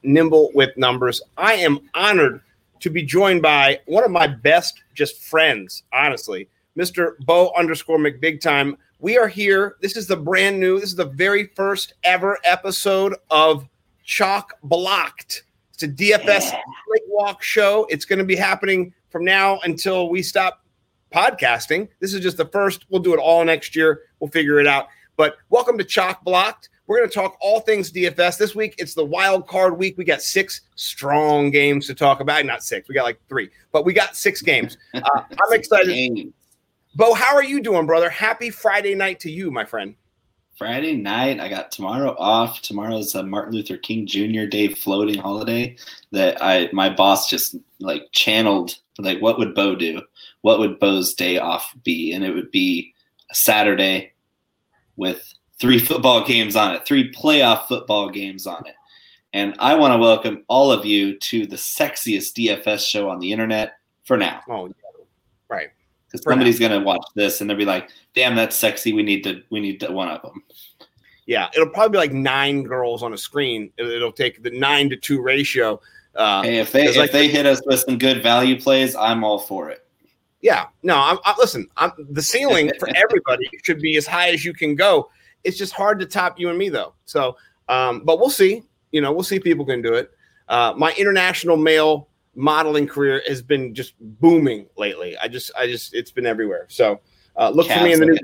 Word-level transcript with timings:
I 0.00 0.06
am 0.06 0.06
Scott 0.06 0.12
Nimble 0.12 0.50
with 0.54 0.76
numbers. 0.76 1.22
I 1.36 1.54
am 1.54 1.80
honored 1.94 2.40
to 2.80 2.90
be 2.90 3.02
joined 3.02 3.42
by 3.42 3.80
one 3.86 4.04
of 4.04 4.10
my 4.10 4.26
best 4.26 4.82
just 4.94 5.22
friends, 5.22 5.82
honestly, 5.92 6.48
Mr. 6.76 7.18
Bo 7.26 7.52
underscore 7.56 7.98
McBig 7.98 8.40
time. 8.40 8.76
We 8.98 9.18
are 9.18 9.28
here. 9.28 9.76
This 9.80 9.96
is 9.96 10.06
the 10.06 10.16
brand 10.16 10.58
new, 10.58 10.80
this 10.80 10.90
is 10.90 10.96
the 10.96 11.04
very 11.04 11.48
first 11.54 11.94
ever 12.04 12.38
episode 12.44 13.14
of 13.30 13.68
Chalk 14.04 14.54
Blocked. 14.62 15.44
It's 15.74 15.82
a 15.82 15.88
DFS 15.88 16.50
Slate 16.50 17.08
Walk 17.08 17.42
show. 17.42 17.86
It's 17.90 18.04
going 18.04 18.18
to 18.18 18.24
be 18.24 18.36
happening 18.36 18.94
from 19.10 19.24
now 19.24 19.60
until 19.64 20.08
we 20.08 20.22
stop 20.22 20.64
podcasting. 21.12 21.88
This 21.98 22.14
is 22.14 22.20
just 22.20 22.36
the 22.36 22.46
first. 22.46 22.86
We'll 22.90 23.02
do 23.02 23.12
it 23.14 23.18
all 23.18 23.44
next 23.44 23.76
year. 23.76 24.02
We'll 24.18 24.30
figure 24.30 24.60
it 24.60 24.66
out. 24.66 24.88
But 25.16 25.36
welcome 25.50 25.76
to 25.78 25.84
Chalk 25.84 26.22
Blocked. 26.24 26.70
We're 26.90 26.96
going 26.96 27.08
to 27.08 27.14
talk 27.14 27.36
all 27.40 27.60
things 27.60 27.92
DFS 27.92 28.36
this 28.36 28.56
week. 28.56 28.74
It's 28.78 28.94
the 28.94 29.04
wild 29.04 29.46
card 29.46 29.78
week. 29.78 29.96
We 29.96 30.02
got 30.02 30.22
six 30.22 30.62
strong 30.74 31.52
games 31.52 31.86
to 31.86 31.94
talk 31.94 32.18
about. 32.18 32.44
Not 32.44 32.64
six. 32.64 32.88
We 32.88 32.96
got 32.96 33.04
like 33.04 33.20
three, 33.28 33.48
but 33.70 33.84
we 33.84 33.92
got 33.92 34.16
six 34.16 34.42
games. 34.42 34.76
Uh, 34.94 35.22
I'm 35.30 35.52
excited. 35.52 36.32
Bo, 36.96 37.14
how 37.14 37.36
are 37.36 37.44
you 37.44 37.62
doing, 37.62 37.86
brother? 37.86 38.10
Happy 38.10 38.50
Friday 38.50 38.96
night 38.96 39.20
to 39.20 39.30
you, 39.30 39.52
my 39.52 39.64
friend. 39.64 39.94
Friday 40.58 40.96
night. 40.96 41.38
I 41.38 41.48
got 41.48 41.70
tomorrow 41.70 42.16
off. 42.18 42.60
Tomorrow's 42.60 43.14
a 43.14 43.22
Martin 43.22 43.54
Luther 43.54 43.76
King 43.76 44.04
Jr. 44.04 44.46
Day 44.46 44.74
floating 44.74 45.20
holiday 45.20 45.76
that 46.10 46.42
I 46.42 46.70
my 46.72 46.90
boss 46.90 47.30
just 47.30 47.54
like 47.78 48.08
channeled 48.10 48.74
like 48.98 49.22
what 49.22 49.38
would 49.38 49.54
Bo 49.54 49.76
do? 49.76 50.02
What 50.40 50.58
would 50.58 50.80
Bo's 50.80 51.14
day 51.14 51.38
off 51.38 51.72
be? 51.84 52.12
And 52.12 52.24
it 52.24 52.34
would 52.34 52.50
be 52.50 52.92
a 53.30 53.34
Saturday 53.36 54.12
with 54.96 55.22
three 55.60 55.78
football 55.78 56.24
games 56.24 56.56
on 56.56 56.74
it, 56.74 56.84
three 56.86 57.12
playoff 57.12 57.68
football 57.68 58.08
games 58.08 58.46
on 58.46 58.66
it. 58.66 58.74
And 59.32 59.54
I 59.60 59.74
want 59.74 59.92
to 59.92 59.98
welcome 59.98 60.44
all 60.48 60.72
of 60.72 60.84
you 60.84 61.16
to 61.18 61.46
the 61.46 61.56
sexiest 61.56 62.32
DFS 62.32 62.84
show 62.86 63.08
on 63.08 63.20
the 63.20 63.30
internet 63.30 63.74
for 64.04 64.16
now. 64.16 64.40
Oh, 64.48 64.66
yeah. 64.66 64.72
right. 65.48 65.68
Because 66.06 66.24
somebody's 66.24 66.58
going 66.58 66.72
to 66.72 66.80
watch 66.80 67.04
this 67.14 67.40
and 67.40 67.48
they'll 67.48 67.56
be 67.56 67.64
like, 67.64 67.90
"Damn, 68.16 68.34
that's 68.34 68.56
sexy. 68.56 68.92
We 68.92 69.04
need 69.04 69.22
to. 69.22 69.42
We 69.50 69.60
need 69.60 69.78
to, 69.78 69.92
one 69.92 70.08
of 70.08 70.20
them." 70.22 70.42
Yeah, 71.26 71.48
it'll 71.54 71.68
probably 71.68 71.92
be 71.92 71.98
like 71.98 72.12
nine 72.12 72.64
girls 72.64 73.04
on 73.04 73.12
a 73.12 73.16
screen. 73.16 73.70
It'll 73.78 74.10
take 74.10 74.42
the 74.42 74.50
nine 74.50 74.90
to 74.90 74.96
two 74.96 75.22
ratio. 75.22 75.80
Uh, 76.16 76.42
hey, 76.42 76.58
if 76.58 76.72
they 76.72 76.86
if 76.86 76.96
like, 76.96 77.12
they 77.12 77.28
hit 77.28 77.46
us 77.46 77.62
with 77.64 77.78
some 77.78 77.96
good 77.96 78.24
value 78.24 78.60
plays, 78.60 78.96
I'm 78.96 79.22
all 79.22 79.38
for 79.38 79.70
it. 79.70 79.86
Yeah, 80.40 80.66
no, 80.82 80.96
I'm, 80.96 81.18
I, 81.24 81.36
listen. 81.38 81.68
I'm, 81.76 81.92
the 82.10 82.22
ceiling 82.22 82.72
for 82.80 82.88
everybody 82.96 83.48
should 83.62 83.80
be 83.80 83.96
as 83.96 84.08
high 84.08 84.30
as 84.30 84.44
you 84.44 84.52
can 84.52 84.74
go 84.74 85.08
it's 85.44 85.56
just 85.56 85.72
hard 85.72 86.00
to 86.00 86.06
top 86.06 86.38
you 86.38 86.48
and 86.48 86.58
me 86.58 86.68
though. 86.68 86.94
So, 87.04 87.36
um, 87.68 88.02
but 88.04 88.18
we'll 88.18 88.30
see. 88.30 88.62
You 88.92 89.00
know, 89.00 89.12
we'll 89.12 89.22
see 89.22 89.36
if 89.36 89.44
people 89.44 89.64
can 89.64 89.82
do 89.82 89.94
it. 89.94 90.10
Uh, 90.48 90.74
my 90.76 90.92
international 90.98 91.56
male 91.56 92.08
modeling 92.34 92.86
career 92.86 93.22
has 93.28 93.42
been 93.42 93.74
just 93.74 93.94
booming 94.20 94.66
lately. 94.76 95.16
I 95.18 95.28
just, 95.28 95.50
I 95.56 95.66
just, 95.66 95.94
it's 95.94 96.10
been 96.10 96.26
everywhere. 96.26 96.66
So, 96.68 97.00
uh, 97.36 97.50
look 97.50 97.68
for 97.68 97.82
me 97.82 97.92
in 97.92 98.00
the 98.00 98.06
new. 98.06 98.18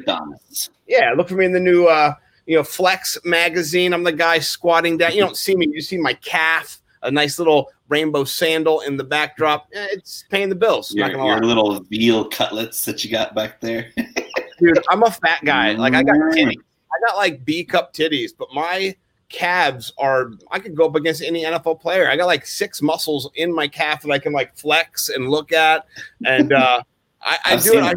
Yeah, 0.87 1.13
look 1.17 1.29
for 1.29 1.35
me 1.35 1.45
in 1.45 1.53
the 1.53 1.61
new. 1.61 1.87
Uh, 1.87 2.15
you 2.47 2.57
know, 2.57 2.63
Flex 2.63 3.19
magazine. 3.25 3.93
I'm 3.93 4.05
the 4.05 4.13
guy 4.13 4.39
squatting 4.39 4.97
down. 4.97 5.13
You 5.13 5.21
don't 5.21 5.37
see 5.37 5.57
me. 5.57 5.69
You 5.69 5.81
see 5.81 5.99
my 5.99 6.15
calf. 6.15 6.81
A 7.03 7.11
nice 7.11 7.39
little 7.39 7.71
rainbow 7.89 8.25
sandal 8.25 8.81
in 8.81 8.97
the 8.97 9.05
backdrop. 9.05 9.69
Eh, 9.73 9.87
it's 9.93 10.25
paying 10.31 10.49
the 10.49 10.55
bills. 10.55 10.93
Your, 10.95 11.11
your 11.11 11.41
little 11.41 11.81
veal 11.85 12.29
cutlets 12.29 12.85
that 12.85 13.05
you 13.05 13.11
got 13.11 13.35
back 13.35 13.61
there. 13.61 13.93
Dude, 14.59 14.79
I'm 14.89 15.03
a 15.03 15.11
fat 15.11 15.45
guy. 15.45 15.73
Like 15.73 15.95
I 15.95 16.03
got 16.03 16.17
titties. 16.17 16.57
I 16.93 17.07
got 17.07 17.17
like 17.17 17.45
B 17.45 17.65
cup 17.65 17.93
titties, 17.93 18.31
but 18.37 18.49
my 18.55 18.95
calves 19.29 19.93
are 19.99 20.31
I 20.51 20.59
could 20.59 20.77
go 20.77 20.87
up 20.87 20.95
against 20.95 21.23
any 21.23 21.45
NFL 21.45 21.81
player. 21.81 22.09
I 22.09 22.17
got 22.17 22.27
like 22.27 22.47
six 22.47 22.81
muscles 22.81 23.31
in 23.35 23.55
my 23.55 23.67
calf 23.69 24.03
that 24.03 24.11
I 24.11 24.19
can 24.19 24.33
like 24.33 24.57
flex 24.57 25.09
and 25.09 25.29
look 25.29 25.53
at. 25.53 25.87
And 26.25 26.53
uh 26.53 26.83
I, 27.23 27.39
I 27.45 27.57
do 27.57 27.75
it. 27.75 27.83
I, 27.83 27.95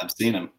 I've 0.00 0.10
seen 0.10 0.32
them. 0.32 0.50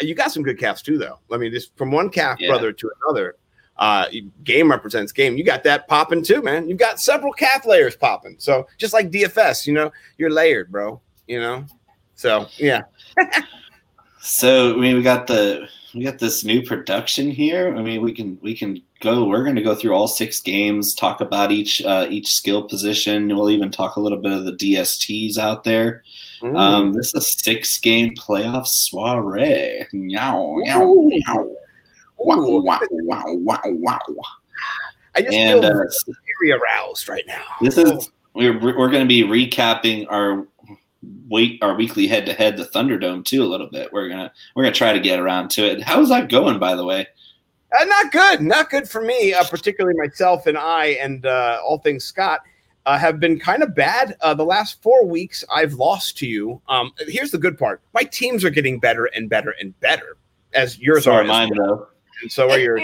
You 0.00 0.14
got 0.14 0.32
some 0.32 0.42
good 0.42 0.58
calves 0.58 0.82
too, 0.82 0.98
though. 0.98 1.18
I 1.30 1.36
mean, 1.36 1.52
just 1.52 1.76
from 1.76 1.90
one 1.90 2.08
calf 2.08 2.38
yeah. 2.40 2.48
brother 2.48 2.72
to 2.72 2.90
another. 3.02 3.36
Uh, 3.76 4.06
game 4.44 4.70
represents 4.70 5.10
game. 5.10 5.36
You 5.36 5.42
got 5.42 5.64
that 5.64 5.88
popping 5.88 6.22
too, 6.22 6.42
man. 6.42 6.68
You've 6.68 6.78
got 6.78 7.00
several 7.00 7.32
calf 7.32 7.66
layers 7.66 7.96
popping. 7.96 8.36
So 8.38 8.68
just 8.78 8.92
like 8.92 9.10
DFS, 9.10 9.66
you 9.66 9.72
know, 9.72 9.90
you're 10.16 10.30
layered, 10.30 10.70
bro. 10.70 11.00
You 11.26 11.40
know, 11.40 11.66
so 12.14 12.46
yeah. 12.56 12.82
so 14.24 14.72
I 14.72 14.76
mean, 14.76 14.96
we 14.96 15.02
got 15.02 15.26
the 15.26 15.68
we 15.94 16.02
got 16.02 16.18
this 16.18 16.44
new 16.44 16.62
production 16.62 17.30
here. 17.30 17.76
I 17.76 17.82
mean, 17.82 18.00
we 18.02 18.12
can 18.12 18.38
we 18.40 18.56
can 18.56 18.82
go. 19.00 19.24
We're 19.26 19.44
going 19.44 19.56
to 19.56 19.62
go 19.62 19.74
through 19.74 19.92
all 19.92 20.08
six 20.08 20.40
games, 20.40 20.94
talk 20.94 21.20
about 21.20 21.52
each 21.52 21.82
uh, 21.82 22.06
each 22.08 22.32
skill 22.32 22.62
position. 22.62 23.28
We'll 23.28 23.50
even 23.50 23.70
talk 23.70 23.96
a 23.96 24.00
little 24.00 24.18
bit 24.18 24.32
of 24.32 24.44
the 24.44 24.52
DSTs 24.52 25.38
out 25.38 25.64
there. 25.64 26.02
Um, 26.42 26.92
this 26.92 27.08
is 27.08 27.14
a 27.14 27.20
six 27.20 27.78
game 27.78 28.14
playoff 28.14 28.66
soiree. 28.66 29.86
Meow, 29.92 30.56
meow, 30.56 30.92
meow. 30.94 31.56
Wow, 32.18 32.60
wow, 32.60 32.80
wow, 32.90 33.60
wow, 33.64 34.00
wow. 34.08 34.24
I 35.14 35.22
just 35.22 35.34
and, 35.34 35.62
feel 35.62 35.70
uh, 35.70 36.14
very 36.40 36.52
aroused 36.52 37.08
right 37.08 37.24
now. 37.26 37.44
This 37.60 37.78
is 37.78 38.10
we're 38.34 38.58
we're 38.58 38.90
going 38.90 39.06
to 39.06 39.06
be 39.06 39.22
recapping 39.22 40.06
our 40.10 40.46
week 41.28 41.58
our 41.62 41.74
weekly 41.74 42.06
head 42.06 42.26
to 42.26 42.32
head 42.32 42.56
the 42.56 42.64
Thunderdome 42.64 43.24
too 43.24 43.42
a 43.42 43.46
little 43.46 43.68
bit. 43.68 43.92
We're 43.92 44.08
gonna 44.08 44.32
we're 44.54 44.64
gonna 44.64 44.74
try 44.74 44.92
to 44.92 45.00
get 45.00 45.18
around 45.18 45.50
to 45.52 45.64
it. 45.64 45.82
How's 45.82 46.08
that 46.08 46.28
going, 46.28 46.58
by 46.58 46.74
the 46.74 46.84
way? 46.84 47.06
Uh, 47.78 47.84
not 47.84 48.12
good, 48.12 48.40
not 48.40 48.70
good 48.70 48.88
for 48.88 49.02
me. 49.02 49.34
Uh, 49.34 49.44
particularly 49.44 49.96
myself 49.96 50.46
and 50.46 50.56
I, 50.56 50.86
and 51.00 51.26
uh, 51.26 51.60
all 51.64 51.78
things 51.78 52.04
Scott. 52.04 52.40
Uh, 52.86 52.98
have 52.98 53.18
been 53.18 53.40
kind 53.40 53.62
of 53.62 53.74
bad. 53.74 54.14
Uh, 54.20 54.34
the 54.34 54.44
last 54.44 54.82
four 54.82 55.06
weeks, 55.06 55.42
I've 55.50 55.72
lost 55.72 56.18
to 56.18 56.26
you. 56.26 56.60
Um, 56.68 56.92
here's 57.08 57.30
the 57.30 57.38
good 57.38 57.56
part: 57.58 57.80
my 57.94 58.02
teams 58.02 58.44
are 58.44 58.50
getting 58.50 58.78
better 58.78 59.06
and 59.06 59.26
better 59.26 59.54
and 59.58 59.78
better, 59.80 60.18
as 60.52 60.78
yours 60.78 61.04
so 61.04 61.12
are. 61.12 61.24
Mine 61.24 61.50
though, 61.56 61.88
and 62.20 62.30
so 62.30 62.50
are 62.50 62.58
yours. 62.58 62.82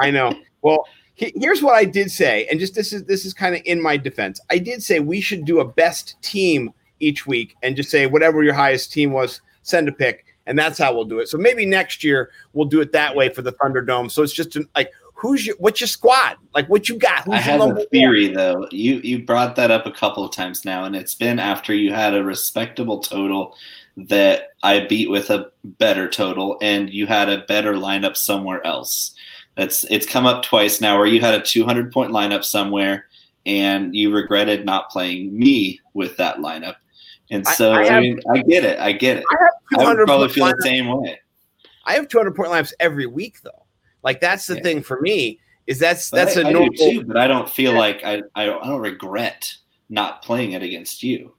I 0.00 0.12
know. 0.12 0.32
Well, 0.62 0.86
here's 1.16 1.60
what 1.60 1.74
I 1.74 1.84
did 1.84 2.10
say, 2.10 2.46
and 2.52 2.60
just 2.60 2.76
this 2.76 2.92
is 2.92 3.02
this 3.04 3.24
is 3.24 3.34
kind 3.34 3.56
of 3.56 3.62
in 3.64 3.82
my 3.82 3.96
defense. 3.96 4.40
I 4.48 4.58
did 4.58 4.80
say 4.80 5.00
we 5.00 5.20
should 5.20 5.44
do 5.44 5.58
a 5.58 5.64
best 5.64 6.22
team 6.22 6.72
each 7.02 7.26
week 7.26 7.56
and 7.62 7.76
just 7.76 7.90
say 7.90 8.06
whatever 8.06 8.42
your 8.42 8.54
highest 8.54 8.92
team 8.92 9.12
was, 9.12 9.40
send 9.62 9.88
a 9.88 9.92
pick, 9.92 10.24
and 10.46 10.58
that's 10.58 10.78
how 10.78 10.94
we'll 10.94 11.04
do 11.04 11.18
it. 11.18 11.28
So 11.28 11.36
maybe 11.38 11.66
next 11.66 12.02
year 12.02 12.30
we'll 12.52 12.66
do 12.66 12.80
it 12.80 12.92
that 12.92 13.14
way 13.14 13.28
for 13.28 13.42
the 13.42 13.52
Thunderdome. 13.52 14.10
So 14.10 14.22
it's 14.22 14.32
just 14.32 14.56
like 14.74 14.90
who's 15.14 15.46
your 15.46 15.56
what's 15.58 15.80
your 15.80 15.88
squad? 15.88 16.36
Like 16.54 16.68
what 16.68 16.88
you 16.88 16.98
got? 16.98 17.24
Who's 17.24 17.34
I 17.34 17.38
have 17.38 17.60
a 17.60 17.84
theory 17.86 18.26
one? 18.26 18.34
though. 18.34 18.68
You 18.70 19.00
you 19.04 19.24
brought 19.24 19.56
that 19.56 19.70
up 19.70 19.86
a 19.86 19.92
couple 19.92 20.24
of 20.24 20.32
times 20.32 20.64
now, 20.64 20.84
and 20.84 20.96
it's 20.96 21.14
been 21.14 21.38
after 21.38 21.74
you 21.74 21.92
had 21.92 22.14
a 22.14 22.24
respectable 22.24 23.00
total 23.00 23.56
that 23.96 24.48
I 24.62 24.86
beat 24.86 25.10
with 25.10 25.30
a 25.30 25.50
better 25.64 26.08
total, 26.08 26.58
and 26.60 26.90
you 26.90 27.06
had 27.06 27.28
a 27.28 27.44
better 27.46 27.74
lineup 27.74 28.16
somewhere 28.16 28.66
else. 28.66 29.14
That's 29.56 29.84
it's 29.84 30.06
come 30.06 30.26
up 30.26 30.42
twice 30.42 30.80
now 30.80 30.98
where 30.98 31.06
you 31.06 31.20
had 31.20 31.34
a 31.34 31.42
200 31.42 31.92
point 31.92 32.10
lineup 32.10 32.44
somewhere 32.44 33.06
and 33.44 33.94
you 33.94 34.14
regretted 34.14 34.64
not 34.64 34.90
playing 34.90 35.36
me 35.36 35.80
with 35.94 36.16
that 36.16 36.38
lineup. 36.38 36.76
And 37.32 37.46
so 37.46 37.72
I, 37.72 37.80
I, 37.80 37.84
have, 37.84 37.92
I, 37.94 38.00
mean, 38.00 38.20
I 38.30 38.42
get 38.42 38.64
it. 38.64 38.78
I 38.78 38.92
get 38.92 39.16
it. 39.16 39.24
I, 39.30 39.82
I 39.82 39.94
would 39.94 40.06
probably 40.06 40.28
feel 40.28 40.46
the 40.46 40.56
same 40.60 40.86
way. 40.88 41.18
I 41.86 41.94
have 41.94 42.06
200 42.06 42.36
point 42.36 42.50
lineups 42.50 42.74
every 42.78 43.06
week 43.06 43.40
though. 43.42 43.66
Like 44.02 44.20
that's 44.20 44.46
the 44.46 44.56
yeah. 44.56 44.62
thing 44.62 44.82
for 44.82 45.00
me 45.00 45.40
is 45.66 45.78
that's 45.78 46.10
but 46.10 46.16
that's 46.18 46.36
a 46.36 46.44
normal. 46.44 46.74
Too, 46.74 47.04
but 47.04 47.16
I 47.16 47.26
don't 47.26 47.48
feel 47.48 47.72
yeah. 47.72 47.78
like 47.78 48.04
I, 48.04 48.22
I 48.34 48.44
don't, 48.44 48.62
I 48.62 48.68
don't 48.68 48.82
regret 48.82 49.52
not 49.88 50.22
playing 50.22 50.52
it 50.52 50.62
against 50.62 51.02
you. 51.02 51.34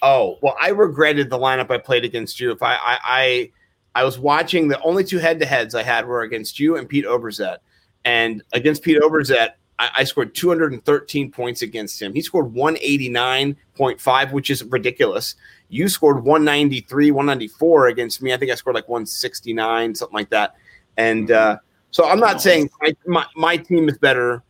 Oh 0.00 0.38
well, 0.40 0.56
I 0.58 0.70
regretted 0.70 1.28
the 1.28 1.38
lineup 1.38 1.70
I 1.70 1.76
played 1.76 2.06
against 2.06 2.40
you. 2.40 2.50
If 2.50 2.62
I 2.62 2.74
I 2.74 2.98
I, 3.04 3.50
I 3.96 4.04
was 4.04 4.18
watching 4.18 4.66
the 4.66 4.80
only 4.80 5.04
two 5.04 5.18
head 5.18 5.38
to 5.40 5.46
heads 5.46 5.74
I 5.74 5.82
had 5.82 6.06
were 6.06 6.22
against 6.22 6.58
you 6.58 6.76
and 6.76 6.88
Pete 6.88 7.04
Oberzet, 7.04 7.58
and 8.06 8.42
against 8.54 8.82
Pete 8.82 9.00
Oberzet, 9.00 9.50
I, 9.78 9.90
I, 9.98 10.04
scored 10.04 10.34
213 10.34 11.30
points 11.30 11.62
against 11.62 12.00
him. 12.00 12.14
He 12.14 12.20
scored 12.20 12.52
189.5, 12.54 14.32
which 14.32 14.50
is 14.50 14.62
ridiculous. 14.64 15.34
You 15.68 15.88
scored 15.88 16.24
193, 16.24 17.10
194 17.10 17.88
against 17.88 18.22
me. 18.22 18.32
I 18.32 18.36
think 18.36 18.52
I 18.52 18.54
scored 18.54 18.76
like 18.76 18.88
169, 18.88 19.94
something 19.94 20.14
like 20.14 20.30
that. 20.30 20.54
And 20.96 21.30
uh, 21.30 21.58
so 21.90 22.08
I'm 22.08 22.20
not 22.20 22.40
saying 22.40 22.70
my, 22.80 22.96
my, 23.06 23.26
my 23.36 23.56
team 23.56 23.88
is 23.88 23.98
better 23.98 24.42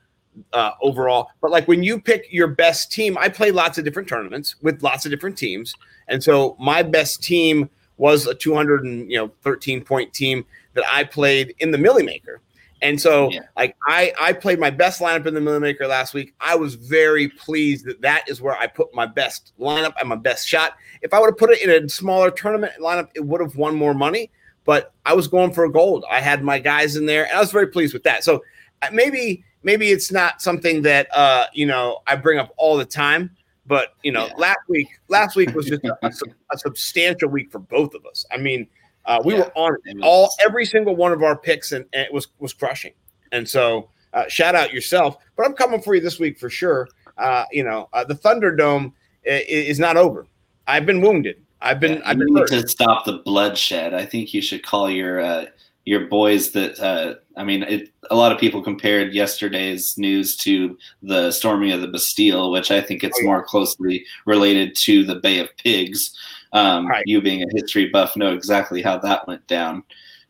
uh, 0.53 0.73
overall, 0.82 1.31
but 1.41 1.50
like 1.50 1.69
when 1.69 1.82
you 1.82 2.00
pick 2.00 2.26
your 2.31 2.49
best 2.49 2.93
team, 2.93 3.17
I 3.19 3.29
play 3.29 3.50
lots 3.50 3.79
of 3.79 3.85
different 3.85 4.09
tournaments 4.09 4.56
with 4.62 4.82
lots 4.82 5.05
of 5.06 5.11
different 5.11 5.38
teams. 5.38 5.75
And 6.09 6.23
so 6.23 6.56
my 6.59 6.82
best 6.82 7.23
team 7.23 7.71
was 7.97 8.26
a 8.26 8.35
213 8.35 9.85
point 9.85 10.12
team 10.12 10.44
that 10.75 10.85
I 10.91 11.05
played 11.05 11.55
in 11.61 11.71
the 11.71 11.79
Milly 11.79 12.03
Maker. 12.03 12.41
And 12.85 13.01
so, 13.01 13.31
yeah. 13.31 13.41
like 13.57 13.75
I, 13.89 14.13
I 14.21 14.35
played 14.35 14.61
my 14.61 14.69
best 14.69 15.01
lineup 15.01 15.25
in 15.25 15.33
the 15.33 15.41
Milly 15.41 15.59
Maker 15.59 15.87
last 15.87 16.13
week. 16.13 16.35
I 16.39 16.55
was 16.55 16.75
very 16.75 17.29
pleased 17.29 17.87
that 17.87 18.03
that 18.03 18.29
is 18.29 18.43
where 18.43 18.55
I 18.59 18.67
put 18.67 18.95
my 18.95 19.07
best 19.07 19.55
lineup 19.59 19.95
and 19.99 20.07
my 20.07 20.17
best 20.17 20.47
shot. 20.47 20.75
If 21.01 21.15
I 21.15 21.19
would 21.19 21.29
have 21.29 21.39
put 21.39 21.49
it 21.49 21.63
in 21.63 21.71
a 21.71 21.89
smaller 21.89 22.31
tournament 22.31 22.75
lineup, 22.79 23.09
it 23.15 23.25
would 23.25 23.41
have 23.41 23.57
won 23.57 23.75
more 23.75 23.95
money. 23.95 24.31
But 24.67 24.93
I 25.07 25.15
was 25.15 25.29
going 25.29 25.55
for 25.55 25.67
gold. 25.71 26.05
I 26.11 26.21
had 26.21 26.45
my 26.45 26.59
guys 26.59 26.97
in 26.97 27.07
there, 27.07 27.25
and 27.25 27.33
I 27.33 27.41
was 27.41 27.51
very 27.51 27.69
pleased 27.69 27.95
with 27.95 28.03
that. 28.03 28.23
So 28.23 28.45
uh, 28.83 28.89
maybe 28.93 29.45
maybe 29.63 29.91
it's 29.91 30.13
not 30.13 30.43
something 30.43 30.83
that 30.83 31.09
uh, 31.15 31.47
you 31.55 31.65
know 31.65 32.01
I 32.07 32.17
bring 32.17 32.39
up 32.39 32.53
all 32.59 32.77
the 32.77 32.85
time, 32.85 33.35
but 33.67 33.95
you 34.03 34.13
know, 34.13 34.27
yeah. 34.27 34.35
last 34.37 34.61
week 34.69 34.89
last 35.09 35.37
week 35.37 35.55
was 35.55 35.67
just 35.67 35.85
a, 35.85 35.97
a, 36.03 36.13
a, 36.53 36.59
substantial 36.59 37.31
week 37.31 37.51
for 37.51 37.61
both 37.61 37.95
of 37.95 38.05
us. 38.05 38.27
I 38.31 38.37
mean, 38.37 38.67
uh, 39.06 39.21
we 39.25 39.35
yeah, 39.35 39.41
were 39.41 39.53
on 39.55 39.77
all 40.03 40.31
every 40.45 40.65
single 40.65 40.97
one 40.97 41.12
of 41.12 41.23
our 41.23 41.37
picks, 41.37 41.73
and, 41.73 41.85
and 41.93 42.06
it 42.06 42.12
was 42.12 42.29
was 42.39 42.53
crushing. 42.53 42.93
And 43.33 43.49
so, 43.49 43.91
uh, 44.12 44.29
shout 44.29 44.55
out 44.55 44.73
yourself. 44.73 45.17
But 45.37 45.47
I'm 45.47 45.55
coming 45.55 45.83
for 45.83 45.95
you 45.95 46.01
this 46.01 46.19
week 46.19 46.39
for 46.39 46.49
sure. 46.49 46.89
Uh, 47.19 47.45
you 47.53 47.65
know, 47.65 47.89
uh, 47.93 48.05
the 48.05 48.15
Thunderdome 48.15 48.93
is, 49.25 49.43
is 49.49 49.79
not 49.79 49.97
over. 49.97 50.27
I've 50.67 50.87
been 50.87 51.01
wounded. 51.01 51.37
I've 51.61 51.81
been. 51.81 51.95
Yeah, 51.95 52.03
I've 52.05 52.19
been 52.19 52.33
need 52.33 52.47
to 52.49 52.69
stop 52.69 53.05
the 53.05 53.19
bloodshed. 53.19 53.95
I 53.95 54.05
think 54.06 54.35
you 54.35 54.43
should 54.43 54.65
call 54.65 54.91
your 54.91 55.21
uh, 55.21 55.47
your 55.85 56.07
boys 56.07 56.53
that. 56.53 56.79
Uh, 56.79 57.15
I 57.37 57.45
mean, 57.45 57.65
it, 57.65 57.91
a 58.11 58.17
lot 58.17 58.33
of 58.33 58.39
people 58.39 58.62
compared 58.62 59.12
yesterday's 59.12 59.99
news 59.99 60.37
to 60.39 60.79
the 61.03 61.33
storming 61.33 61.73
of 61.73 61.81
the 61.81 61.89
Bastille, 61.89 62.50
which 62.50 62.71
I 62.71 62.81
think 62.81 63.03
it's 63.03 63.19
oh, 63.23 63.27
more 63.27 63.43
closely 63.43 64.05
related 64.25 64.77
to 64.77 65.05
the 65.05 65.17
Bay 65.17 65.39
of 65.39 65.49
Pigs. 65.57 66.17
Um, 66.55 66.87
right. 66.87 67.03
You 67.06 67.21
being 67.21 67.43
a 67.43 67.47
history 67.53 67.91
buff 67.91 68.17
know 68.17 68.33
exactly 68.33 68.81
how 68.81 68.97
that 68.99 69.29
went 69.29 69.47
down. 69.47 69.83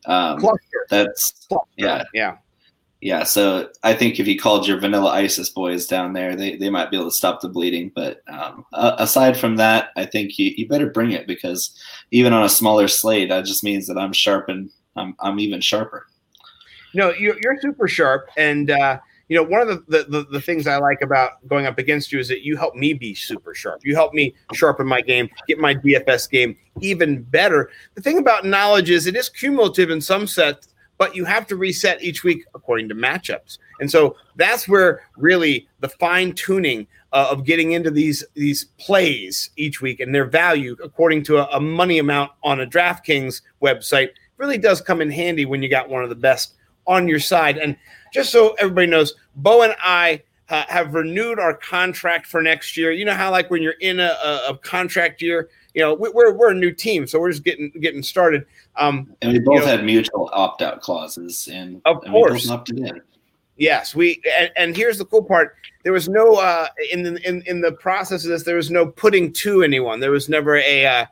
Um, 0.05 0.45
that's 0.89 1.31
Cluster. 1.47 1.67
yeah, 1.77 2.03
yeah 2.13 2.37
yeah, 3.05 3.23
so 3.23 3.69
I 3.83 3.93
think 3.93 4.19
if 4.19 4.27
you 4.27 4.39
called 4.39 4.67
your 4.67 4.79
Vanilla 4.79 5.11
ISIS 5.11 5.51
boys 5.51 5.85
down 5.85 6.13
there, 6.13 6.35
they, 6.35 6.55
they 6.55 6.71
might 6.71 6.89
be 6.89 6.97
able 6.97 7.11
to 7.11 7.15
stop 7.15 7.39
the 7.39 7.47
bleeding. 7.47 7.91
But 7.93 8.21
um, 8.27 8.65
uh, 8.73 8.95
aside 8.97 9.37
from 9.37 9.57
that, 9.57 9.89
I 9.95 10.05
think 10.05 10.39
you, 10.39 10.53
you 10.57 10.67
better 10.67 10.89
bring 10.89 11.11
it 11.11 11.27
because 11.27 11.79
even 12.09 12.33
on 12.33 12.43
a 12.43 12.49
smaller 12.49 12.87
slate, 12.87 13.29
that 13.29 13.45
just 13.45 13.63
means 13.63 13.85
that 13.85 13.99
I'm 13.99 14.11
sharp 14.11 14.49
and 14.49 14.71
I'm, 14.95 15.15
I'm 15.19 15.39
even 15.39 15.61
sharper. 15.61 16.07
No, 16.95 17.11
you're, 17.11 17.35
you're 17.43 17.59
super 17.61 17.87
sharp. 17.87 18.29
And, 18.37 18.71
uh, 18.71 18.97
you 19.27 19.35
know, 19.35 19.43
one 19.43 19.61
of 19.61 19.67
the, 19.67 19.83
the, 19.87 20.03
the, 20.09 20.23
the, 20.31 20.41
things 20.41 20.67
I 20.67 20.77
like 20.77 21.01
about 21.01 21.45
going 21.47 21.65
up 21.65 21.79
against 21.79 22.11
you 22.11 22.19
is 22.19 22.27
that 22.27 22.45
you 22.45 22.57
help 22.57 22.75
me 22.75 22.93
be 22.93 23.15
super 23.15 23.55
sharp. 23.55 23.81
You 23.83 23.95
help 23.95 24.13
me 24.13 24.35
sharpen 24.53 24.85
my 24.85 25.01
game, 25.01 25.29
get 25.47 25.57
my 25.57 25.73
DFS 25.73 26.29
game 26.29 26.55
even 26.81 27.23
better. 27.23 27.71
The 27.95 28.01
thing 28.01 28.19
about 28.19 28.45
knowledge 28.45 28.89
is 28.89 29.07
it 29.07 29.15
is 29.15 29.29
cumulative 29.29 29.89
in 29.89 29.99
some 29.99 30.27
sets 30.27 30.67
but 30.97 31.15
you 31.15 31.25
have 31.25 31.47
to 31.47 31.55
reset 31.55 32.01
each 32.01 32.23
week 32.23 32.45
according 32.53 32.89
to 32.89 32.95
matchups. 32.95 33.57
And 33.79 33.89
so 33.89 34.15
that's 34.35 34.67
where 34.67 35.01
really 35.17 35.67
the 35.79 35.89
fine 35.89 36.33
tuning 36.33 36.87
uh, 37.11 37.27
of 37.29 37.45
getting 37.45 37.73
into 37.73 37.91
these 37.91 38.23
these 38.33 38.65
plays 38.77 39.49
each 39.55 39.81
week 39.81 39.99
and 39.99 40.13
their 40.13 40.25
value 40.25 40.75
according 40.83 41.23
to 41.23 41.37
a, 41.37 41.57
a, 41.57 41.59
money 41.59 41.99
amount 41.99 42.31
on 42.43 42.61
a 42.61 42.67
DraftKings 42.67 43.41
website 43.61 44.09
really 44.37 44.57
does 44.57 44.81
come 44.81 45.01
in 45.01 45.09
handy 45.09 45.45
when 45.45 45.63
you 45.63 45.69
got 45.69 45.89
one 45.89 46.03
of 46.03 46.09
the 46.09 46.15
best 46.15 46.55
on 46.87 47.07
your 47.07 47.19
side. 47.19 47.57
And 47.57 47.77
just 48.15 48.31
so 48.31 48.55
everybody 48.59 48.87
knows, 48.87 49.13
Bo 49.35 49.61
and 49.61 49.75
I 49.83 50.23
uh, 50.49 50.63
have 50.67 50.93
renewed 50.93 51.39
our 51.39 51.53
contract 51.53 52.25
for 52.27 52.41
next 52.41 52.77
year. 52.77 52.91
You 52.91 53.05
know 53.05 53.13
how 53.13 53.29
like 53.29 53.49
when 53.49 53.61
you're 53.61 53.75
in 53.81 53.99
a, 53.99 54.15
a 54.47 54.57
contract 54.63 55.21
year, 55.21 55.49
you 55.73 55.81
know 55.81 55.93
we're 55.93 56.33
we're 56.33 56.51
a 56.51 56.55
new 56.55 56.71
team, 56.71 57.05
so 57.05 57.19
we're 57.19 57.31
just 57.31 57.43
getting 57.43 57.71
getting 57.81 58.01
started. 58.01 58.45
Um, 58.77 59.13
and 59.21 59.33
we 59.33 59.39
both 59.39 59.55
you 59.55 59.59
know, 59.61 59.65
had 59.67 59.83
mutual 59.83 60.29
opt 60.33 60.61
out 60.61 60.81
clauses, 60.81 61.47
and 61.51 61.81
of 61.85 62.01
and 62.03 62.11
course 62.11 62.49
opted 62.49 62.79
in. 62.79 63.01
Yes, 63.57 63.95
we 63.95 64.21
and, 64.37 64.51
and, 64.57 64.75
here's 64.75 64.97
the 64.97 65.05
cool 65.05 65.23
part: 65.23 65.55
there 65.83 65.93
was 65.93 66.09
no 66.09 66.35
uh, 66.35 66.67
in 66.91 67.03
the 67.03 67.27
in 67.27 67.41
in 67.43 67.61
the 67.61 67.71
process 67.73 68.23
of 68.23 68.29
this, 68.29 68.43
there 68.43 68.57
was 68.57 68.71
no 68.71 68.87
putting 68.87 69.31
to 69.33 69.63
anyone. 69.63 69.99
There 69.99 70.11
was 70.11 70.29
never 70.29 70.57
a 70.57 70.85
uh, 70.85 71.05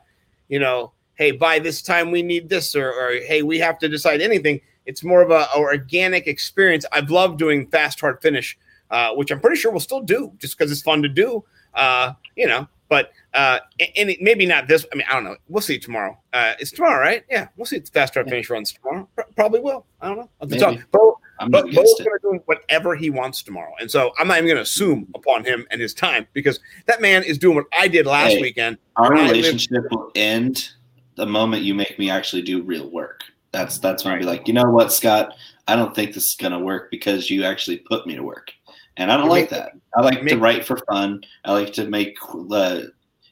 you 0.48 0.58
know, 0.58 0.92
hey, 1.14 1.32
by 1.32 1.58
this 1.58 1.82
time 1.82 2.10
we 2.10 2.22
need 2.22 2.48
this, 2.48 2.74
or, 2.74 2.92
or 2.92 3.12
hey, 3.26 3.42
we 3.42 3.58
have 3.58 3.78
to 3.78 3.88
decide 3.88 4.20
anything. 4.20 4.60
It's 4.86 5.02
more 5.02 5.22
of 5.22 5.30
a, 5.30 5.46
a 5.54 5.58
organic 5.58 6.26
experience. 6.26 6.84
I've 6.92 7.10
loved 7.10 7.38
doing 7.38 7.66
fast 7.68 7.98
start 7.98 8.22
finish, 8.22 8.58
uh, 8.90 9.12
which 9.14 9.30
I'm 9.30 9.40
pretty 9.40 9.56
sure 9.56 9.70
we'll 9.70 9.80
still 9.80 10.02
do, 10.02 10.32
just 10.38 10.58
because 10.58 10.70
it's 10.70 10.82
fun 10.82 11.02
to 11.02 11.08
do. 11.08 11.44
Uh, 11.74 12.12
you 12.36 12.46
know, 12.46 12.68
but 12.88 13.12
uh, 13.32 13.58
and 13.96 14.10
it, 14.10 14.20
maybe 14.20 14.46
not 14.46 14.68
this. 14.68 14.86
I 14.92 14.96
mean, 14.96 15.06
I 15.10 15.14
don't 15.14 15.24
know. 15.24 15.36
We'll 15.48 15.62
see 15.62 15.78
tomorrow. 15.78 16.18
Uh, 16.32 16.54
it's 16.58 16.70
tomorrow, 16.70 17.00
right? 17.00 17.24
Yeah, 17.30 17.48
we'll 17.56 17.66
see. 17.66 17.76
It's 17.76 17.90
fast 17.90 18.12
start 18.12 18.28
finish 18.28 18.48
runs 18.50 18.72
tomorrow. 18.72 19.08
probably 19.34 19.60
will. 19.60 19.86
I 20.00 20.08
don't 20.08 20.18
know. 20.18 20.30
Maybe. 20.40 20.58
Talk. 20.58 20.78
Bo, 20.92 21.18
I'm 21.40 21.50
Bo, 21.50 21.62
Bo's 21.62 21.74
going 21.74 21.84
to 22.04 22.18
do 22.22 22.40
whatever 22.44 22.94
he 22.94 23.10
wants 23.10 23.42
tomorrow, 23.42 23.72
and 23.80 23.90
so 23.90 24.12
I'm 24.18 24.28
not 24.28 24.36
even 24.36 24.46
going 24.46 24.56
to 24.56 24.62
assume 24.62 25.08
upon 25.14 25.44
him 25.44 25.66
and 25.70 25.80
his 25.80 25.94
time 25.94 26.26
because 26.32 26.60
that 26.86 27.00
man 27.00 27.24
is 27.24 27.38
doing 27.38 27.56
what 27.56 27.66
I 27.76 27.88
did 27.88 28.06
last 28.06 28.32
hey, 28.32 28.40
weekend. 28.40 28.78
Our 28.96 29.12
relationship 29.12 29.70
lived- 29.72 29.86
will 29.90 30.12
end 30.14 30.70
the 31.16 31.26
moment 31.26 31.62
you 31.62 31.74
make 31.74 31.98
me 31.98 32.10
actually 32.10 32.42
do 32.42 32.62
real 32.62 32.90
work. 32.90 33.22
That's 33.54 33.78
that's 33.78 34.04
when 34.04 34.12
right. 34.12 34.16
I'd 34.16 34.24
be 34.24 34.26
like, 34.26 34.48
you 34.48 34.52
know 34.52 34.64
what, 34.64 34.92
Scott? 34.92 35.32
I 35.68 35.76
don't 35.76 35.94
think 35.94 36.12
this 36.12 36.24
is 36.24 36.36
going 36.36 36.52
to 36.52 36.58
work 36.58 36.90
because 36.90 37.30
you 37.30 37.44
actually 37.44 37.78
put 37.78 38.04
me 38.04 38.16
to 38.16 38.22
work. 38.22 38.52
And 38.96 39.12
I 39.12 39.16
don't 39.16 39.28
like 39.28 39.48
that. 39.50 39.72
I 39.96 40.02
like 40.02 40.26
to 40.26 40.36
write 40.36 40.64
for 40.64 40.76
fun. 40.90 41.22
I 41.44 41.52
like 41.52 41.72
to 41.74 41.86
make 41.86 42.18
uh, 42.50 42.80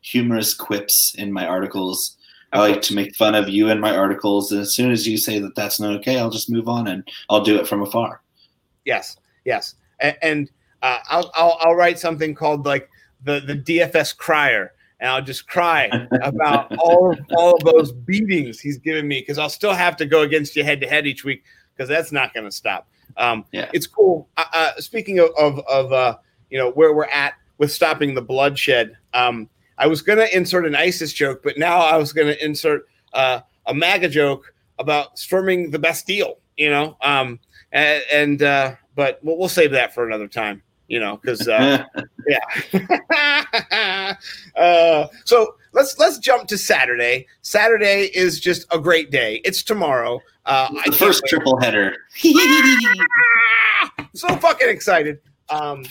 humorous 0.01 0.55
quips 0.55 1.17
in 1.19 1.33
my 1.33 1.45
articles. 1.45 2.17
I 2.53 2.61
like 2.61 2.83
to 2.83 2.95
make 2.95 3.17
fun 3.17 3.35
of 3.35 3.49
you 3.49 3.69
in 3.69 3.81
my 3.81 3.97
articles. 3.97 4.53
And 4.53 4.61
as 4.61 4.75
soon 4.75 4.93
as 4.93 5.09
you 5.09 5.17
say 5.17 5.41
that 5.41 5.57
that's 5.57 5.81
not 5.81 5.95
okay, 5.97 6.19
I'll 6.19 6.31
just 6.31 6.51
move 6.51 6.69
on 6.69 6.87
and 6.87 7.03
I'll 7.29 7.43
do 7.43 7.59
it 7.59 7.67
from 7.67 7.83
afar. 7.83 8.23
Yes, 8.85 9.17
yes. 9.45 9.75
And, 9.99 10.17
and 10.23 10.51
uh, 10.83 10.99
I'll, 11.09 11.33
I'll, 11.35 11.59
I'll 11.61 11.75
write 11.75 11.99
something 11.99 12.33
called 12.35 12.65
like 12.65 12.89
the, 13.25 13.41
the 13.41 13.57
DFS 13.57 14.17
crier. 14.17 14.73
And 15.03 15.11
I'll 15.11 15.21
just 15.21 15.49
cry 15.49 15.91
about 16.23 16.73
all, 16.79 17.13
all 17.37 17.57
of 17.57 17.65
those 17.65 17.91
beatings 17.91 18.61
he's 18.61 18.79
given 18.79 19.09
me 19.09 19.19
because 19.19 19.37
I'll 19.37 19.51
still 19.51 19.75
have 19.75 19.97
to 19.97 20.07
go 20.07 20.23
against 20.23 20.55
you 20.55 20.63
head 20.63 20.81
to 20.81 20.87
head 20.87 21.09
each 21.09 21.25
week 21.25 21.43
because 21.75 21.89
that's 21.89 22.13
not 22.13 22.33
going 22.33 22.47
to 22.47 22.53
stop. 22.53 22.87
Um, 23.17 23.45
yeah. 23.51 23.69
It's 23.73 23.89
cool. 23.89 24.29
Uh, 24.37 24.45
uh, 24.53 24.77
speaking 24.77 25.19
of, 25.19 25.31
of, 25.37 25.59
of 25.67 25.93
uh, 25.93 26.19
you 26.51 26.59
know, 26.59 26.71
where 26.71 26.95
we're 26.95 27.07
at 27.07 27.35
with 27.59 27.73
stopping 27.73 28.15
the 28.15 28.23
bloodshed, 28.23 28.97
um, 29.13 29.51
I 29.77 29.89
was 29.89 30.03
going 30.03 30.21
to 30.21 30.37
insert 30.37 30.67
an 30.67 30.77
ISIS 30.77 31.13
joke, 31.13 31.43
but 31.43 31.59
now 31.59 31.79
I 31.79 31.97
was 31.97 32.13
going 32.13 32.29
to 32.29 32.45
insert 32.45 32.87
uh, 33.13 33.41
a 33.67 33.75
MAGA 33.75 34.09
joke 34.09 34.55
about 34.79 35.19
storming 35.19 35.73
the 35.73 35.81
Bastille, 35.81 36.39
you 36.57 36.71
know, 36.71 36.97
um, 37.03 37.41
and, 37.73 38.05
and 38.13 38.43
uh, 38.45 38.75
but 38.95 39.19
we'll, 39.25 39.37
we'll 39.37 39.49
save 39.49 39.73
that 39.73 39.95
for 39.95 40.07
another 40.07 40.29
time 40.29 40.63
you 40.93 41.01
know, 41.01 41.17
because 41.17 41.49
uh, 41.49 41.85
yeah. 42.29 44.15
uh, 44.57 45.07
so 45.25 45.55
let's 45.73 45.99
let's 45.99 46.19
jump 46.19 46.47
to 46.49 46.59
Saturday. 46.59 47.27
Saturday 47.41 48.11
is 48.15 48.39
just 48.39 48.67
a 48.71 48.79
great 48.79 49.11
day. 49.11 49.41
It's 49.43 49.63
tomorrow. 49.63 50.21
Uh, 50.45 50.69
the 50.85 50.93
first 50.93 51.25
triple 51.27 51.59
header. 51.59 51.97
so 54.15 54.37
fucking 54.37 54.69
excited. 54.69 55.21
Um, 55.49 55.87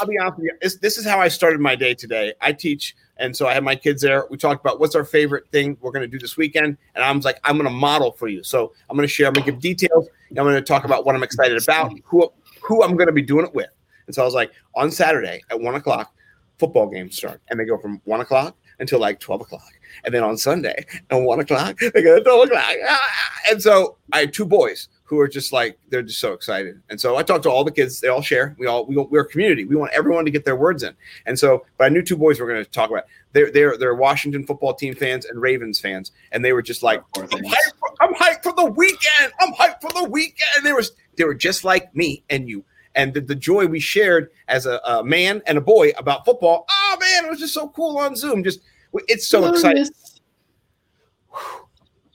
I'll 0.00 0.06
be 0.06 0.18
honest 0.18 0.38
with 0.38 0.46
you. 0.46 0.56
This, 0.62 0.76
this 0.76 0.96
is 0.96 1.04
how 1.04 1.20
I 1.20 1.28
started 1.28 1.60
my 1.60 1.76
day 1.76 1.92
today. 1.92 2.32
I 2.40 2.52
teach, 2.54 2.96
and 3.18 3.36
so 3.36 3.46
I 3.46 3.52
had 3.52 3.62
my 3.62 3.76
kids 3.76 4.00
there. 4.00 4.24
We 4.30 4.38
talked 4.38 4.64
about 4.64 4.80
what's 4.80 4.94
our 4.94 5.04
favorite 5.04 5.50
thing 5.52 5.76
we're 5.82 5.92
going 5.92 6.02
to 6.02 6.08
do 6.08 6.18
this 6.18 6.38
weekend, 6.38 6.78
and 6.94 7.04
I 7.04 7.12
was 7.12 7.26
like, 7.26 7.40
I'm 7.44 7.56
going 7.58 7.68
to 7.68 7.74
model 7.76 8.12
for 8.12 8.28
you. 8.28 8.42
So 8.42 8.72
I'm 8.88 8.96
going 8.96 9.06
to 9.06 9.12
share. 9.12 9.26
I'm 9.26 9.34
going 9.34 9.44
to 9.44 9.52
give 9.52 9.60
details. 9.60 10.08
I'm 10.30 10.36
going 10.36 10.54
to 10.54 10.62
talk 10.62 10.84
about 10.84 11.04
what 11.04 11.14
I'm 11.14 11.22
excited 11.22 11.62
about, 11.62 11.92
who 12.04 12.32
who 12.62 12.82
I'm 12.82 12.96
going 12.96 13.08
to 13.08 13.12
be 13.12 13.22
doing 13.22 13.44
it 13.44 13.54
with. 13.54 13.68
And 14.10 14.14
so 14.16 14.22
I 14.22 14.24
was 14.24 14.34
like, 14.34 14.50
on 14.74 14.90
Saturday 14.90 15.40
at 15.52 15.60
one 15.60 15.76
o'clock, 15.76 16.12
football 16.58 16.88
games 16.88 17.16
start, 17.16 17.40
and 17.48 17.60
they 17.60 17.64
go 17.64 17.78
from 17.78 18.00
one 18.06 18.20
o'clock 18.20 18.56
until 18.80 18.98
like 18.98 19.20
12 19.20 19.42
o'clock. 19.42 19.70
And 20.02 20.12
then 20.12 20.24
on 20.24 20.36
Sunday 20.36 20.84
at 21.10 21.16
one 21.16 21.38
o'clock, 21.38 21.78
they 21.78 22.02
go 22.02 22.18
to 22.18 22.24
12 22.24 22.48
o'clock. 22.48 22.64
Ah! 22.88 23.10
And 23.48 23.62
so 23.62 23.98
I 24.12 24.18
had 24.18 24.32
two 24.32 24.44
boys 24.44 24.88
who 25.04 25.20
are 25.20 25.28
just 25.28 25.52
like, 25.52 25.78
they're 25.90 26.02
just 26.02 26.18
so 26.18 26.32
excited. 26.32 26.82
And 26.90 27.00
so 27.00 27.16
I 27.16 27.22
talked 27.22 27.44
to 27.44 27.50
all 27.50 27.62
the 27.62 27.70
kids. 27.70 28.00
They 28.00 28.08
all 28.08 28.20
share. 28.20 28.56
We 28.58 28.66
all, 28.66 28.84
we, 28.84 28.96
we're 28.96 29.20
a 29.20 29.28
community. 29.28 29.64
We 29.64 29.76
want 29.76 29.92
everyone 29.92 30.24
to 30.24 30.32
get 30.32 30.44
their 30.44 30.56
words 30.56 30.82
in. 30.82 30.92
And 31.24 31.38
so, 31.38 31.64
but 31.78 31.84
I 31.84 31.88
knew 31.88 32.02
two 32.02 32.16
boys 32.16 32.40
were 32.40 32.48
going 32.48 32.64
to 32.64 32.68
talk 32.68 32.90
about, 32.90 33.04
they're, 33.32 33.52
they're, 33.52 33.78
they're 33.78 33.94
Washington 33.94 34.44
football 34.44 34.74
team 34.74 34.96
fans 34.96 35.24
and 35.24 35.40
Ravens 35.40 35.78
fans. 35.78 36.10
And 36.32 36.44
they 36.44 36.52
were 36.52 36.62
just 36.62 36.82
like, 36.82 37.00
I'm 37.16 37.28
hyped, 37.28 37.78
for, 37.78 37.94
I'm 38.00 38.14
hyped 38.14 38.42
for 38.42 38.54
the 38.54 38.64
weekend. 38.64 39.32
I'm 39.38 39.52
hyped 39.52 39.80
for 39.80 39.92
the 39.92 40.08
weekend. 40.08 40.50
And 40.56 40.66
they 40.66 40.72
were, 40.72 40.82
they 41.16 41.22
were 41.22 41.34
just 41.34 41.62
like 41.62 41.94
me 41.94 42.24
and 42.28 42.48
you 42.48 42.64
and 42.94 43.14
the, 43.14 43.20
the 43.20 43.34
joy 43.34 43.66
we 43.66 43.80
shared 43.80 44.30
as 44.48 44.66
a, 44.66 44.80
a, 44.84 45.04
man 45.04 45.42
and 45.46 45.58
a 45.58 45.60
boy 45.60 45.92
about 45.96 46.24
football. 46.24 46.66
Oh 46.70 46.96
man, 47.00 47.24
it 47.24 47.30
was 47.30 47.38
just 47.38 47.54
so 47.54 47.68
cool 47.68 47.98
on 47.98 48.16
Zoom. 48.16 48.42
Just 48.42 48.60
it's 49.08 49.28
so 49.28 49.46
exciting. 49.46 49.86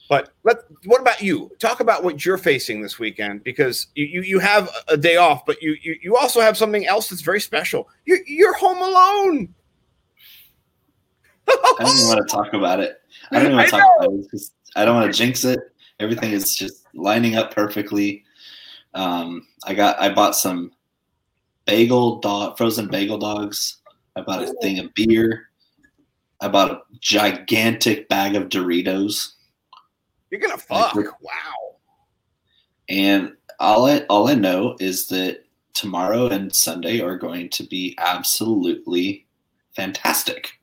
But 0.08 0.32
let 0.44 0.58
what 0.84 1.00
about 1.00 1.20
you? 1.20 1.50
Talk 1.58 1.80
about 1.80 2.04
what 2.04 2.24
you're 2.24 2.38
facing 2.38 2.80
this 2.80 2.98
weekend 2.98 3.42
because 3.42 3.88
you 3.94 4.06
you, 4.06 4.22
you 4.22 4.38
have 4.38 4.70
a 4.88 4.96
day 4.96 5.16
off, 5.16 5.44
but 5.44 5.60
you, 5.60 5.76
you 5.82 5.96
you 6.00 6.16
also 6.16 6.40
have 6.40 6.56
something 6.56 6.86
else 6.86 7.08
that's 7.08 7.22
very 7.22 7.40
special. 7.40 7.88
You're 8.04 8.20
you're 8.26 8.54
home 8.54 8.78
alone. 8.78 9.54
I 11.48 11.74
don't 11.78 11.96
even 11.96 12.08
want 12.08 12.28
to 12.28 12.34
talk 12.34 12.54
about 12.54 12.80
it. 12.80 13.00
I 13.30 13.36
don't 13.36 13.46
even 13.46 13.56
want 13.56 13.68
to 13.68 13.70
talk 13.78 13.90
about 13.98 14.12
it. 14.12 14.30
Just, 14.30 14.54
I 14.76 14.84
don't 14.84 14.94
want 14.94 15.12
to 15.12 15.16
jinx 15.18 15.44
it. 15.44 15.58
Everything 15.98 16.32
is 16.32 16.54
just 16.54 16.86
lining 16.94 17.36
up 17.36 17.54
perfectly. 17.54 18.24
Um, 18.96 19.46
I 19.64 19.74
got 19.74 20.00
I 20.00 20.12
bought 20.12 20.34
some 20.34 20.72
bagel 21.66 22.18
dog 22.20 22.56
frozen 22.56 22.88
bagel 22.88 23.18
dogs. 23.18 23.76
I 24.16 24.22
bought 24.22 24.42
a 24.42 24.54
thing 24.62 24.78
of 24.78 24.92
beer. 24.94 25.50
I 26.40 26.48
bought 26.48 26.70
a 26.70 26.80
gigantic 27.00 28.08
bag 28.08 28.34
of 28.34 28.48
Doritos. 28.48 29.34
You're 30.30 30.40
gonna 30.40 30.56
fuck! 30.56 30.94
wow. 30.94 31.76
And 32.88 33.32
all 33.60 33.86
I 33.86 34.00
all 34.08 34.28
I 34.28 34.34
know 34.34 34.76
is 34.80 35.08
that 35.08 35.44
tomorrow 35.74 36.28
and 36.28 36.54
Sunday 36.54 37.00
are 37.00 37.18
going 37.18 37.50
to 37.50 37.64
be 37.64 37.94
absolutely 37.98 39.26
fantastic. 39.74 40.55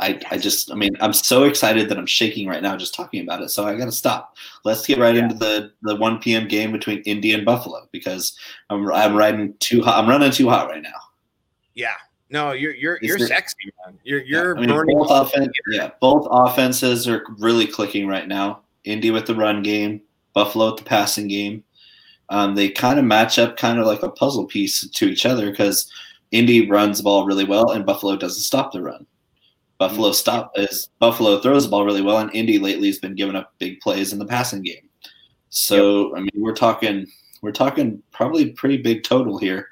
I, 0.00 0.20
I 0.30 0.38
just, 0.38 0.72
I 0.72 0.74
mean, 0.74 0.92
I'm 1.00 1.12
so 1.12 1.44
excited 1.44 1.88
that 1.88 1.98
I'm 1.98 2.06
shaking 2.06 2.48
right 2.48 2.62
now 2.62 2.76
just 2.76 2.94
talking 2.94 3.22
about 3.22 3.42
it. 3.42 3.50
So 3.50 3.66
I 3.66 3.76
got 3.76 3.84
to 3.84 3.92
stop. 3.92 4.36
Let's 4.64 4.86
get 4.86 4.98
right 4.98 5.14
yeah. 5.14 5.22
into 5.22 5.34
the, 5.36 5.72
the 5.82 5.96
1 5.96 6.18
p.m. 6.20 6.48
game 6.48 6.72
between 6.72 7.00
Indy 7.02 7.32
and 7.32 7.44
Buffalo 7.44 7.88
because 7.92 8.36
I'm, 8.70 8.90
I'm 8.92 9.14
riding 9.14 9.54
too 9.60 9.82
hot. 9.82 10.02
I'm 10.02 10.08
running 10.08 10.30
too 10.30 10.48
hot 10.48 10.68
right 10.68 10.82
now. 10.82 11.00
Yeah. 11.74 11.94
No, 12.32 12.52
you're 12.52 12.74
you're 12.74 12.96
Is 12.98 13.08
you're 13.08 13.18
there, 13.18 13.26
sexy, 13.26 13.56
man. 13.84 13.98
You're 14.04 14.22
you're 14.22 14.54
yeah, 14.54 14.56
I 14.56 14.60
mean, 14.60 14.70
burning. 14.70 14.96
Both 14.96 15.10
offen- 15.10 15.50
yeah, 15.72 15.90
both 16.00 16.28
offenses 16.30 17.08
are 17.08 17.24
really 17.38 17.66
clicking 17.66 18.06
right 18.06 18.28
now. 18.28 18.60
Indy 18.84 19.10
with 19.10 19.26
the 19.26 19.34
run 19.34 19.64
game, 19.64 20.00
Buffalo 20.32 20.70
with 20.70 20.78
the 20.78 20.84
passing 20.84 21.26
game. 21.26 21.64
Um, 22.28 22.54
they 22.54 22.68
kind 22.68 23.00
of 23.00 23.04
match 23.04 23.40
up, 23.40 23.56
kind 23.56 23.80
of 23.80 23.86
like 23.86 24.04
a 24.04 24.10
puzzle 24.10 24.46
piece 24.46 24.88
to 24.88 25.06
each 25.06 25.26
other 25.26 25.50
because 25.50 25.90
Indy 26.30 26.68
runs 26.68 26.98
the 26.98 27.02
ball 27.02 27.26
really 27.26 27.44
well 27.44 27.72
and 27.72 27.84
Buffalo 27.84 28.16
doesn't 28.16 28.42
stop 28.42 28.72
the 28.72 28.80
run. 28.80 29.06
Buffalo 29.80 30.12
stop 30.12 30.52
is 30.56 30.90
Buffalo 30.98 31.40
throws 31.40 31.64
the 31.64 31.70
ball 31.70 31.86
really 31.86 32.02
well, 32.02 32.18
and 32.18 32.32
Indy 32.34 32.58
lately 32.58 32.88
has 32.88 32.98
been 32.98 33.14
giving 33.14 33.34
up 33.34 33.54
big 33.58 33.80
plays 33.80 34.12
in 34.12 34.18
the 34.18 34.26
passing 34.26 34.60
game. 34.60 34.86
So 35.48 36.08
yep. 36.08 36.18
I 36.18 36.20
mean, 36.20 36.30
we're 36.36 36.54
talking 36.54 37.06
we're 37.40 37.50
talking 37.50 38.02
probably 38.12 38.50
pretty 38.52 38.76
big 38.76 39.04
total 39.04 39.38
here. 39.38 39.68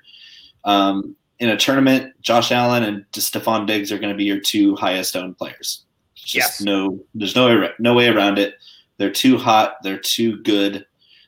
Um, 0.64 1.14
in 1.40 1.50
a 1.50 1.58
tournament, 1.58 2.14
Josh 2.22 2.50
Allen 2.50 2.84
and 2.84 3.04
Stefon 3.12 3.66
Diggs 3.66 3.92
are 3.92 3.98
going 3.98 4.12
to 4.12 4.16
be 4.16 4.24
your 4.24 4.40
two 4.40 4.74
highest 4.76 5.14
owned 5.14 5.36
players. 5.36 5.84
Just 6.14 6.34
yes. 6.34 6.60
no, 6.62 6.98
there's 7.14 7.36
no 7.36 7.68
no 7.78 7.92
way 7.92 8.08
around 8.08 8.38
it. 8.38 8.54
They're 8.96 9.12
too 9.12 9.36
hot. 9.36 9.74
They're 9.82 10.00
too 10.00 10.42
good. 10.42 10.86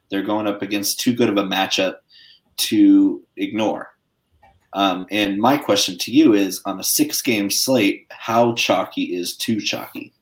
They're 0.09 0.23
going 0.23 0.47
up 0.47 0.63
against 0.63 1.01
too 1.01 1.15
good 1.15 1.29
of 1.29 1.37
a 1.37 1.45
matchup 1.45 1.97
to 2.57 3.23
ignore. 3.37 3.91
Um, 4.73 5.07
and 5.11 5.39
my 5.39 5.57
question 5.57 5.99
to 5.99 6.12
you 6.12 6.35
is 6.35 6.61
on 6.65 6.79
a 6.79 6.85
six 6.85 7.21
game 7.23 7.50
slate, 7.50 8.07
how 8.11 8.55
chalky 8.55 9.15
is 9.15 9.37
too 9.37 9.61
chalky? 9.61 10.12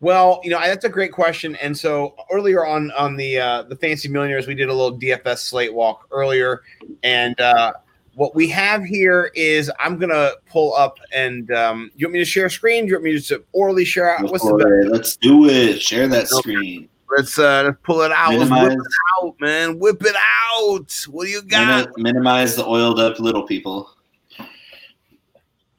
Well, 0.00 0.40
you 0.44 0.50
know 0.50 0.60
that's 0.60 0.84
a 0.84 0.88
great 0.88 1.12
question. 1.12 1.56
And 1.56 1.76
so 1.76 2.14
earlier 2.30 2.64
on 2.64 2.92
on 2.92 3.16
the 3.16 3.38
uh, 3.38 3.62
the 3.62 3.74
Fancy 3.76 4.08
Millionaires, 4.08 4.46
we 4.46 4.54
did 4.54 4.68
a 4.68 4.74
little 4.74 4.96
DFS 4.98 5.38
slate 5.38 5.74
walk 5.74 6.06
earlier, 6.12 6.62
and 7.02 7.40
uh, 7.40 7.72
what 8.14 8.34
we 8.34 8.48
have 8.48 8.84
here 8.84 9.30
is 9.34 9.70
I'm 9.80 9.98
gonna 9.98 10.32
pull 10.48 10.74
up 10.74 10.98
and 11.12 11.50
um, 11.52 11.90
you 11.96 12.06
want 12.06 12.14
me 12.14 12.18
to 12.20 12.24
share 12.24 12.46
a 12.46 12.50
screen? 12.50 12.84
Do 12.84 12.90
you 12.90 12.94
want 12.96 13.04
me 13.04 13.20
to 13.20 13.44
orally 13.52 13.84
share 13.84 14.16
out? 14.16 14.22
What's 14.30 14.44
the 14.44 14.88
Let's 14.90 15.16
do 15.16 15.48
it. 15.48 15.80
Share 15.80 16.06
that 16.08 16.30
okay. 16.32 16.38
screen. 16.38 16.88
Let's 17.16 17.38
uh 17.38 17.62
let's 17.64 17.78
pull 17.82 18.02
it 18.02 18.12
out. 18.12 18.32
Minimize, 18.32 18.68
whip 18.68 18.78
it 18.78 19.24
out, 19.24 19.40
man. 19.40 19.78
Whip 19.78 20.02
it 20.04 20.16
out. 20.16 21.06
What 21.08 21.24
do 21.24 21.30
you 21.30 21.42
got? 21.42 21.96
minimize 21.96 22.56
the 22.56 22.66
oiled 22.66 23.00
up 23.00 23.18
little 23.18 23.46
people. 23.46 23.90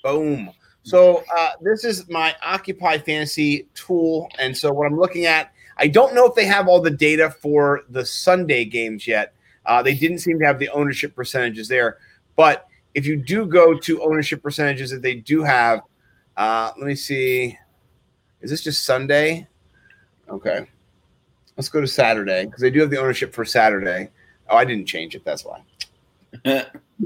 Boom. 0.04 0.52
So 0.84 1.24
uh, 1.38 1.52
this 1.62 1.84
is 1.84 2.10
my 2.10 2.36
Occupy 2.44 2.98
Fantasy 3.00 3.68
tool, 3.76 4.30
and 4.40 4.58
so 4.58 4.72
what 4.72 4.88
I'm 4.88 4.98
looking 4.98 5.26
at, 5.26 5.52
I 5.78 5.88
don't 5.88 6.16
know 6.16 6.26
if 6.26 6.34
they 6.34 6.46
have 6.46 6.68
all 6.68 6.82
the 6.82 6.90
data 6.90 7.30
for 7.30 7.82
the 7.90 8.06
Sunday 8.06 8.66
games 8.66 9.06
yet. 9.06 9.34
Uh, 9.66 9.84
they 9.84 9.94
didn't 9.94 10.20
seem 10.20 10.40
to 10.40 10.46
have 10.46 10.58
the 10.58 10.70
ownership 10.70 11.16
percentages 11.16 11.68
there, 11.68 11.98
but 12.36 12.66
if 12.96 13.06
you 13.06 13.18
do 13.18 13.46
go 13.46 13.78
to 13.78 14.02
ownership 14.02 14.42
percentages 14.42 14.90
that 14.90 15.04
they 15.04 15.16
do 15.16 15.44
have, 15.44 15.82
uh, 16.38 16.72
let 16.78 16.88
me 16.88 16.96
see. 16.96 17.58
Is 18.42 18.50
this 18.50 18.64
just 18.64 18.84
Sunday? 18.84 19.48
Okay. 20.28 20.66
Let's 21.60 21.68
go 21.68 21.82
to 21.82 21.88
Saturday 21.88 22.46
because 22.46 22.62
they 22.62 22.70
do 22.70 22.80
have 22.80 22.90
the 22.90 23.02
ownership 23.02 23.34
for 23.34 23.44
Saturday. 23.44 24.12
Oh, 24.50 24.56
I 24.56 24.64
didn't 24.64 24.86
change 24.86 25.14
it. 25.14 25.26
That's 25.26 25.44
why. 25.44 25.62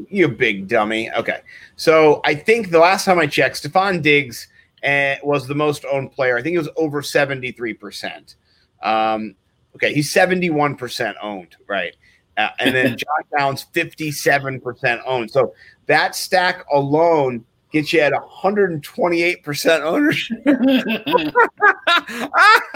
you 0.10 0.28
big 0.28 0.68
dummy. 0.68 1.12
Okay. 1.12 1.40
So 1.76 2.22
I 2.24 2.36
think 2.36 2.70
the 2.70 2.78
last 2.78 3.06
time 3.06 3.18
I 3.18 3.26
checked, 3.26 3.64
Stefon 3.64 4.04
Diggs 4.04 4.48
uh, 4.84 5.16
was 5.24 5.48
the 5.48 5.56
most 5.56 5.86
owned 5.92 6.12
player. 6.12 6.38
I 6.38 6.44
think 6.44 6.54
it 6.54 6.60
was 6.60 6.70
over 6.78 7.02
73%. 7.02 8.36
Um, 8.84 9.34
okay. 9.76 9.92
He's 9.92 10.14
71% 10.14 11.16
owned. 11.20 11.56
Right. 11.68 11.96
Uh, 12.38 12.50
and 12.60 12.76
then 12.76 12.96
Josh 12.96 13.26
Allen's 13.36 13.66
57% 13.74 15.02
owned. 15.04 15.32
So 15.32 15.56
that 15.88 16.16
stack 16.16 16.64
alone 16.72 17.44
gets 17.72 17.92
you 17.92 18.02
at 18.02 18.14
128% 18.14 19.82
ownership. 19.82 20.38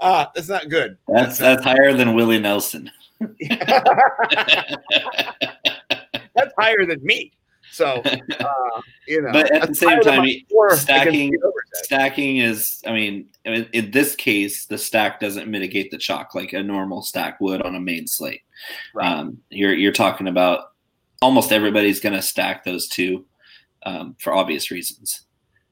uh, 0.00 0.26
that's 0.34 0.48
not 0.48 0.68
good. 0.68 0.96
That's 1.08 1.38
that's, 1.38 1.62
that's 1.62 1.64
higher 1.64 1.92
than 1.94 2.14
Willie 2.14 2.38
Nelson. 2.38 2.90
that's 3.40 3.64
higher 6.58 6.86
than 6.86 7.02
me. 7.02 7.32
So, 7.70 8.02
uh, 8.40 8.80
you 9.06 9.22
know, 9.22 9.32
but 9.32 9.50
at 9.52 9.68
the 9.68 9.74
same 9.74 10.00
time, 10.00 10.26
stacking 10.70 11.32
stacking 11.74 12.38
is. 12.38 12.82
I 12.86 12.92
mean, 12.92 13.28
in 13.44 13.90
this 13.90 14.14
case, 14.16 14.66
the 14.66 14.78
stack 14.78 15.20
doesn't 15.20 15.48
mitigate 15.48 15.90
the 15.90 15.98
chalk 15.98 16.34
like 16.34 16.52
a 16.52 16.62
normal 16.62 17.02
stack 17.02 17.40
would 17.40 17.62
on 17.62 17.74
a 17.74 17.80
main 17.80 18.06
slate. 18.06 18.42
Right. 18.94 19.06
Um, 19.06 19.38
you're 19.50 19.74
you're 19.74 19.92
talking 19.92 20.28
about 20.28 20.72
almost 21.20 21.52
everybody's 21.52 22.00
going 22.00 22.14
to 22.14 22.22
stack 22.22 22.64
those 22.64 22.88
two 22.88 23.24
um, 23.84 24.16
for 24.18 24.34
obvious 24.34 24.70
reasons. 24.70 25.22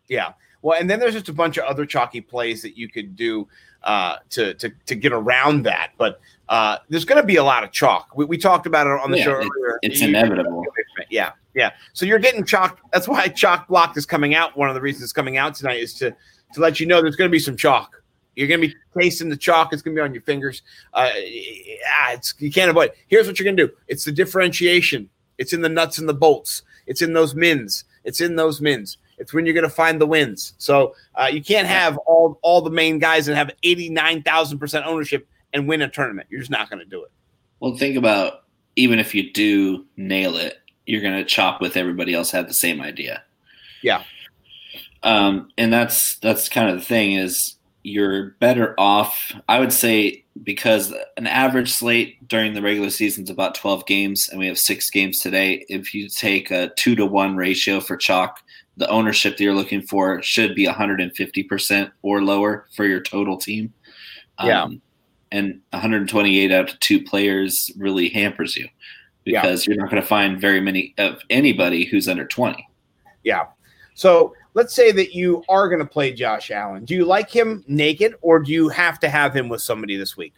Yeah. 0.09 0.33
Well, 0.63 0.79
and 0.79 0.89
then 0.89 0.99
there's 0.99 1.15
just 1.15 1.29
a 1.29 1.33
bunch 1.33 1.57
of 1.59 1.65
other 1.65 1.87
chalky 1.87 2.21
plays 2.21 2.63
that 2.63 2.77
you 2.77 2.89
could 2.89 3.17
do 3.17 3.49
uh, 3.83 4.17
to, 4.31 4.55
to 4.55 4.71
to 4.87 4.95
get 4.95 5.13
around 5.13 5.63
that. 5.65 5.93
But 5.97 6.21
uh, 6.49 6.79
there's 6.89 7.05
going 7.05 7.21
to 7.21 7.27
be 7.27 7.37
a 7.37 7.45
lot 7.45 7.65
of 7.65 7.73
chalk. 7.73 8.11
We, 8.17 8.25
we 8.25 8.39
talked 8.39 8.67
about 8.67 8.87
it 8.87 9.01
on 9.01 9.11
the 9.11 9.19
yeah, 9.19 9.25
show 9.25 9.33
earlier. 9.33 9.79
It's 9.83 10.01
you, 10.01 10.09
inevitable. 10.09 10.65
Yeah, 11.11 11.33
yeah. 11.55 11.73
So 11.93 12.07
you're 12.07 12.19
getting 12.19 12.45
chalk. 12.45 12.81
That's 12.93 13.07
why 13.09 13.29
chalk 13.29 13.69
block 13.69 13.97
is 13.97 14.07
coming 14.07 14.35
out. 14.35 14.57
One 14.57 14.69
of 14.69 14.75
the 14.75 14.81
reasons 14.81 15.05
it's 15.05 15.13
coming 15.13 15.37
out 15.37 15.55
tonight 15.55 15.81
is 15.81 15.95
to 15.95 16.11
to 16.11 16.61
let 16.61 16.81
you 16.81 16.87
know 16.87 17.01
there's 17.01 17.17
going 17.17 17.31
to 17.31 17.33
be 17.33 17.39
some 17.39 17.57
chalk. 17.57 18.03
You're 18.35 18.49
going 18.49 18.61
to 18.61 18.69
be 18.69 18.75
tasting 18.99 19.31
the 19.31 19.37
chalk. 19.37 19.73
It's 19.73 19.83
going 19.83 19.95
to 19.95 20.01
be 20.01 20.05
on 20.05 20.13
your 20.13 20.23
fingers. 20.23 20.63
Uh, 20.93 21.11
yeah, 21.15 22.13
it's 22.13 22.35
you 22.39 22.53
can't 22.53 22.71
avoid. 22.71 22.91
It. 22.91 22.97
Here's 23.09 23.27
what 23.27 23.39
you're 23.39 23.45
going 23.45 23.57
to 23.57 23.67
do. 23.69 23.73
It's 23.89 24.05
the 24.05 24.13
differentiation. 24.13 25.09
It's 25.39 25.53
in 25.53 25.63
the 25.63 25.69
nuts 25.69 25.99
and 25.99 26.09
the 26.09 26.15
bolts. 26.15 26.63
It's 26.87 27.03
in 27.03 27.13
those 27.13 27.35
mins. 27.35 27.85
It's 28.05 28.21
in 28.21 28.37
those 28.37 28.61
mins. 28.61 28.99
It's 29.19 29.33
when 29.33 29.47
you're 29.47 29.55
going 29.55 29.65
to 29.65 29.71
find 29.71 30.01
the 30.01 30.07
wins. 30.07 30.55
So 30.59 30.95
uh, 31.15 31.29
you 31.33 31.43
can't 31.43 31.67
have 31.67 31.97
all 31.99 32.39
all 32.43 32.61
the 32.61 32.71
main 32.71 32.99
guys 32.99 33.29
and 33.29 33.37
have 33.37 33.51
89,000 33.63 34.59
percent 34.59 34.87
ownership 34.87 35.27
and 35.53 35.67
win 35.67 35.83
a 35.83 35.89
tournament. 35.89 36.29
You're 36.31 36.41
just 36.41 36.51
not 36.51 36.69
going 36.71 36.81
to 36.81 36.87
do 36.87 37.03
it. 37.03 37.11
Well, 37.61 37.77
think 37.77 37.97
about 37.97 38.45
even 38.77 38.99
if 38.99 39.15
you 39.15 39.33
do 39.33 39.87
nail 39.97 40.37
it, 40.37 40.59
you're 40.85 41.03
going 41.03 41.17
to 41.17 41.25
chop 41.25 41.61
with 41.61 41.77
everybody 41.77 42.15
else 42.15 42.31
had 42.31 42.49
the 42.49 42.55
same 42.55 42.81
idea. 42.81 43.23
Yeah. 43.83 44.05
Um, 45.03 45.51
and 45.57 45.73
that's 45.73 46.17
that's 46.19 46.49
kind 46.49 46.69
of 46.69 46.77
the 46.77 46.85
thing 46.85 47.13
is 47.13 47.57
you're 47.83 48.33
better 48.41 48.75
off. 48.79 49.33
I 49.49 49.61
would 49.61 49.73
say 49.73 50.25
because 50.43 50.93
an 51.17 51.27
average 51.27 51.73
slate 51.73 52.27
during 52.29 52.55
the 52.55 52.63
regular 52.63 52.91
season 52.91 53.25
is 53.25 53.31
about 53.31 53.55
12 53.55 53.87
games, 53.87 54.29
and 54.29 54.41
we 54.41 54.49
have 54.49 54.59
six 54.59 54.91
games 54.91 55.21
today. 55.21 55.65
If 55.69 55.95
you 55.95 56.09
take 56.09 56.51
a 56.51 56.71
two 56.77 56.97
to 56.97 57.07
one 57.07 57.37
ratio 57.37 57.81
for 57.81 57.97
chalk, 57.97 58.43
the 58.77 58.89
ownership 58.89 59.37
that 59.37 59.45
you're 59.45 59.55
looking 59.55 59.83
for 59.83 60.23
should 60.23 60.55
be 60.55 60.67
150% 60.67 61.91
or 62.03 62.23
lower 62.23 62.67
for 62.75 62.85
your 62.85 63.01
total 63.01 63.37
team. 63.37 63.73
Yeah. 64.43 64.65
Um, 64.65 64.83
and 65.33 65.61
128 65.71 66.53
out 66.53 66.71
of 66.71 66.81
two 66.81 67.03
players 67.03 67.71
really 67.77 68.09
hampers 68.09 68.57
you 68.57 68.69
because 69.25 69.67
yeah. 69.67 69.73
you're 69.73 69.83
not 69.83 69.91
going 69.91 70.01
to 70.01 70.07
find 70.07 70.41
very 70.41 70.61
many 70.61 70.95
of 70.99 71.21
anybody 71.31 71.85
who's 71.85 72.07
under 72.07 72.27
20. 72.27 72.67
Yeah. 73.25 73.47
So 73.95 74.35
let's 74.55 74.75
say 74.75 74.93
that 74.93 75.15
you 75.15 75.43
are 75.49 75.69
going 75.69 75.81
to 75.81 75.87
play 75.87 76.13
Josh 76.13 76.51
Allen. 76.51 76.85
Do 76.85 76.95
you 76.95 77.05
like 77.05 77.31
him 77.31 77.65
naked 77.67 78.15
or 78.21 78.39
do 78.39 78.53
you 78.53 78.69
have 78.69 79.01
to 79.01 79.09
have 79.09 79.35
him 79.35 79.49
with 79.49 79.63
somebody 79.63 79.97
this 79.97 80.17
week? 80.17 80.35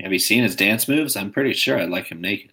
Have 0.00 0.12
you 0.12 0.18
seen 0.18 0.42
his 0.42 0.54
dance 0.54 0.88
moves? 0.88 1.16
I'm 1.16 1.32
pretty 1.32 1.54
sure 1.54 1.78
I 1.78 1.84
like 1.84 2.06
him 2.06 2.20
naked. 2.20 2.50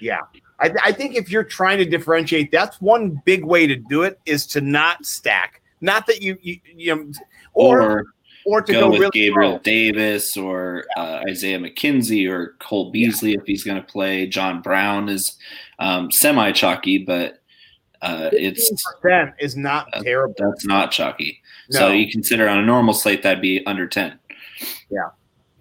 Yeah. 0.00 0.20
I, 0.62 0.70
I, 0.84 0.92
think 0.92 1.16
if 1.16 1.30
you're 1.30 1.44
trying 1.44 1.78
to 1.78 1.84
differentiate, 1.84 2.52
that's 2.52 2.80
one 2.80 3.20
big 3.24 3.44
way 3.44 3.66
to 3.66 3.76
do 3.76 4.02
it 4.02 4.20
is 4.26 4.46
to 4.48 4.60
not 4.60 5.04
stack. 5.04 5.60
Not 5.80 6.06
that 6.06 6.22
you, 6.22 6.38
you, 6.40 6.60
you 6.74 6.94
know, 6.94 7.12
or, 7.54 7.82
or, 7.82 8.04
or 8.46 8.62
to 8.62 8.72
go, 8.72 8.80
go 8.80 8.90
with 8.90 9.00
really 9.00 9.10
Gabriel 9.12 9.58
Davis 9.58 10.36
or 10.36 10.84
uh, 10.96 11.22
Isaiah 11.28 11.58
McKenzie 11.58 12.30
or 12.30 12.54
Cole 12.60 12.90
Beasley 12.90 13.32
yeah. 13.32 13.38
if 13.40 13.46
he's 13.46 13.64
going 13.64 13.80
to 13.80 13.86
play. 13.86 14.26
John 14.26 14.62
Brown 14.62 15.08
is 15.08 15.36
um, 15.78 16.10
semi 16.10 16.52
chalky, 16.52 16.98
but 16.98 17.40
uh, 18.00 18.30
it's 18.32 18.70
is 19.38 19.56
not 19.56 19.88
uh, 19.92 20.02
terrible. 20.02 20.34
That's 20.38 20.66
not 20.66 20.90
chalky. 20.90 21.40
No. 21.70 21.78
So 21.78 21.88
you 21.92 22.10
consider 22.10 22.48
on 22.48 22.58
a 22.58 22.62
normal 22.62 22.94
slate 22.94 23.22
that'd 23.22 23.42
be 23.42 23.64
under 23.66 23.86
ten. 23.86 24.18
Yeah, 24.90 25.10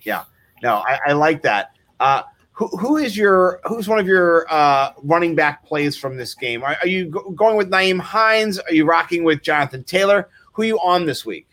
yeah. 0.01 0.23
No, 0.63 0.77
I, 0.77 0.99
I 1.07 1.13
like 1.13 1.41
that. 1.43 1.71
Uh, 1.99 2.23
who, 2.61 2.67
who 2.77 2.97
is 2.97 3.17
your 3.17 3.59
who's 3.65 3.87
one 3.87 3.97
of 3.97 4.05
your 4.05 4.45
uh, 4.53 4.93
running 5.01 5.33
back 5.33 5.65
plays 5.65 5.97
from 5.97 6.15
this 6.15 6.35
game? 6.35 6.63
Are, 6.63 6.77
are 6.79 6.87
you 6.87 7.05
go- 7.05 7.31
going 7.31 7.57
with 7.57 7.71
Nyheim 7.71 7.99
Hines? 7.99 8.59
Are 8.59 8.73
you 8.73 8.85
rocking 8.85 9.23
with 9.23 9.41
Jonathan 9.41 9.83
Taylor? 9.83 10.29
Who 10.53 10.61
are 10.61 10.65
you 10.65 10.79
on 10.79 11.07
this 11.07 11.25
week? 11.25 11.47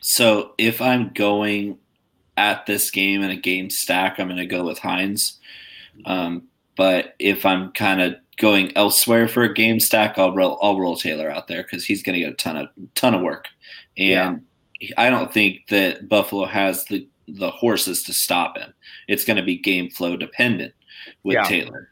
So 0.00 0.52
if 0.58 0.82
I'm 0.82 1.12
going 1.14 1.78
at 2.36 2.66
this 2.66 2.90
game 2.90 3.22
in 3.22 3.30
a 3.30 3.36
game 3.36 3.70
stack, 3.70 4.20
I'm 4.20 4.28
going 4.28 4.36
to 4.36 4.44
go 4.44 4.64
with 4.64 4.78
Hines. 4.78 5.38
Um, 6.04 6.42
but 6.76 7.14
if 7.18 7.46
I'm 7.46 7.72
kind 7.72 8.02
of 8.02 8.16
going 8.36 8.76
elsewhere 8.76 9.28
for 9.28 9.44
a 9.44 9.54
game 9.54 9.80
stack, 9.80 10.18
I'll 10.18 10.34
roll 10.34 10.58
I'll 10.60 10.78
roll 10.78 10.96
Taylor 10.96 11.30
out 11.30 11.48
there 11.48 11.62
because 11.62 11.86
he's 11.86 12.02
going 12.02 12.14
to 12.14 12.20
get 12.20 12.32
a 12.32 12.36
ton 12.36 12.58
of 12.58 12.68
ton 12.94 13.14
of 13.14 13.22
work, 13.22 13.46
and 13.96 14.42
yeah. 14.78 14.90
I 14.98 15.08
don't 15.08 15.32
think 15.32 15.68
that 15.68 16.06
Buffalo 16.06 16.44
has 16.44 16.84
the 16.84 17.08
the 17.28 17.50
horses 17.50 18.02
to 18.04 18.12
stop 18.12 18.56
him. 18.56 18.72
It's 19.06 19.24
going 19.24 19.36
to 19.36 19.42
be 19.42 19.58
game 19.58 19.90
flow 19.90 20.16
dependent 20.16 20.74
with 21.22 21.34
yeah. 21.34 21.44
Taylor. 21.44 21.90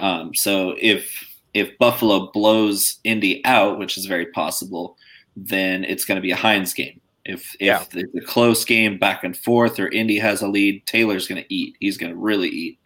Um, 0.00 0.34
so 0.34 0.74
if 0.78 1.28
if 1.54 1.76
Buffalo 1.78 2.30
blows 2.32 2.98
Indy 3.04 3.44
out, 3.44 3.78
which 3.78 3.98
is 3.98 4.06
very 4.06 4.26
possible, 4.26 4.96
then 5.36 5.84
it's 5.84 6.04
going 6.04 6.16
to 6.16 6.22
be 6.22 6.30
a 6.30 6.36
Hines 6.36 6.72
game. 6.72 7.00
If 7.24 7.54
if 7.54 7.66
yeah. 7.66 7.84
it's 7.92 8.14
a 8.16 8.26
close 8.26 8.64
game 8.64 8.98
back 8.98 9.22
and 9.22 9.36
forth, 9.36 9.78
or 9.78 9.88
Indy 9.88 10.18
has 10.18 10.42
a 10.42 10.48
lead, 10.48 10.84
Taylor's 10.86 11.28
going 11.28 11.42
to 11.42 11.54
eat. 11.54 11.76
He's 11.78 11.96
going 11.96 12.12
to 12.12 12.18
really 12.18 12.48
eat, 12.48 12.78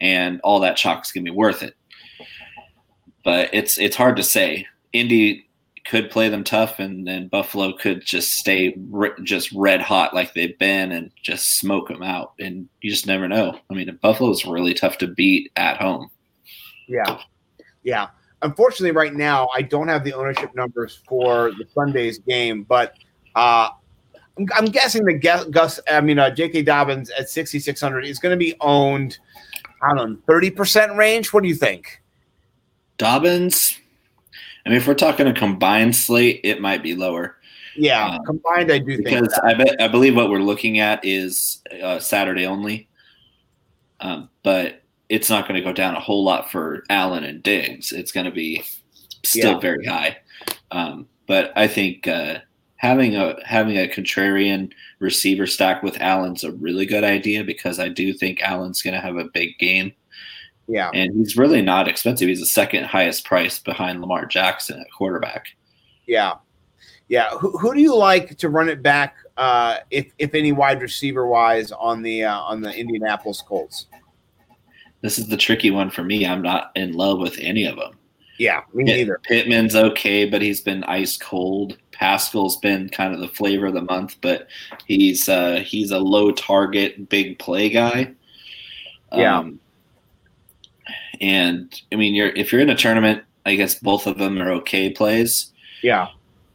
and 0.00 0.40
all 0.42 0.60
that 0.60 0.76
chalk's 0.76 1.12
going 1.12 1.24
to 1.24 1.30
be 1.30 1.36
worth 1.36 1.62
it. 1.62 1.74
But 3.24 3.50
it's 3.52 3.78
it's 3.78 3.96
hard 3.96 4.16
to 4.16 4.22
say. 4.22 4.66
Indy 4.92 5.47
could 5.88 6.10
play 6.10 6.28
them 6.28 6.44
tough, 6.44 6.78
and 6.78 7.06
then 7.06 7.28
Buffalo 7.28 7.72
could 7.72 8.04
just 8.04 8.34
stay 8.34 8.76
re- 8.90 9.10
just 9.22 9.50
red 9.52 9.80
hot 9.80 10.12
like 10.12 10.34
they've 10.34 10.58
been 10.58 10.92
and 10.92 11.10
just 11.22 11.58
smoke 11.58 11.88
them 11.88 12.02
out. 12.02 12.34
And 12.38 12.68
you 12.82 12.90
just 12.90 13.06
never 13.06 13.26
know. 13.26 13.58
I 13.70 13.74
mean, 13.74 13.98
Buffalo's 14.02 14.44
really 14.44 14.74
tough 14.74 14.98
to 14.98 15.06
beat 15.06 15.50
at 15.56 15.78
home. 15.78 16.10
Yeah, 16.86 17.18
yeah. 17.82 18.08
Unfortunately, 18.42 18.92
right 18.92 19.14
now 19.14 19.48
I 19.54 19.62
don't 19.62 19.88
have 19.88 20.04
the 20.04 20.12
ownership 20.12 20.54
numbers 20.54 21.02
for 21.08 21.52
the 21.52 21.64
Sunday's 21.74 22.18
game, 22.18 22.64
but 22.64 22.92
uh, 23.34 23.70
I'm, 24.38 24.46
I'm, 24.54 24.66
guessing 24.66 25.04
that 25.06 25.50
Gus, 25.50 25.80
I 25.90 26.00
mean, 26.02 26.18
uh, 26.18 26.30
J.K. 26.30 26.62
Dobbins 26.62 27.10
at 27.18 27.30
6,600 27.30 28.04
is 28.04 28.18
going 28.18 28.30
to 28.30 28.36
be 28.36 28.54
owned, 28.60 29.18
I 29.82 29.94
don't 29.94 30.12
know, 30.12 30.34
30% 30.34 30.96
range. 30.96 31.32
What 31.32 31.42
do 31.42 31.48
you 31.48 31.54
think? 31.54 32.00
Dobbins, 32.96 33.80
I 34.68 34.70
mean, 34.70 34.76
if 34.76 34.86
we're 34.86 34.92
talking 34.92 35.26
a 35.26 35.32
combined 35.32 35.96
slate, 35.96 36.42
it 36.44 36.60
might 36.60 36.82
be 36.82 36.94
lower. 36.94 37.36
Yeah, 37.74 38.06
um, 38.06 38.24
combined, 38.26 38.70
I 38.70 38.78
do 38.78 38.98
because 38.98 39.32
I 39.42 39.54
bet 39.54 39.80
I 39.80 39.88
believe 39.88 40.14
what 40.14 40.28
we're 40.28 40.42
looking 40.42 40.78
at 40.78 41.02
is 41.02 41.62
uh, 41.82 41.98
Saturday 42.00 42.44
only, 42.44 42.86
um, 44.00 44.28
but 44.42 44.82
it's 45.08 45.30
not 45.30 45.48
going 45.48 45.54
to 45.54 45.64
go 45.64 45.72
down 45.72 45.96
a 45.96 46.00
whole 46.00 46.22
lot 46.22 46.50
for 46.50 46.84
Allen 46.90 47.24
and 47.24 47.42
Diggs. 47.42 47.92
It's 47.92 48.12
going 48.12 48.26
to 48.26 48.30
be 48.30 48.62
still 49.24 49.52
yeah. 49.52 49.58
very 49.58 49.86
high. 49.86 50.18
Um, 50.70 51.08
but 51.26 51.50
I 51.56 51.66
think 51.66 52.06
uh, 52.06 52.40
having 52.76 53.16
a 53.16 53.36
having 53.46 53.78
a 53.78 53.88
contrarian 53.88 54.70
receiver 54.98 55.46
stack 55.46 55.82
with 55.82 55.98
Allen's 55.98 56.44
a 56.44 56.52
really 56.52 56.84
good 56.84 57.04
idea 57.04 57.42
because 57.42 57.78
I 57.78 57.88
do 57.88 58.12
think 58.12 58.42
Allen's 58.42 58.82
going 58.82 58.92
to 58.92 59.00
have 59.00 59.16
a 59.16 59.30
big 59.32 59.56
game. 59.58 59.94
Yeah, 60.68 60.90
and 60.92 61.14
he's 61.14 61.36
really 61.36 61.62
not 61.62 61.88
expensive. 61.88 62.28
He's 62.28 62.40
the 62.40 62.46
second 62.46 62.84
highest 62.84 63.24
price 63.24 63.58
behind 63.58 64.02
Lamar 64.02 64.26
Jackson 64.26 64.78
at 64.78 64.86
quarterback. 64.92 65.46
Yeah, 66.06 66.34
yeah. 67.08 67.30
Who, 67.38 67.56
who 67.56 67.74
do 67.74 67.80
you 67.80 67.96
like 67.96 68.36
to 68.36 68.50
run 68.50 68.68
it 68.68 68.82
back, 68.82 69.16
uh, 69.38 69.78
if 69.90 70.12
if 70.18 70.34
any, 70.34 70.52
wide 70.52 70.82
receiver 70.82 71.26
wise 71.26 71.72
on 71.72 72.02
the 72.02 72.24
uh, 72.24 72.38
on 72.38 72.60
the 72.60 72.74
Indianapolis 72.74 73.40
Colts? 73.40 73.86
This 75.00 75.18
is 75.18 75.28
the 75.28 75.38
tricky 75.38 75.70
one 75.70 75.90
for 75.90 76.04
me. 76.04 76.26
I'm 76.26 76.42
not 76.42 76.70
in 76.74 76.92
love 76.92 77.18
with 77.18 77.38
any 77.40 77.64
of 77.64 77.76
them. 77.76 77.92
Yeah, 78.38 78.62
me 78.74 78.84
neither. 78.84 79.20
Pittman's 79.24 79.74
okay, 79.74 80.28
but 80.28 80.42
he's 80.42 80.60
been 80.60 80.84
ice 80.84 81.16
cold. 81.16 81.78
Pascal's 81.92 82.58
been 82.58 82.90
kind 82.90 83.14
of 83.14 83.20
the 83.20 83.28
flavor 83.28 83.66
of 83.66 83.74
the 83.74 83.82
month, 83.82 84.16
but 84.20 84.48
he's 84.86 85.30
uh, 85.30 85.62
he's 85.64 85.92
a 85.92 85.98
low 85.98 86.30
target, 86.30 87.08
big 87.08 87.38
play 87.38 87.70
guy. 87.70 88.12
Yeah. 89.12 89.48
And 91.20 91.74
I 91.92 91.96
mean, 91.96 92.14
you're 92.14 92.30
if 92.30 92.52
you're 92.52 92.60
in 92.60 92.70
a 92.70 92.76
tournament, 92.76 93.22
I 93.46 93.54
guess 93.54 93.74
both 93.74 94.06
of 94.06 94.18
them 94.18 94.40
are 94.40 94.52
okay 94.52 94.90
plays. 94.90 95.52
Yeah. 95.82 96.08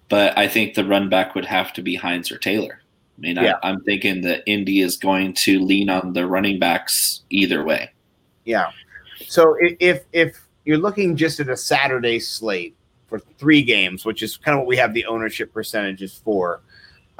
But 0.09 0.37
I 0.37 0.47
think 0.47 0.75
the 0.75 0.85
run 0.85 1.09
back 1.09 1.33
would 1.33 1.45
have 1.45 1.73
to 1.73 1.81
be 1.81 1.95
Hines 1.95 2.31
or 2.31 2.37
Taylor. 2.37 2.81
I 3.17 3.21
mean, 3.21 3.35
yeah. 3.37 3.55
I, 3.63 3.69
I'm 3.69 3.81
thinking 3.81 4.21
that 4.21 4.43
Indy 4.45 4.81
is 4.81 4.97
going 4.97 5.33
to 5.35 5.59
lean 5.59 5.89
on 5.89 6.13
the 6.13 6.27
running 6.27 6.59
backs 6.59 7.21
either 7.29 7.63
way. 7.63 7.91
Yeah. 8.45 8.71
So 9.27 9.55
if 9.79 10.03
if 10.11 10.39
you're 10.65 10.77
looking 10.77 11.15
just 11.15 11.39
at 11.39 11.49
a 11.49 11.57
Saturday 11.57 12.19
slate 12.19 12.75
for 13.07 13.19
three 13.19 13.61
games, 13.61 14.05
which 14.05 14.23
is 14.23 14.37
kind 14.37 14.55
of 14.55 14.59
what 14.59 14.67
we 14.67 14.77
have 14.77 14.93
the 14.93 15.05
ownership 15.05 15.53
percentages 15.53 16.21
for, 16.23 16.61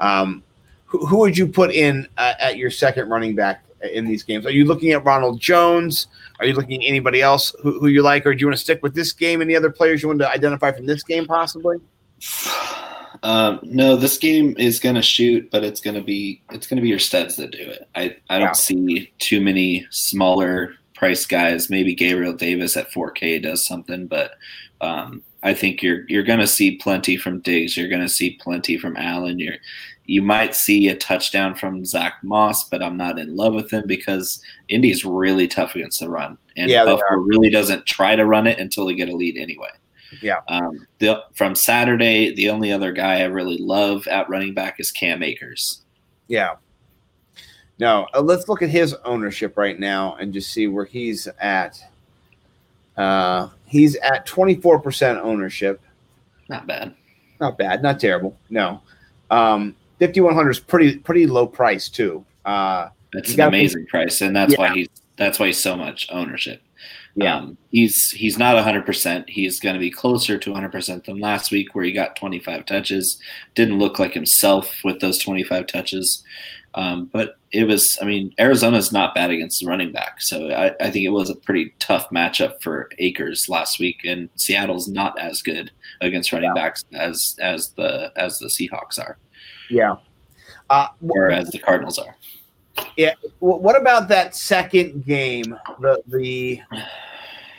um, 0.00 0.42
who, 0.86 1.04
who, 1.06 1.18
would 1.18 1.36
you 1.36 1.46
put 1.46 1.70
in 1.70 2.06
uh, 2.16 2.34
at 2.38 2.56
your 2.56 2.70
second 2.70 3.08
running 3.08 3.34
back 3.34 3.64
in 3.92 4.06
these 4.06 4.22
games? 4.22 4.46
Are 4.46 4.50
you 4.50 4.64
looking 4.64 4.92
at 4.92 5.04
Ronald 5.04 5.40
Jones? 5.40 6.06
Are 6.40 6.46
you 6.46 6.54
looking 6.54 6.82
at 6.82 6.88
anybody 6.88 7.22
else 7.22 7.54
who, 7.62 7.78
who 7.78 7.88
you 7.88 8.02
like, 8.02 8.26
or 8.26 8.34
do 8.34 8.40
you 8.40 8.46
want 8.46 8.56
to 8.56 8.62
stick 8.62 8.82
with 8.82 8.94
this 8.94 9.12
game? 9.12 9.40
Any 9.40 9.56
other 9.56 9.70
players 9.70 10.02
you 10.02 10.08
want 10.08 10.20
to 10.20 10.30
identify 10.30 10.72
from 10.72 10.86
this 10.86 11.02
game, 11.02 11.26
possibly? 11.26 11.78
Um, 13.22 13.60
no, 13.62 13.96
this 13.96 14.18
game 14.18 14.54
is 14.58 14.78
going 14.78 14.96
to 14.96 15.02
shoot, 15.02 15.50
but 15.50 15.64
it's 15.64 15.80
going 15.80 15.94
to 15.94 16.02
be 16.02 16.42
it's 16.50 16.66
going 16.66 16.76
to 16.76 16.82
be 16.82 16.90
your 16.90 16.98
studs 16.98 17.36
that 17.36 17.52
do 17.52 17.58
it. 17.58 17.88
I 17.94 18.16
I 18.28 18.38
don't 18.38 18.54
see 18.54 19.10
too 19.18 19.40
many 19.40 19.86
smaller 19.88 20.74
price 20.94 21.24
guys. 21.24 21.70
Maybe 21.70 21.94
Gabriel 21.94 22.34
Davis 22.34 22.76
at 22.76 22.90
4K 22.90 23.42
does 23.42 23.66
something, 23.66 24.08
but 24.08 24.32
um, 24.82 25.22
I 25.42 25.54
think 25.54 25.82
you're 25.82 26.04
you're 26.08 26.22
going 26.22 26.40
to 26.40 26.46
see 26.46 26.76
plenty 26.76 27.16
from 27.16 27.40
Diggs. 27.40 27.76
You're 27.76 27.88
going 27.88 28.02
to 28.02 28.08
see 28.08 28.38
plenty 28.42 28.76
from 28.76 28.96
Allen. 28.96 29.38
You're 29.38 29.56
you 30.06 30.22
might 30.22 30.54
see 30.54 30.88
a 30.88 30.96
touchdown 30.96 31.54
from 31.54 31.84
Zach 31.84 32.14
Moss, 32.22 32.68
but 32.68 32.82
I'm 32.82 32.96
not 32.96 33.18
in 33.18 33.36
love 33.36 33.54
with 33.54 33.72
him 33.72 33.84
because 33.86 34.40
Indy's 34.68 35.04
really 35.04 35.48
tough 35.48 35.74
against 35.74 36.00
the 36.00 36.10
run, 36.10 36.38
and 36.56 36.70
yeah, 36.70 36.84
Buffalo 36.84 37.20
really 37.20 37.50
doesn't 37.50 37.86
try 37.86 38.16
to 38.16 38.26
run 38.26 38.46
it 38.46 38.58
until 38.58 38.86
they 38.86 38.94
get 38.94 39.08
a 39.08 39.16
lead 39.16 39.36
anyway. 39.36 39.70
Yeah. 40.22 40.40
Um, 40.48 40.86
the, 40.98 41.22
from 41.34 41.54
Saturday, 41.54 42.34
the 42.34 42.50
only 42.50 42.72
other 42.72 42.92
guy 42.92 43.20
I 43.20 43.24
really 43.24 43.58
love 43.58 44.06
at 44.06 44.28
running 44.28 44.54
back 44.54 44.78
is 44.78 44.90
Cam 44.92 45.22
Akers. 45.22 45.82
Yeah. 46.28 46.54
No, 47.78 48.06
uh, 48.14 48.20
let's 48.20 48.48
look 48.48 48.62
at 48.62 48.70
his 48.70 48.94
ownership 49.04 49.56
right 49.56 49.78
now 49.78 50.14
and 50.16 50.32
just 50.32 50.52
see 50.52 50.68
where 50.68 50.84
he's 50.84 51.26
at. 51.40 51.78
Uh, 52.96 53.48
he's 53.66 53.96
at 53.96 54.26
24% 54.26 55.16
ownership. 55.18 55.80
Not 56.48 56.66
bad. 56.66 56.94
Not 57.40 57.58
bad. 57.58 57.82
Not 57.82 57.98
terrible. 57.98 58.36
No. 58.48 58.80
Um, 59.30 59.74
5100 60.00 60.50
is 60.50 60.60
pretty 60.60 60.98
pretty 60.98 61.26
low 61.26 61.46
price 61.46 61.88
too. 61.88 62.24
Uh, 62.44 62.88
that's 63.12 63.34
an 63.34 63.40
amazing 63.40 63.86
price, 63.86 64.20
and 64.20 64.34
that's 64.34 64.52
yeah. 64.52 64.58
why 64.58 64.74
he's 64.74 64.88
that's 65.16 65.38
why 65.38 65.46
he's 65.46 65.58
so 65.58 65.76
much 65.76 66.08
ownership. 66.10 66.62
Yeah, 67.16 67.36
um, 67.36 67.56
he's 67.70 68.10
he's 68.10 68.38
not 68.38 68.56
100. 68.56 68.84
percent 68.84 69.30
He's 69.30 69.60
going 69.60 69.74
to 69.74 69.80
be 69.80 69.90
closer 69.90 70.36
to 70.36 70.50
100 70.50 70.72
percent 70.72 71.04
than 71.04 71.20
last 71.20 71.52
week, 71.52 71.74
where 71.74 71.84
he 71.84 71.92
got 71.92 72.16
25 72.16 72.66
touches. 72.66 73.18
Didn't 73.54 73.78
look 73.78 73.98
like 73.98 74.14
himself 74.14 74.80
with 74.82 75.00
those 75.00 75.18
25 75.18 75.66
touches. 75.66 76.24
Um, 76.76 77.08
but 77.12 77.36
it 77.52 77.68
was, 77.68 77.96
I 78.02 78.04
mean, 78.04 78.34
Arizona's 78.38 78.90
not 78.90 79.14
bad 79.14 79.30
against 79.30 79.60
the 79.60 79.68
running 79.68 79.92
back. 79.92 80.20
So 80.20 80.50
I, 80.50 80.72
I, 80.80 80.90
think 80.90 81.04
it 81.04 81.10
was 81.10 81.30
a 81.30 81.36
pretty 81.36 81.72
tough 81.78 82.10
matchup 82.10 82.60
for 82.60 82.90
Akers 82.98 83.48
last 83.48 83.78
week. 83.78 84.00
And 84.04 84.28
Seattle's 84.34 84.88
not 84.88 85.16
as 85.20 85.40
good 85.40 85.70
against 86.00 86.32
running 86.32 86.50
yeah. 86.56 86.62
backs 86.62 86.84
as 86.92 87.36
as 87.40 87.70
the 87.70 88.12
as 88.16 88.40
the 88.40 88.46
Seahawks 88.46 88.98
are. 88.98 89.18
Yeah. 89.70 89.96
Uh, 90.70 90.88
or 91.08 91.30
as 91.30 91.50
the 91.50 91.58
Cardinals 91.58 91.98
are. 91.98 92.16
Yeah. 92.96 93.14
What 93.40 93.80
about 93.80 94.08
that 94.08 94.34
second 94.34 95.04
game? 95.04 95.56
The 95.80 96.02
the 96.06 96.60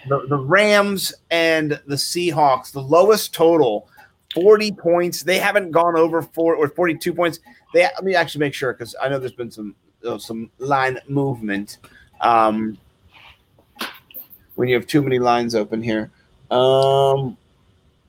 the, 0.07 0.25
the 0.27 0.37
Rams 0.37 1.13
and 1.31 1.79
the 1.87 1.95
Seahawks, 1.95 2.71
the 2.71 2.81
lowest 2.81 3.33
total, 3.33 3.87
40 4.33 4.71
points. 4.73 5.23
They 5.23 5.39
haven't 5.39 5.71
gone 5.71 5.97
over 5.97 6.21
four 6.21 6.55
or 6.55 6.67
42 6.67 7.13
points. 7.13 7.39
They 7.73 7.81
let 7.81 8.03
me 8.03 8.15
actually 8.15 8.39
make 8.39 8.53
sure 8.53 8.73
because 8.73 8.95
I 9.01 9.09
know 9.09 9.19
there's 9.19 9.31
been 9.31 9.51
some 9.51 9.75
uh, 10.05 10.17
some 10.17 10.51
line 10.59 10.99
movement. 11.07 11.79
Um, 12.21 12.77
when 14.55 14.69
you 14.69 14.75
have 14.75 14.87
too 14.87 15.01
many 15.01 15.19
lines 15.19 15.53
open 15.53 15.81
here. 15.81 16.11
Um, 16.49 17.37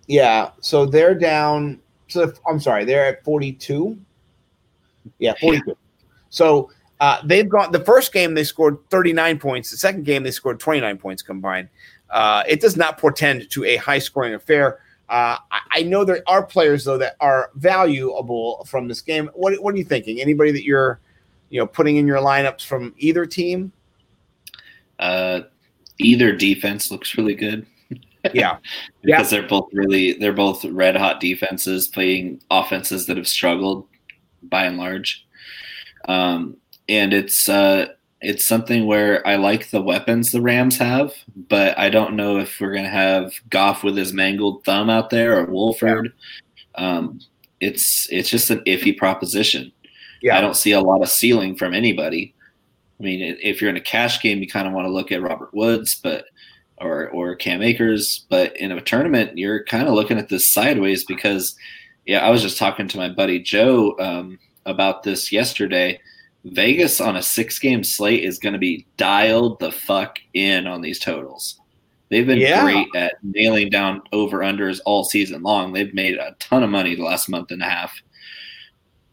yeah, 0.07 0.51
so 0.61 0.87
they're 0.87 1.15
down. 1.15 1.81
So 2.09 2.33
I'm 2.49 2.61
sorry, 2.61 2.85
they're 2.85 3.07
at 3.07 3.25
42. 3.25 3.99
Yeah, 5.19 5.35
42. 5.41 5.65
Yeah. 5.67 5.75
So 6.31 6.71
uh, 7.01 7.21
they've 7.25 7.49
got 7.49 7.73
the 7.73 7.85
first 7.85 8.13
game 8.13 8.35
they 8.35 8.45
scored 8.45 8.79
39 8.91 9.39
points. 9.39 9.71
The 9.71 9.77
second 9.77 10.05
game 10.05 10.23
they 10.23 10.31
scored 10.31 10.61
29 10.61 10.99
points 10.99 11.23
combined. 11.23 11.69
Uh, 12.11 12.45
it 12.49 12.61
does 12.61 12.77
not 12.77 12.99
portend 12.99 13.51
to 13.51 13.65
a 13.65 13.77
high 13.77 13.99
scoring 13.99 14.35
affair. 14.35 14.81
Uh, 15.09 15.37
I 15.71 15.83
know 15.83 16.05
there 16.05 16.23
are 16.27 16.45
players 16.45 16.85
though 16.85 16.99
that 16.99 17.17
are 17.21 17.51
valuable 17.55 18.65
from 18.69 18.89
this 18.89 19.01
game. 19.01 19.31
What, 19.35 19.61
what 19.63 19.75
are 19.75 19.79
you 19.79 19.85
thinking? 19.85 20.21
Anybody 20.21 20.51
that 20.53 20.65
you're, 20.65 21.01
you 21.51 21.61
know, 21.61 21.67
putting 21.67 21.97
in 21.97 22.07
your 22.07 22.19
lineups 22.19 22.65
from 22.65 22.95
either 22.99 23.25
team? 23.27 23.73
Uh, 24.99 25.41
either 25.99 26.33
defense 26.33 26.91
looks 26.91 27.17
really 27.17 27.35
good. 27.35 27.67
Yeah, 28.35 28.59
because 29.03 29.33
yeah. 29.33 29.39
they're 29.39 29.49
both 29.49 29.69
really 29.73 30.15
they're 30.15 30.33
both 30.33 30.65
red 30.65 30.97
hot 30.97 31.21
defenses 31.21 31.89
playing 31.89 32.41
offenses 32.51 33.07
that 33.07 33.17
have 33.17 33.29
struggled 33.29 33.87
by 34.43 34.65
and 34.65 34.79
large. 34.79 35.27
Um, 36.09 36.57
and 36.89 37.13
it's 37.13 37.49
uh, 37.49 37.87
it's 38.21 38.45
something 38.45 38.87
where 38.87 39.27
I 39.27 39.37
like 39.37 39.71
the 39.71 39.83
weapons 39.83 40.33
the 40.33 40.41
Rams 40.41 40.79
have, 40.79 41.13
but 41.49 41.79
I 41.79 41.91
don't 41.91 42.17
know 42.17 42.39
if 42.39 42.61
we're 42.61 42.75
gonna 42.75 42.89
have 42.89 43.33
Goff 43.51 43.83
with 43.85 43.97
his 43.97 44.13
mangled 44.13 44.65
thumb 44.65 44.91
out 44.91 45.11
there 45.11 45.39
or 45.39 45.47
Wolford. 45.47 46.13
Yeah. 46.79 46.97
Um, 46.99 47.21
it's 47.61 48.09
it's 48.11 48.29
just 48.29 48.51
an 48.51 48.61
iffy 48.61 48.97
proposition. 48.97 49.73
Yeah. 50.23 50.37
I 50.37 50.41
don't 50.41 50.57
see 50.57 50.73
a 50.73 50.81
lot 50.81 51.03
of 51.03 51.09
ceiling 51.09 51.57
from 51.57 51.75
anybody. 51.75 52.35
I 52.99 53.03
mean, 53.03 53.37
if 53.43 53.61
you're 53.61 53.71
in 53.71 53.77
a 53.77 53.81
cash 53.81 54.23
game, 54.23 54.41
you 54.41 54.49
kind 54.49 54.67
of 54.67 54.73
want 54.73 54.87
to 54.87 54.93
look 54.93 55.13
at 55.13 55.23
Robert 55.23 55.53
Woods, 55.53 55.95
but 55.95 56.25
or 56.79 57.09
or 57.11 57.35
Cam 57.35 57.63
Akers, 57.63 58.27
but 58.29 58.57
in 58.57 58.73
a 58.73 58.81
tournament, 58.81 59.39
you're 59.39 59.65
kind 59.65 59.89
of 59.89 59.95
looking 59.95 60.19
at 60.19 60.29
this 60.29 60.53
sideways 60.53 61.05
because, 61.05 61.57
yeah, 62.05 62.27
I 62.27 62.31
was 62.31 62.43
just 62.43 62.59
talking 62.59 62.89
to 62.89 62.99
my 62.99 63.09
buddy 63.09 63.41
Joe 63.41 63.97
um, 63.99 64.39
about 64.65 65.03
this 65.03 65.33
yesterday. 65.33 66.01
Vegas 66.45 67.01
on 67.01 67.17
a 67.17 67.23
six 67.23 67.59
game 67.59 67.83
slate 67.83 68.23
is 68.23 68.39
going 68.39 68.53
to 68.53 68.59
be 68.59 68.87
dialed 68.97 69.59
the 69.59 69.73
fuck 69.73 70.19
in 70.33 70.67
on 70.67 70.81
these 70.81 71.01
totals. 71.01 71.61
They've 72.09 72.27
been 72.27 72.39
yeah. 72.39 72.63
great 72.63 72.87
at 72.95 73.17
nailing 73.23 73.71
down 73.71 74.03
over 74.13 74.39
unders 74.39 74.81
all 74.87 75.03
season 75.03 75.43
long. 75.43 75.73
They've 75.73 75.93
made 75.93 76.17
a 76.19 76.37
ton 76.39 76.63
of 76.63 76.71
money 76.71 76.95
the 76.95 77.03
last 77.03 77.29
month 77.29 77.51
and 77.51 77.63
a 77.63 77.69
half. 77.69 78.01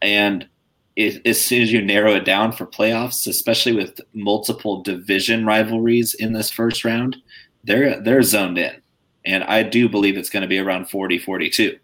And 0.00 0.46
it, 0.94 1.26
as 1.26 1.44
soon 1.44 1.62
as 1.62 1.72
you 1.72 1.82
narrow 1.82 2.14
it 2.14 2.24
down 2.24 2.52
for 2.52 2.66
playoffs, 2.66 3.26
especially 3.26 3.72
with 3.72 4.00
multiple 4.12 4.82
division 4.82 5.44
rivalries 5.44 6.14
in 6.14 6.34
this 6.34 6.50
first 6.50 6.84
round, 6.84 7.16
they're 7.64 8.00
they're 8.00 8.22
zoned 8.22 8.58
in. 8.58 8.80
And 9.26 9.42
I 9.44 9.62
do 9.62 9.88
believe 9.88 10.16
it's 10.16 10.30
going 10.30 10.42
to 10.42 10.48
be 10.48 10.58
around 10.58 10.90
40 10.90 11.18
42. 11.18 11.78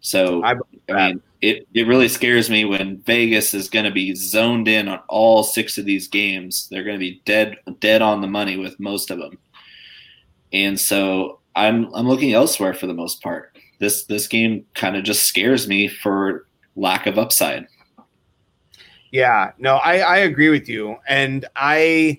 So 0.00 0.42
I, 0.44 0.54
I 0.88 1.08
mean 1.08 1.22
it, 1.40 1.68
it 1.72 1.86
really 1.86 2.08
scares 2.08 2.50
me 2.50 2.64
when 2.64 2.98
Vegas 2.98 3.54
is 3.54 3.68
going 3.68 3.84
to 3.84 3.90
be 3.90 4.14
zoned 4.14 4.66
in 4.66 4.88
on 4.88 5.00
all 5.08 5.44
six 5.44 5.78
of 5.78 5.84
these 5.84 6.08
games. 6.08 6.68
They're 6.70 6.82
going 6.82 6.96
to 6.96 7.00
be 7.00 7.22
dead 7.24 7.56
dead 7.80 8.02
on 8.02 8.20
the 8.20 8.26
money 8.26 8.56
with 8.56 8.78
most 8.80 9.10
of 9.10 9.18
them, 9.18 9.38
and 10.52 10.78
so 10.78 11.38
I'm 11.54 11.94
I'm 11.94 12.08
looking 12.08 12.32
elsewhere 12.32 12.74
for 12.74 12.86
the 12.86 12.94
most 12.94 13.22
part. 13.22 13.56
This 13.78 14.04
this 14.04 14.26
game 14.26 14.66
kind 14.74 14.96
of 14.96 15.04
just 15.04 15.24
scares 15.24 15.68
me 15.68 15.86
for 15.86 16.46
lack 16.74 17.06
of 17.06 17.18
upside. 17.18 17.66
Yeah, 19.12 19.52
no, 19.58 19.76
I 19.76 19.98
I 19.98 20.16
agree 20.18 20.48
with 20.48 20.68
you, 20.68 20.96
and 21.06 21.44
I 21.54 22.18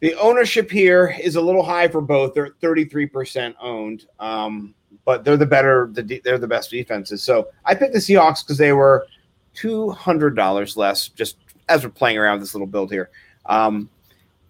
the 0.00 0.14
ownership 0.16 0.70
here 0.70 1.16
is 1.22 1.36
a 1.36 1.40
little 1.40 1.62
high 1.62 1.88
for 1.88 2.00
both. 2.00 2.34
They're 2.34 2.50
33% 2.62 3.54
owned. 3.60 4.06
Um, 4.20 4.74
but 5.06 5.24
they're 5.24 5.38
the 5.38 5.46
better 5.46 5.88
the 5.92 6.20
they're 6.24 6.36
the 6.36 6.46
best 6.46 6.70
defenses. 6.70 7.22
So 7.22 7.48
I 7.64 7.74
picked 7.74 7.94
the 7.94 7.98
Seahawks 7.98 8.44
because 8.44 8.58
they 8.58 8.72
were 8.72 9.06
two 9.54 9.90
hundred 9.90 10.36
dollars 10.36 10.76
less. 10.76 11.08
Just 11.08 11.38
as 11.70 11.82
we're 11.82 11.90
playing 11.90 12.18
around 12.18 12.34
with 12.34 12.42
this 12.42 12.54
little 12.54 12.66
build 12.66 12.90
here. 12.90 13.10
Um, 13.46 13.88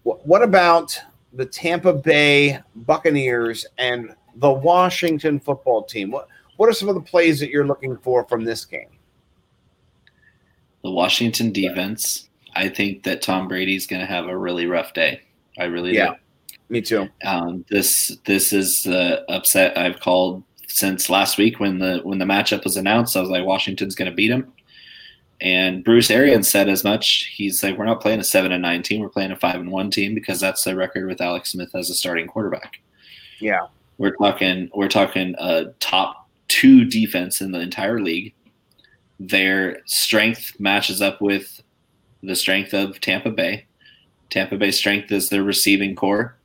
wh- 0.03 0.25
what 0.27 0.41
about 0.41 0.99
the 1.33 1.45
Tampa 1.45 1.93
Bay 1.93 2.59
Buccaneers 2.75 3.65
and 3.77 4.15
the 4.35 4.51
Washington 4.51 5.39
Football 5.39 5.83
Team? 5.83 6.11
What 6.11 6.27
what 6.57 6.67
are 6.67 6.73
some 6.73 6.89
of 6.89 6.95
the 6.95 7.01
plays 7.01 7.39
that 7.39 7.49
you're 7.49 7.67
looking 7.67 7.95
for 7.97 8.25
from 8.25 8.43
this 8.43 8.65
game? 8.65 8.89
The 10.83 10.91
Washington 10.91 11.51
defense. 11.51 12.29
I 12.55 12.69
think 12.69 13.03
that 13.03 13.21
Tom 13.21 13.47
Brady's 13.47 13.85
going 13.85 13.99
to 13.99 14.07
have 14.07 14.25
a 14.25 14.35
really 14.35 14.65
rough 14.65 14.93
day. 14.93 15.21
I 15.57 15.65
really 15.65 15.95
yeah. 15.95 16.13
do. 16.13 16.15
Me 16.69 16.81
too. 16.81 17.07
Um, 17.23 17.65
this 17.69 18.17
this 18.25 18.51
is 18.51 18.83
the 18.83 19.23
upset 19.31 19.77
I've 19.77 19.99
called 19.99 20.43
since 20.67 21.09
last 21.09 21.37
week 21.37 21.59
when 21.59 21.79
the 21.79 21.99
when 22.03 22.19
the 22.19 22.25
matchup 22.25 22.63
was 22.63 22.77
announced. 22.77 23.15
I 23.15 23.21
was 23.21 23.29
like, 23.29 23.45
Washington's 23.45 23.95
going 23.95 24.09
to 24.09 24.15
beat 24.15 24.31
him. 24.31 24.51
And 25.39 25.83
Bruce 25.83 26.09
Arians 26.09 26.49
said 26.49 26.67
as 26.67 26.83
much. 26.83 27.31
He's 27.33 27.61
like, 27.63 27.77
we're 27.77 27.85
not 27.85 28.01
playing 28.01 28.19
a 28.19 28.23
seven 28.23 28.51
and 28.51 28.61
nine 28.61 28.81
team. 28.81 29.01
We're 29.01 29.09
playing 29.09 29.31
a 29.31 29.35
five 29.35 29.55
and 29.55 29.71
one 29.71 29.91
team 29.91 30.15
because 30.15 30.39
that's 30.39 30.63
the 30.63 30.75
record 30.75 31.07
with 31.07 31.21
Alex 31.21 31.51
Smith 31.51 31.73
as 31.75 31.89
a 31.89 31.93
starting 31.93 32.27
quarterback. 32.27 32.81
Yeah, 33.39 33.67
we're 33.97 34.15
talking 34.15 34.69
we're 34.73 34.87
talking 34.87 35.35
a 35.37 35.65
top 35.79 36.27
two 36.47 36.85
defense 36.85 37.39
in 37.39 37.51
the 37.51 37.59
entire 37.59 38.01
league. 38.01 38.33
Their 39.19 39.83
strength 39.85 40.53
matches 40.59 41.01
up 41.01 41.21
with 41.21 41.61
the 42.23 42.35
strength 42.35 42.73
of 42.73 42.99
Tampa 42.99 43.31
Bay. 43.31 43.67
Tampa 44.29 44.57
Bay 44.57 44.71
strength 44.71 45.11
is 45.11 45.29
their 45.29 45.43
receiving 45.43 45.95
core 45.95 46.35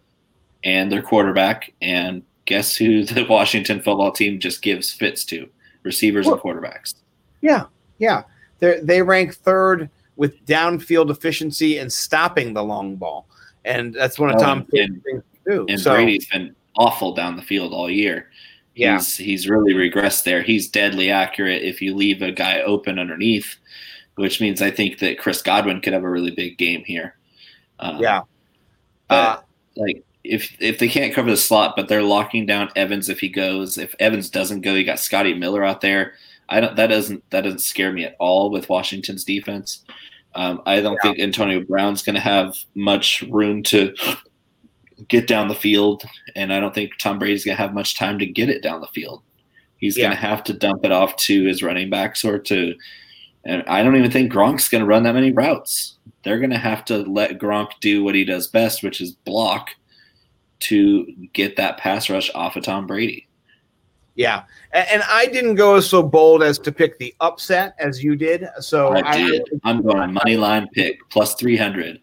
and 0.64 0.90
their 0.90 1.02
quarterback. 1.02 1.72
And 1.80 2.22
guess 2.44 2.76
who 2.76 3.04
the 3.04 3.24
Washington 3.24 3.80
football 3.80 4.12
team 4.12 4.38
just 4.38 4.62
gives 4.62 4.92
fits 4.92 5.24
to? 5.26 5.48
Receivers 5.82 6.26
well, 6.26 6.34
and 6.34 6.42
quarterbacks. 6.42 6.94
Yeah, 7.40 7.64
yeah. 7.98 8.22
They 8.60 8.78
they 8.80 9.02
rank 9.02 9.34
third 9.34 9.90
with 10.14 10.46
downfield 10.46 11.10
efficiency 11.10 11.78
and 11.78 11.92
stopping 11.92 12.54
the 12.54 12.62
long 12.62 12.94
ball, 12.94 13.26
and 13.64 13.92
that's 13.92 14.18
one 14.18 14.30
of 14.30 14.36
oh, 14.36 14.38
Tom's 14.38 14.68
and, 14.74 15.02
things 15.02 15.22
too. 15.44 15.66
And 15.68 15.80
so, 15.80 15.94
Brady's 15.94 16.28
been 16.28 16.54
awful 16.76 17.14
down 17.14 17.34
the 17.34 17.42
field 17.42 17.72
all 17.72 17.90
year. 17.90 18.30
Yeah, 18.76 18.98
he's, 18.98 19.16
he's 19.16 19.48
really 19.48 19.74
regressed 19.74 20.22
there. 20.22 20.42
He's 20.42 20.68
deadly 20.68 21.10
accurate 21.10 21.62
if 21.62 21.82
you 21.82 21.96
leave 21.96 22.22
a 22.22 22.30
guy 22.30 22.60
open 22.60 23.00
underneath, 23.00 23.56
which 24.14 24.40
means 24.40 24.62
I 24.62 24.70
think 24.70 25.00
that 25.00 25.18
Chris 25.18 25.42
Godwin 25.42 25.80
could 25.80 25.92
have 25.92 26.04
a 26.04 26.08
really 26.08 26.30
big 26.30 26.56
game 26.58 26.84
here. 26.84 27.16
Um, 27.82 27.98
yeah, 27.98 28.22
but 29.08 29.14
uh, 29.14 29.40
like 29.76 30.04
if 30.24 30.56
if 30.60 30.78
they 30.78 30.88
can't 30.88 31.12
cover 31.12 31.30
the 31.30 31.36
slot, 31.36 31.74
but 31.76 31.88
they're 31.88 32.02
locking 32.02 32.46
down 32.46 32.70
Evans 32.76 33.08
if 33.08 33.20
he 33.20 33.28
goes. 33.28 33.76
If 33.76 33.94
Evans 33.98 34.30
doesn't 34.30 34.60
go, 34.60 34.74
you 34.74 34.84
got 34.84 35.00
Scotty 35.00 35.34
Miller 35.34 35.64
out 35.64 35.80
there. 35.80 36.14
I 36.48 36.60
don't. 36.60 36.76
That 36.76 36.88
doesn't 36.88 37.28
that 37.30 37.42
doesn't 37.42 37.60
scare 37.60 37.92
me 37.92 38.04
at 38.04 38.16
all 38.18 38.50
with 38.50 38.68
Washington's 38.68 39.24
defense. 39.24 39.84
Um, 40.34 40.62
I 40.64 40.80
don't 40.80 40.94
yeah. 40.94 41.02
think 41.02 41.18
Antonio 41.18 41.60
Brown's 41.60 42.02
going 42.02 42.14
to 42.14 42.20
have 42.20 42.56
much 42.74 43.22
room 43.22 43.62
to 43.64 43.94
get 45.08 45.26
down 45.26 45.48
the 45.48 45.54
field, 45.54 46.04
and 46.36 46.52
I 46.52 46.60
don't 46.60 46.74
think 46.74 46.92
Tom 46.98 47.18
Brady's 47.18 47.44
going 47.44 47.56
to 47.56 47.62
have 47.62 47.74
much 47.74 47.98
time 47.98 48.18
to 48.18 48.26
get 48.26 48.48
it 48.48 48.62
down 48.62 48.80
the 48.80 48.86
field. 48.88 49.22
He's 49.76 49.96
yeah. 49.96 50.04
going 50.04 50.16
to 50.16 50.22
have 50.22 50.44
to 50.44 50.52
dump 50.52 50.84
it 50.84 50.92
off 50.92 51.16
to 51.16 51.44
his 51.44 51.62
running 51.62 51.90
backs 51.90 52.24
or 52.24 52.38
to. 52.38 52.74
And 53.44 53.64
I 53.66 53.83
don't 53.83 53.96
even 53.96 54.11
think 54.11 54.33
Gronk's 54.33 54.68
going 54.68 54.81
to 54.81 54.87
run 54.87 55.02
that 55.02 55.14
many 55.14 55.33
routes. 55.33 55.98
They're 56.22 56.38
going 56.38 56.50
to 56.50 56.59
have 56.59 56.85
to 56.87 56.98
let 56.98 57.38
Gronk 57.38 57.70
do 57.81 58.05
what 58.05 58.14
he 58.14 58.24
does 58.24 58.46
best, 58.46 58.83
which 58.83 59.00
is 59.00 59.12
block 59.12 59.70
to 60.61 61.07
get 61.33 61.57
that 61.57 61.78
pass 61.78 62.09
rush 62.09 62.31
off 62.35 62.57
of 62.57 62.64
Tom 62.64 62.87
Brady. 62.87 63.26
Yeah, 64.14 64.44
and, 64.72 65.02
I 65.09 65.26
didn't 65.26 65.55
go 65.55 65.76
as 65.76 65.88
so 65.88 66.02
bold 66.02 66.42
as 66.42 66.59
to 66.61 66.70
pick 66.70 66.98
the 66.98 67.14
upset 67.20 67.74
as 67.78 68.05
you 68.05 68.14
did. 68.14 68.46
So 68.61 68.92
I 68.92 69.16
did. 69.16 69.42
I, 69.64 69.70
am 69.70 69.83
going 69.83 70.12
money 70.12 70.37
line 70.37 70.68
pick 70.74 70.98
plus 71.09 71.35
three 71.35 71.57
hundred. 71.57 72.00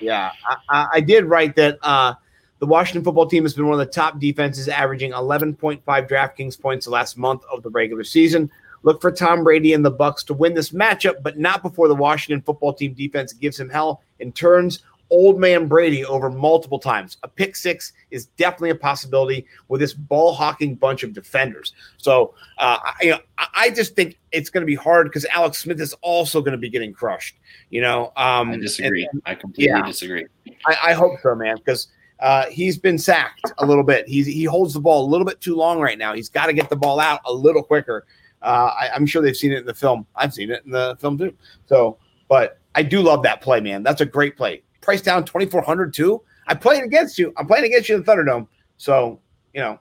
Yeah, 0.00 0.32
I, 0.70 0.86
I, 0.94 1.00
did 1.00 1.26
write 1.26 1.54
that. 1.56 1.78
Uh, 1.82 2.14
the 2.58 2.66
Washington 2.66 3.04
football 3.04 3.26
team 3.26 3.42
has 3.42 3.52
been 3.52 3.66
one 3.66 3.78
of 3.78 3.86
the 3.86 3.92
top 3.92 4.18
defenses, 4.18 4.66
averaging 4.66 5.12
11.5 5.12 5.82
DraftKings 5.84 6.58
points 6.58 6.86
the 6.86 6.90
last 6.90 7.18
month 7.18 7.42
of 7.52 7.62
the 7.62 7.68
regular 7.68 8.02
season. 8.02 8.50
Look 8.86 9.00
for 9.02 9.10
Tom 9.10 9.42
Brady 9.42 9.74
and 9.74 9.84
the 9.84 9.90
Bucs 9.90 10.24
to 10.26 10.32
win 10.32 10.54
this 10.54 10.70
matchup, 10.70 11.20
but 11.20 11.36
not 11.36 11.60
before 11.60 11.88
the 11.88 11.94
Washington 11.96 12.40
football 12.40 12.72
team 12.72 12.94
defense 12.94 13.32
gives 13.32 13.58
him 13.58 13.68
hell 13.68 14.00
and 14.20 14.32
turns 14.32 14.84
old 15.10 15.40
man 15.40 15.66
Brady 15.66 16.04
over 16.04 16.30
multiple 16.30 16.78
times. 16.78 17.16
A 17.24 17.28
pick 17.28 17.56
six 17.56 17.92
is 18.12 18.26
definitely 18.36 18.70
a 18.70 18.76
possibility 18.76 19.44
with 19.66 19.80
this 19.80 19.92
ball 19.92 20.32
hawking 20.32 20.76
bunch 20.76 21.02
of 21.02 21.12
defenders. 21.12 21.72
So, 21.96 22.34
uh, 22.58 22.78
I, 22.80 22.92
you 23.02 23.10
know, 23.10 23.18
I 23.38 23.70
just 23.70 23.96
think 23.96 24.18
it's 24.30 24.50
going 24.50 24.62
to 24.62 24.66
be 24.66 24.76
hard 24.76 25.08
because 25.08 25.24
Alex 25.26 25.58
Smith 25.58 25.80
is 25.80 25.92
also 26.00 26.40
going 26.40 26.52
to 26.52 26.58
be 26.58 26.70
getting 26.70 26.92
crushed. 26.92 27.36
You 27.70 27.80
know, 27.80 28.12
um, 28.16 28.50
I 28.50 28.56
disagree. 28.56 29.08
And, 29.12 29.20
I 29.26 29.34
completely 29.34 29.74
yeah, 29.76 29.84
disagree. 29.84 30.26
I, 30.64 30.76
I, 30.84 30.92
hope 30.92 31.20
so, 31.24 31.34
man, 31.34 31.56
because 31.56 31.88
uh, 32.20 32.46
he's 32.46 32.78
been 32.78 32.98
sacked 32.98 33.52
a 33.58 33.66
little 33.66 33.84
bit. 33.84 34.06
He's 34.06 34.26
he 34.26 34.44
holds 34.44 34.74
the 34.74 34.80
ball 34.80 35.04
a 35.04 35.08
little 35.10 35.26
bit 35.26 35.40
too 35.40 35.56
long 35.56 35.80
right 35.80 35.98
now. 35.98 36.14
He's 36.14 36.28
got 36.28 36.46
to 36.46 36.52
get 36.52 36.70
the 36.70 36.76
ball 36.76 37.00
out 37.00 37.20
a 37.26 37.32
little 37.32 37.64
quicker. 37.64 38.06
Uh, 38.46 38.72
I, 38.80 38.90
I'm 38.94 39.04
sure 39.04 39.20
they've 39.20 39.36
seen 39.36 39.52
it 39.52 39.58
in 39.58 39.66
the 39.66 39.74
film. 39.74 40.06
I've 40.14 40.32
seen 40.32 40.50
it 40.50 40.64
in 40.64 40.70
the 40.70 40.96
film 41.00 41.18
too. 41.18 41.34
So, 41.66 41.98
but 42.28 42.58
I 42.74 42.82
do 42.82 43.02
love 43.02 43.22
that 43.24 43.42
play, 43.42 43.60
man. 43.60 43.82
That's 43.82 44.00
a 44.00 44.06
great 44.06 44.36
play 44.36 44.62
price 44.86 45.02
down 45.02 45.24
2400 45.24 45.92
too. 45.92 46.22
I 46.46 46.54
played 46.54 46.84
against 46.84 47.18
you. 47.18 47.34
I'm 47.36 47.46
playing 47.46 47.64
against 47.64 47.88
you 47.88 47.96
in 47.96 48.04
the 48.04 48.10
Thunderdome. 48.10 48.46
So, 48.78 49.20
you 49.52 49.60
know, 49.60 49.78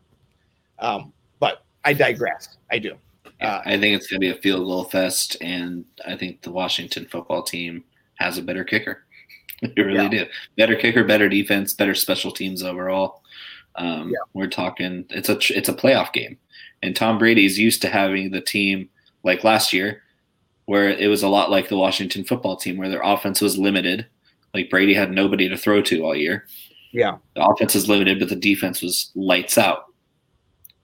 um, 0.80 1.14
but 1.40 1.64
I 1.86 1.94
digress. 1.94 2.58
I 2.72 2.80
do. 2.80 2.96
Uh, 3.40 3.62
I 3.66 3.80
think 3.80 3.96
it's 3.96 4.08
going 4.08 4.20
to 4.20 4.28
be 4.28 4.32
a 4.32 4.42
field 4.42 4.66
goal 4.66 4.86
fest, 4.86 5.38
and 5.42 5.86
I 6.08 6.16
think 6.16 6.42
the 6.42 6.52
Washington 6.52 7.06
football 7.06 7.44
team 7.44 7.84
has 8.16 8.38
a 8.38 8.42
better 8.42 8.64
kicker. 8.64 9.06
they 9.62 9.84
really 9.84 10.04
yeah. 10.04 10.24
do. 10.24 10.26
Better 10.58 10.76
kicker, 10.76 11.04
better 11.04 11.30
defense, 11.30 11.74
better 11.74 11.94
special 11.94 12.32
teams 12.32 12.64
overall. 12.64 13.22
Um, 13.78 14.10
yeah. 14.10 14.18
We're 14.34 14.48
talking. 14.48 15.06
It's 15.10 15.30
a 15.30 15.38
it's 15.56 15.70
a 15.70 15.74
playoff 15.74 16.14
game, 16.14 16.38
and 16.82 16.96
Tom 16.96 17.18
Brady's 17.18 17.60
used 17.60 17.82
to 17.82 17.90
having 17.90 18.32
the 18.32 18.42
team 18.42 18.90
like 19.24 19.44
last 19.44 19.74
year, 19.74 20.04
where 20.66 20.90
it 20.90 21.08
was 21.08 21.24
a 21.24 21.30
lot 21.30 21.52
like 21.52 21.70
the 21.70 21.78
Washington 21.78 22.24
football 22.24 22.56
team, 22.56 22.78
where 22.78 22.90
their 22.90 23.02
offense 23.04 23.42
was 23.42 23.58
limited 23.58 24.08
like 24.56 24.70
Brady 24.70 24.94
had 24.94 25.12
nobody 25.12 25.50
to 25.50 25.58
throw 25.58 25.82
to 25.82 26.04
all 26.04 26.16
year. 26.16 26.48
Yeah. 26.94 27.18
The 27.36 27.46
offense 27.46 27.76
is 27.76 27.90
limited, 27.90 28.20
but 28.20 28.30
the 28.30 28.38
defense 28.38 28.82
was 28.82 29.12
lights 29.14 29.58
out. 29.58 29.84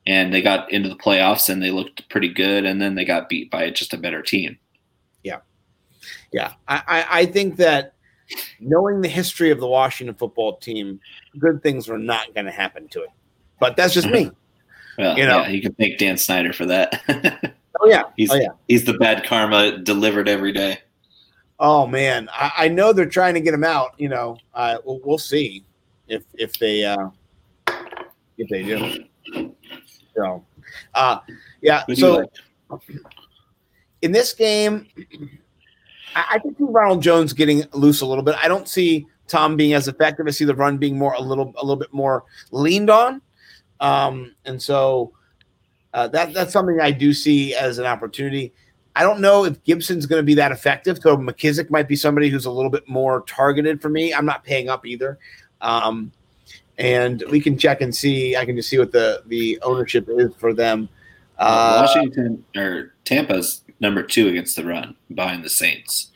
And 0.05 0.33
they 0.33 0.41
got 0.41 0.69
into 0.73 0.89
the 0.89 0.95
playoffs 0.95 1.47
and 1.47 1.63
they 1.63 1.71
looked 1.71 2.09
pretty 2.09 2.27
good. 2.27 2.65
And 2.65 2.81
then 2.81 2.95
they 2.95 3.05
got 3.05 3.29
beat 3.29 3.49
by 3.49 3.69
just 3.69 3.93
a 3.93 3.97
better 3.97 4.21
team. 4.21 4.59
Yeah. 5.23 5.37
Yeah, 6.33 6.53
I, 6.67 6.83
I, 6.87 7.05
I 7.19 7.25
think 7.27 7.55
that 7.57 7.93
knowing 8.59 9.01
the 9.01 9.07
history 9.07 9.51
of 9.51 9.59
the 9.59 9.67
Washington 9.67 10.15
football 10.15 10.57
team, 10.57 10.99
good 11.37 11.61
things 11.63 11.89
are 11.89 11.97
not 11.97 12.33
going 12.33 12.45
to 12.45 12.51
happen 12.51 12.87
to 12.89 13.03
it. 13.03 13.09
But 13.59 13.75
that's 13.75 13.93
just 13.93 14.09
me. 14.09 14.31
Well, 14.97 15.17
you 15.17 15.25
know, 15.25 15.39
yeah, 15.43 15.47
you 15.47 15.61
can 15.61 15.73
thank 15.75 15.97
Dan 15.97 16.17
Snyder 16.17 16.51
for 16.51 16.65
that. 16.65 17.01
oh 17.79 17.87
yeah, 17.87 18.03
he's 18.17 18.29
oh, 18.29 18.35
yeah. 18.35 18.49
he's 18.67 18.83
the 18.83 18.93
bad 18.93 19.23
karma 19.23 19.77
delivered 19.77 20.27
every 20.27 20.51
day. 20.51 20.79
Oh 21.61 21.87
man, 21.87 22.29
I, 22.33 22.51
I 22.57 22.67
know 22.67 22.91
they're 22.91 23.05
trying 23.05 23.33
to 23.35 23.39
get 23.39 23.53
him 23.53 23.63
out. 23.63 23.91
You 23.97 24.09
know, 24.09 24.37
uh, 24.53 24.79
we'll, 24.83 24.99
we'll 25.05 25.17
see 25.17 25.63
if 26.09 26.23
if 26.33 26.59
they 26.59 26.83
uh, 26.83 27.09
if 28.37 28.49
they 28.49 28.63
do. 28.63 29.05
So, 30.15 30.43
uh, 30.93 31.19
yeah. 31.61 31.85
So 31.95 32.29
in 34.01 34.11
this 34.11 34.33
game, 34.33 34.87
I, 36.15 36.25
I 36.31 36.39
can 36.39 36.55
see 36.57 36.65
Ronald 36.65 37.01
Jones 37.01 37.33
getting 37.33 37.63
loose 37.73 38.01
a 38.01 38.05
little 38.05 38.23
bit. 38.23 38.35
I 38.41 38.47
don't 38.47 38.67
see 38.67 39.07
Tom 39.31 39.55
being 39.55 39.73
as 39.73 39.87
effective. 39.87 40.27
I 40.27 40.31
see 40.31 40.45
the 40.45 40.55
run 40.55 40.77
being 40.77 40.97
more 40.97 41.13
a 41.13 41.21
little 41.21 41.53
a 41.57 41.63
little 41.63 41.77
bit 41.77 41.93
more 41.93 42.25
leaned 42.51 42.89
on, 42.89 43.21
um, 43.79 44.35
and 44.45 44.61
so 44.61 45.13
uh, 45.93 46.07
that 46.09 46.33
that's 46.33 46.53
something 46.53 46.79
I 46.79 46.91
do 46.91 47.13
see 47.13 47.55
as 47.55 47.77
an 47.77 47.85
opportunity. 47.85 48.53
I 48.95 49.03
don't 49.03 49.21
know 49.21 49.45
if 49.45 49.63
Gibson's 49.63 50.05
going 50.05 50.19
to 50.19 50.25
be 50.25 50.33
that 50.35 50.51
effective. 50.51 50.99
So 51.01 51.15
McKissic 51.15 51.69
might 51.69 51.87
be 51.87 51.95
somebody 51.95 52.27
who's 52.29 52.45
a 52.45 52.51
little 52.51 52.69
bit 52.69 52.87
more 52.89 53.21
targeted 53.21 53.81
for 53.81 53.87
me. 53.87 54.13
I'm 54.13 54.25
not 54.25 54.43
paying 54.43 54.67
up 54.67 54.85
either. 54.85 55.17
Um, 55.61 56.11
and 56.77 57.23
we 57.29 57.39
can 57.39 57.57
check 57.57 57.81
and 57.81 57.95
see. 57.95 58.35
I 58.35 58.45
can 58.45 58.55
just 58.55 58.69
see 58.69 58.79
what 58.79 58.91
the 58.91 59.23
the 59.27 59.59
ownership 59.61 60.07
is 60.09 60.35
for 60.35 60.53
them. 60.53 60.89
Uh, 61.37 61.85
Washington 61.85 62.43
or 62.55 62.93
Tampa's 63.05 63.63
number 63.79 64.03
two 64.03 64.27
against 64.27 64.55
the 64.55 64.65
run 64.65 64.95
behind 65.13 65.43
the 65.43 65.49
Saints. 65.49 66.11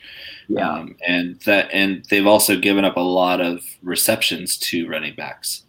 Yeah. 0.48 0.70
Um, 0.70 0.96
and 1.08 1.40
that 1.42 1.70
and 1.72 2.06
they've 2.10 2.28
also 2.28 2.58
given 2.58 2.86
up 2.86 2.98
a 2.98 3.02
lot 3.02 3.42
of 3.42 3.64
receptions 3.82 4.58
to 4.60 4.88
running 4.88 5.16
backs. 5.16 5.64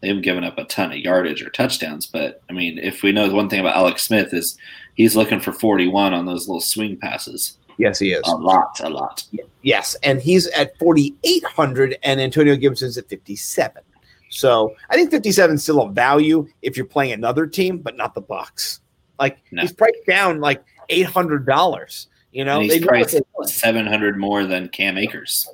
They 0.00 0.08
haven't 0.08 0.22
given 0.22 0.44
up 0.44 0.56
a 0.56 0.64
ton 0.64 0.92
of 0.92 0.98
yardage 0.98 1.42
or 1.42 1.50
touchdowns, 1.50 2.06
but 2.06 2.42
I 2.48 2.52
mean, 2.52 2.78
if 2.78 3.02
we 3.02 3.12
know 3.12 3.28
the 3.28 3.34
one 3.34 3.50
thing 3.50 3.60
about 3.60 3.76
Alex 3.76 4.02
Smith 4.02 4.32
is 4.32 4.56
he's 4.94 5.16
looking 5.16 5.40
for 5.40 5.52
41 5.52 6.14
on 6.14 6.26
those 6.26 6.48
little 6.48 6.60
swing 6.60 6.96
passes. 6.96 7.58
Yes, 7.76 7.98
he 7.98 8.12
is. 8.12 8.22
A 8.26 8.34
lot, 8.34 8.78
a 8.82 8.88
lot. 8.88 9.24
Yes, 9.62 9.96
and 10.02 10.20
he's 10.20 10.46
at 10.48 10.78
4,800, 10.78 11.98
and 12.02 12.20
Antonio 12.20 12.54
Gibson's 12.56 12.98
at 12.98 13.08
57. 13.08 13.82
So 14.30 14.74
I 14.90 14.94
think 14.94 15.10
57 15.10 15.56
is 15.56 15.62
still 15.62 15.82
a 15.82 15.90
value 15.90 16.46
if 16.62 16.76
you're 16.76 16.86
playing 16.86 17.12
another 17.12 17.46
team, 17.46 17.78
but 17.78 17.96
not 17.96 18.14
the 18.14 18.22
Bucs. 18.22 18.80
Like 19.18 19.38
no. 19.50 19.62
he's 19.62 19.72
priced 19.72 20.06
down 20.06 20.40
like 20.40 20.64
eight 20.88 21.06
hundred 21.06 21.46
dollars. 21.46 22.08
You 22.32 22.44
know, 22.44 22.60
and 22.60 22.70
he's 22.70 22.84
priced 22.84 23.20
seven 23.44 23.86
hundred 23.86 24.16
more 24.16 24.44
than 24.46 24.68
Cam 24.68 24.96
Akers. 24.96 25.48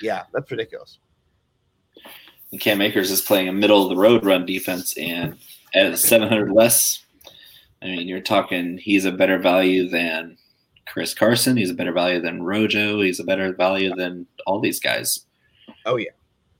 Yeah, 0.00 0.24
that's 0.32 0.50
ridiculous. 0.50 0.98
And 2.52 2.60
Cam 2.60 2.82
Akers 2.82 3.10
is 3.10 3.22
playing 3.22 3.48
a 3.48 3.52
middle 3.52 3.82
of 3.82 3.88
the 3.88 3.96
road 3.96 4.24
run 4.24 4.44
defense, 4.44 4.96
and 4.98 5.36
at 5.74 5.98
seven 5.98 6.28
hundred 6.28 6.52
less, 6.52 7.04
I 7.82 7.86
mean, 7.86 8.08
you're 8.08 8.20
talking 8.20 8.78
he's 8.78 9.04
a 9.04 9.12
better 9.12 9.38
value 9.38 9.88
than 9.88 10.36
Chris 10.86 11.14
Carson. 11.14 11.56
He's 11.56 11.70
a 11.70 11.74
better 11.74 11.92
value 11.92 12.20
than 12.20 12.42
Rojo. 12.42 13.00
He's 13.00 13.20
a 13.20 13.24
better 13.24 13.54
value 13.54 13.94
than 13.94 14.26
all 14.46 14.60
these 14.60 14.80
guys. 14.80 15.24
Oh 15.86 15.96
yeah, 15.96 16.10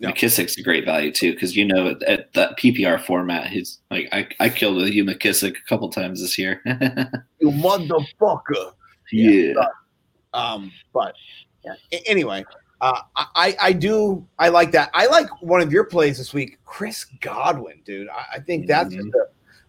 no. 0.01 0.11
McKissic's 0.11 0.59
a 0.59 0.63
great 0.63 0.85
value 0.85 1.13
too 1.13 1.33
because 1.33 1.57
you 1.57 1.65
know 1.65 1.89
at, 1.89 2.03
at, 2.05 2.33
that 2.35 2.59
PPR 2.59 3.03
format, 3.03 3.49
he's 3.49 3.81
like 3.91 4.09
I, 4.13 4.29
I 4.41 4.49
killed 4.49 4.77
with 4.77 4.89
you 4.89 5.05
McKissic 5.05 5.57
a 5.57 5.69
couple 5.69 5.89
times 5.91 6.21
this 6.21 6.39
year. 6.39 6.61
you 7.41 7.51
motherfucker. 7.51 8.73
Yeah. 9.13 9.31
yeah. 9.31 9.53
But, 9.55 10.39
um, 10.39 10.73
but 10.93 11.15
yeah. 11.65 11.75
anyway, 12.07 12.45
uh, 12.81 13.01
I 13.17 13.57
I 13.61 13.73
do 13.73 14.27
I 14.39 14.49
like 14.49 14.73
that. 14.73 14.91
I 14.95 15.07
like 15.07 15.29
one 15.43 15.61
of 15.61 15.73
your 15.73 15.85
plays 15.85 16.19
this 16.19 16.35
week, 16.35 16.59
Chris 16.65 17.07
Godwin, 17.21 17.81
dude. 17.85 18.09
I, 18.09 18.37
I 18.37 18.41
think 18.41 18.67
that's 18.67 18.95
mm-hmm. 18.95 19.11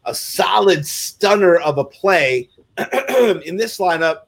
a, 0.06 0.12
a 0.12 0.16
solid 0.16 0.86
stunner 0.86 1.58
of 1.58 1.78
a 1.78 1.86
play 1.86 2.50
in 3.46 3.58
this 3.58 3.78
lineup. 3.78 4.24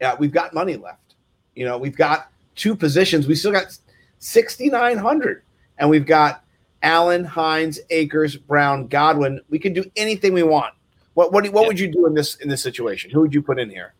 Yeah, 0.00 0.16
we've 0.18 0.32
got 0.32 0.54
money 0.54 0.76
left. 0.76 1.14
You 1.54 1.66
know, 1.66 1.76
we've 1.76 1.96
got 1.96 2.30
two 2.54 2.74
positions. 2.74 3.26
We 3.26 3.34
still 3.34 3.52
got 3.52 3.76
6,900. 4.20 5.42
And 5.78 5.90
we've 5.90 6.06
got 6.06 6.44
Allen, 6.82 7.24
Hines, 7.24 7.80
Akers, 7.90 8.36
Brown, 8.36 8.86
Godwin. 8.86 9.40
We 9.48 9.58
can 9.58 9.72
do 9.72 9.84
anything 9.96 10.32
we 10.32 10.42
want. 10.42 10.74
What 11.14 11.32
what, 11.32 11.48
what 11.52 11.66
would 11.66 11.78
you 11.78 11.90
do 11.90 12.06
in 12.06 12.14
this 12.14 12.36
in 12.36 12.48
this 12.48 12.62
situation? 12.62 13.10
Who 13.10 13.20
would 13.20 13.34
you 13.34 13.42
put 13.42 13.58
in 13.58 13.70
here 13.70 13.94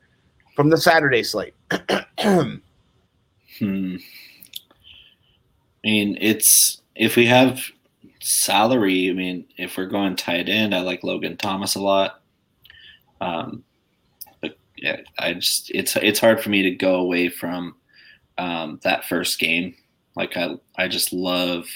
from 0.55 0.70
the 0.70 0.77
Saturday 0.77 1.23
slate? 1.23 1.55
hmm. 2.20 2.57
I 3.61 3.96
mean, 5.85 6.18
it's 6.20 6.83
if 6.94 7.16
we 7.16 7.27
have 7.27 7.61
salary. 8.20 9.11
I 9.11 9.12
mean, 9.12 9.46
if 9.57 9.77
we're 9.77 9.87
going 9.87 10.16
tight 10.16 10.49
end, 10.49 10.75
I 10.75 10.81
like 10.81 11.03
Logan 11.03 11.37
Thomas 11.37 11.75
a 11.75 11.81
lot. 11.81 12.20
Um, 13.20 13.64
but 14.40 14.57
yeah, 14.77 15.01
I 15.18 15.35
just 15.35 15.70
it's 15.70 15.96
it's 15.96 16.20
hard 16.20 16.40
for 16.40 16.51
me 16.51 16.62
to 16.62 16.70
go 16.70 16.96
away 16.96 17.29
from 17.29 17.77
um, 18.38 18.81
that 18.83 19.05
first 19.05 19.38
game 19.38 19.75
like 20.16 20.37
I, 20.37 20.57
I 20.77 20.88
just 20.88 21.12
love 21.12 21.66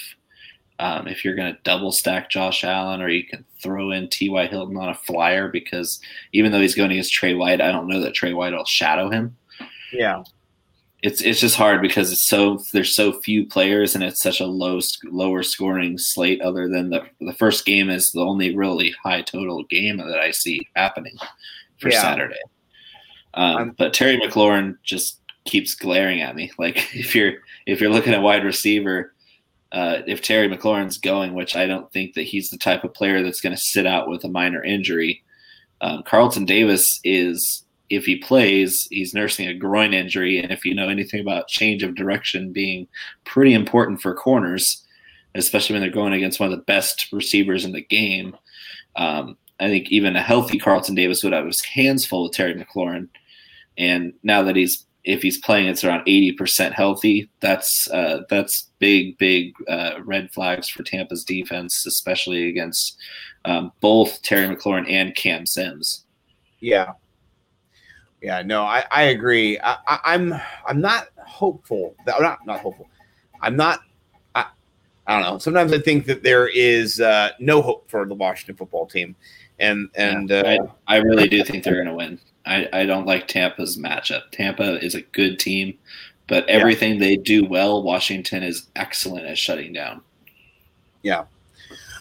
um, 0.79 1.07
if 1.07 1.23
you're 1.23 1.35
going 1.35 1.53
to 1.53 1.59
double 1.63 1.91
stack 1.91 2.29
Josh 2.29 2.63
Allen 2.63 3.01
or 3.01 3.09
you 3.09 3.23
can 3.23 3.45
throw 3.61 3.91
in 3.91 4.09
T.Y. 4.09 4.47
Hilton 4.47 4.77
on 4.77 4.89
a 4.89 4.95
flyer 4.95 5.47
because 5.47 5.99
even 6.33 6.51
though 6.51 6.59
he's 6.59 6.75
going 6.75 6.91
against 6.91 7.13
Tre 7.13 7.33
White, 7.33 7.61
I 7.61 7.71
don't 7.71 7.87
know 7.87 8.01
that 8.01 8.13
Tre 8.13 8.33
White 8.33 8.53
will 8.53 8.65
shadow 8.65 9.09
him. 9.09 9.35
Yeah. 9.93 10.23
It's, 11.01 11.21
it's 11.21 11.39
just 11.39 11.55
hard 11.55 11.81
because 11.81 12.11
it's 12.11 12.27
so 12.27 12.59
there's 12.73 12.95
so 12.95 13.13
few 13.21 13.45
players 13.45 13.93
and 13.93 14.03
it's 14.03 14.21
such 14.21 14.39
a 14.39 14.47
low 14.47 14.79
lower 15.05 15.43
scoring 15.43 15.97
slate. 15.99 16.41
Other 16.41 16.67
than 16.67 16.89
the 16.89 17.03
the 17.21 17.33
first 17.33 17.63
game 17.65 17.91
is 17.91 18.11
the 18.11 18.21
only 18.21 18.55
really 18.55 18.95
high 19.03 19.21
total 19.21 19.63
game 19.65 19.97
that 19.97 20.19
I 20.19 20.31
see 20.31 20.67
happening 20.75 21.15
for 21.79 21.91
yeah. 21.91 22.01
Saturday. 22.01 22.39
Um, 23.35 23.75
but 23.77 23.93
Terry 23.93 24.17
McLaurin 24.17 24.77
just 24.83 25.19
keeps 25.43 25.75
glaring 25.75 26.21
at 26.21 26.35
me. 26.35 26.51
Like 26.57 26.77
if 26.95 27.13
you're 27.13 27.33
if 27.67 27.79
you're 27.79 27.91
looking 27.91 28.13
at 28.13 28.23
wide 28.23 28.43
receiver, 28.43 29.13
uh, 29.75 30.01
if 30.07 30.21
Terry 30.21 30.47
McLaurin's 30.47 30.97
going, 30.97 31.33
which 31.33 31.55
I 31.55 31.67
don't 31.67 31.91
think 31.91 32.13
that 32.13 32.23
he's 32.23 32.49
the 32.49 32.57
type 32.57 32.85
of 32.85 32.93
player 32.93 33.21
that's 33.21 33.41
going 33.41 33.53
to 33.53 33.61
sit 33.61 33.85
out 33.85 34.07
with 34.07 34.23
a 34.23 34.29
minor 34.29 34.63
injury. 34.63 35.21
Um, 35.81 36.01
Carlton 36.03 36.45
Davis 36.45 37.01
is, 37.03 37.65
if 37.89 38.05
he 38.05 38.15
plays, 38.15 38.87
he's 38.89 39.13
nursing 39.13 39.49
a 39.49 39.53
groin 39.53 39.93
injury, 39.93 40.39
and 40.39 40.49
if 40.49 40.63
you 40.63 40.73
know 40.73 40.87
anything 40.87 41.19
about 41.19 41.49
change 41.49 41.83
of 41.83 41.93
direction 41.93 42.53
being 42.53 42.87
pretty 43.25 43.53
important 43.53 44.01
for 44.01 44.15
corners, 44.15 44.81
especially 45.35 45.73
when 45.73 45.81
they're 45.81 45.91
going 45.91 46.13
against 46.13 46.39
one 46.39 46.49
of 46.49 46.57
the 46.57 46.63
best 46.63 47.11
receivers 47.11 47.65
in 47.65 47.73
the 47.73 47.81
game. 47.81 48.33
Um, 48.95 49.37
I 49.59 49.67
think 49.67 49.91
even 49.91 50.15
a 50.15 50.21
healthy 50.21 50.57
Carlton 50.57 50.95
Davis 50.95 51.21
would 51.21 51.33
have 51.33 51.45
his 51.45 51.63
hands 51.63 52.05
full 52.05 52.23
with 52.23 52.31
Terry 52.31 52.55
McLaurin. 52.55 53.09
And 53.77 54.13
now 54.23 54.41
that 54.43 54.55
he's 54.55 54.84
if 55.05 55.21
he's 55.21 55.37
playing 55.37 55.67
it's 55.67 55.83
around 55.83 56.05
80% 56.05 56.73
healthy. 56.73 57.29
That's 57.39 57.89
uh, 57.91 58.23
that's 58.29 58.71
big 58.79 59.17
big 59.17 59.53
uh, 59.69 59.93
red 60.03 60.31
flags 60.31 60.67
for 60.67 60.83
tampa's 60.83 61.23
defense 61.23 61.85
especially 61.85 62.49
against 62.49 62.97
um, 63.45 63.71
both 63.79 64.21
terry 64.23 64.53
mclaurin 64.53 64.89
and 64.89 65.15
cam 65.15 65.45
sims. 65.45 66.05
Yeah. 66.59 66.93
Yeah 68.21 68.41
no 68.41 68.63
i, 68.63 68.83
I 68.91 69.03
agree. 69.03 69.59
I, 69.59 69.77
am 70.05 70.33
I'm, 70.33 70.41
I'm 70.67 70.81
not 70.81 71.07
hopeful 71.25 71.95
that 72.05 72.19
not 72.21 72.45
not 72.45 72.59
hopeful. 72.59 72.89
I'm 73.41 73.55
not 73.55 73.81
I, 74.33 74.45
I 75.05 75.13
don't 75.13 75.31
know. 75.31 75.37
Sometimes 75.37 75.71
i 75.71 75.79
think 75.79 76.05
that 76.07 76.23
there 76.23 76.47
is 76.47 76.99
uh, 76.99 77.29
no 77.39 77.61
hope 77.61 77.89
for 77.89 78.05
the 78.07 78.15
washington 78.15 78.55
football 78.55 78.87
team. 78.87 79.15
And 79.59 79.89
and 79.95 80.31
yeah, 80.31 80.57
uh, 80.59 80.67
I, 80.87 80.95
I 80.95 80.97
really 80.97 81.29
do 81.29 81.43
think 81.43 81.63
they're 81.63 81.75
going 81.75 81.87
to 81.87 81.93
win 81.93 82.19
I, 82.45 82.67
I 82.73 82.85
don't 82.85 83.07
like 83.07 83.27
Tampa's 83.27 83.77
matchup. 83.77 84.29
Tampa 84.31 84.83
is 84.83 84.95
a 84.95 85.01
good 85.01 85.39
team, 85.39 85.77
but 86.27 86.47
everything 86.47 86.93
yeah. 86.93 86.99
they 86.99 87.15
do 87.17 87.45
well, 87.45 87.81
Washington 87.81 88.43
is 88.43 88.67
excellent 88.75 89.25
at 89.25 89.37
shutting 89.37 89.73
down. 89.73 90.01
Yeah. 91.01 91.25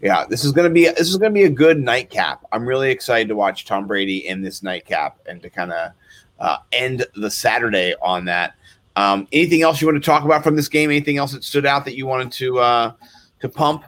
Yeah, 0.02 0.26
this 0.28 0.44
is 0.44 0.52
gonna 0.52 0.70
be 0.70 0.85
this 0.85 1.09
is 1.09 1.16
gonna 1.16 1.33
be 1.33 1.44
a 1.44 1.50
good 1.50 1.80
nightcap. 1.80 2.44
I'm 2.52 2.66
really 2.66 2.90
excited 2.90 3.28
to 3.28 3.37
watch 3.37 3.64
Tom 3.64 3.87
Brady 3.87 4.26
in 4.26 4.42
this 4.42 4.62
nightcap 4.62 5.18
and 5.26 5.40
to 5.40 5.48
kind 5.48 5.72
of 5.72 5.92
uh, 6.40 6.59
end 6.72 7.07
the 7.16 7.30
Saturday 7.30 7.94
on 8.02 8.26
that. 8.26 8.54
Um, 8.96 9.26
anything 9.33 9.62
else 9.62 9.80
you 9.80 9.87
want 9.87 10.02
to 10.02 10.04
talk 10.04 10.24
about 10.24 10.44
from 10.44 10.57
this 10.57 10.68
game? 10.68 10.90
Anything 10.90 11.16
else 11.16 11.33
that 11.33 11.42
stood 11.42 11.64
out 11.64 11.85
that 11.87 11.96
you 11.96 12.07
wanted 12.07 12.33
to 12.33 12.59
uh, 12.59 12.92
to 13.40 13.48
pump? 13.48 13.85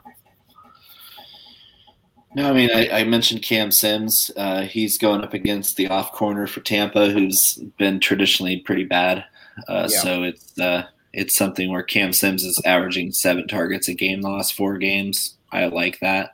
No, 2.37 2.51
I 2.51 2.53
mean 2.53 2.71
I, 2.71 3.01
I 3.01 3.05
mentioned 3.05 3.41
Cam 3.41 3.71
Sims. 3.71 4.31
Uh, 4.37 4.61
he's 4.61 4.99
going 4.99 5.23
up 5.23 5.33
against 5.33 5.77
the 5.77 5.89
off 5.89 6.13
corner 6.13 6.47
for 6.47 6.61
Tampa, 6.61 7.09
who's 7.09 7.55
been 7.79 7.99
traditionally 7.99 8.59
pretty 8.59 8.85
bad. 8.85 9.25
Uh, 9.67 9.89
yeah. 9.91 10.03
So 10.03 10.23
it's 10.23 10.59
uh, 10.59 10.85
it's 11.15 11.35
something 11.35 11.73
where 11.73 11.83
Cam 11.83 12.13
Sims 12.13 12.45
is 12.45 12.61
averaging 12.67 13.13
seven 13.13 13.49
targets 13.49 13.89
a 13.89 13.95
game 13.95 14.21
the 14.21 14.29
last 14.29 14.53
four 14.53 14.77
games. 14.77 15.39
I 15.51 15.65
like 15.69 15.99
that. 16.01 16.33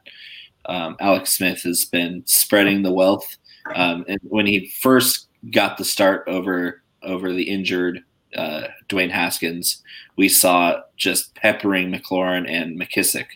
Um, 0.67 0.97
Alex 0.99 1.35
Smith 1.35 1.62
has 1.62 1.85
been 1.85 2.25
spreading 2.27 2.83
the 2.83 2.93
wealth. 2.93 3.37
Um, 3.73 4.05
and 4.09 4.19
when 4.25 4.47
he 4.47 4.73
first 4.81 5.29
got 5.53 5.79
the 5.79 5.85
start 5.85 6.25
over 6.27 6.83
over 7.05 7.33
the 7.33 7.49
injured 7.49 8.03
uh, 8.37 8.65
Dwayne 8.88 9.12
Haskins, 9.12 9.81
we 10.17 10.29
saw 10.29 10.81
just 10.97 11.37
peppering 11.37 11.93
McLaurin 11.93 12.51
and 12.51 12.77
McKissic. 12.77 13.27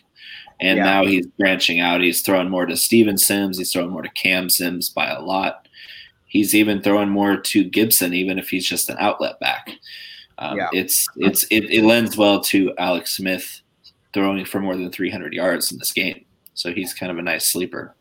And 0.59 0.77
Yeah. 0.77 0.83
now 0.83 1.05
he's 1.05 1.27
branching 1.27 1.79
out. 1.79 2.01
He's 2.01 2.21
throwing 2.21 2.49
more 2.49 2.65
to 2.65 2.75
Steven 2.75 3.17
Sims. 3.17 3.57
He's 3.57 3.71
throwing 3.71 3.91
more 3.91 4.01
to 4.01 4.09
Cam 4.09 4.49
Sims 4.49 4.89
by 4.89 5.07
a 5.09 5.21
lot. 5.21 5.67
He's 6.25 6.53
even 6.55 6.81
throwing 6.81 7.09
more 7.09 7.37
to 7.37 7.63
Gibson, 7.63 8.13
even 8.13 8.37
if 8.39 8.49
he's 8.49 8.65
just 8.67 8.89
an 8.89 8.97
outlet 8.99 9.39
back. 9.39 9.69
Um, 10.39 10.57
Yeah. 10.57 10.69
It's 10.73 11.07
it's 11.17 11.43
it, 11.45 11.65
it 11.71 11.83
lends 11.83 12.17
well 12.17 12.39
to 12.45 12.73
Alex 12.77 13.15
Smith 13.17 13.61
throwing 14.13 14.45
for 14.45 14.59
more 14.59 14.75
than 14.75 14.91
300 14.91 15.33
yards 15.33 15.71
in 15.71 15.77
this 15.77 15.91
game. 15.91 16.25
So 16.53 16.73
he's 16.73 16.93
kind 16.93 17.11
of 17.11 17.17
a 17.17 17.21
nice 17.21 17.47
sleeper. 17.47 17.95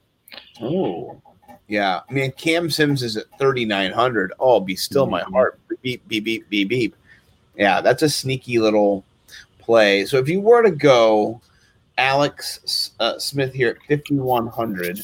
Oh, 0.61 1.21
yeah. 1.69 2.01
I 2.09 2.13
mean, 2.13 2.33
Cam 2.33 2.71
Sims 2.71 3.03
is 3.03 3.17
at 3.17 3.27
3,900. 3.39 4.33
Oh, 4.39 4.61
be 4.61 4.77
still 4.77 5.07
my 5.07 5.23
Mhm. 5.23 5.33
heart. 5.33 5.61
Beep, 5.83 6.07
beep, 6.09 6.25
beep, 6.25 6.49
beep, 6.49 6.69
beep. 6.69 6.97
Yeah, 7.57 7.81
that's 7.81 8.03
a 8.03 8.09
sneaky 8.09 8.59
little 8.59 9.05
play. 9.59 10.05
So 10.07 10.19
if 10.19 10.29
you 10.29 10.41
were 10.41 10.63
to 10.63 10.71
go 10.71 11.41
Alex 11.99 12.93
uh, 13.01 13.19
Smith 13.19 13.53
here 13.53 13.69
at 13.69 13.77
5,100, 13.89 15.01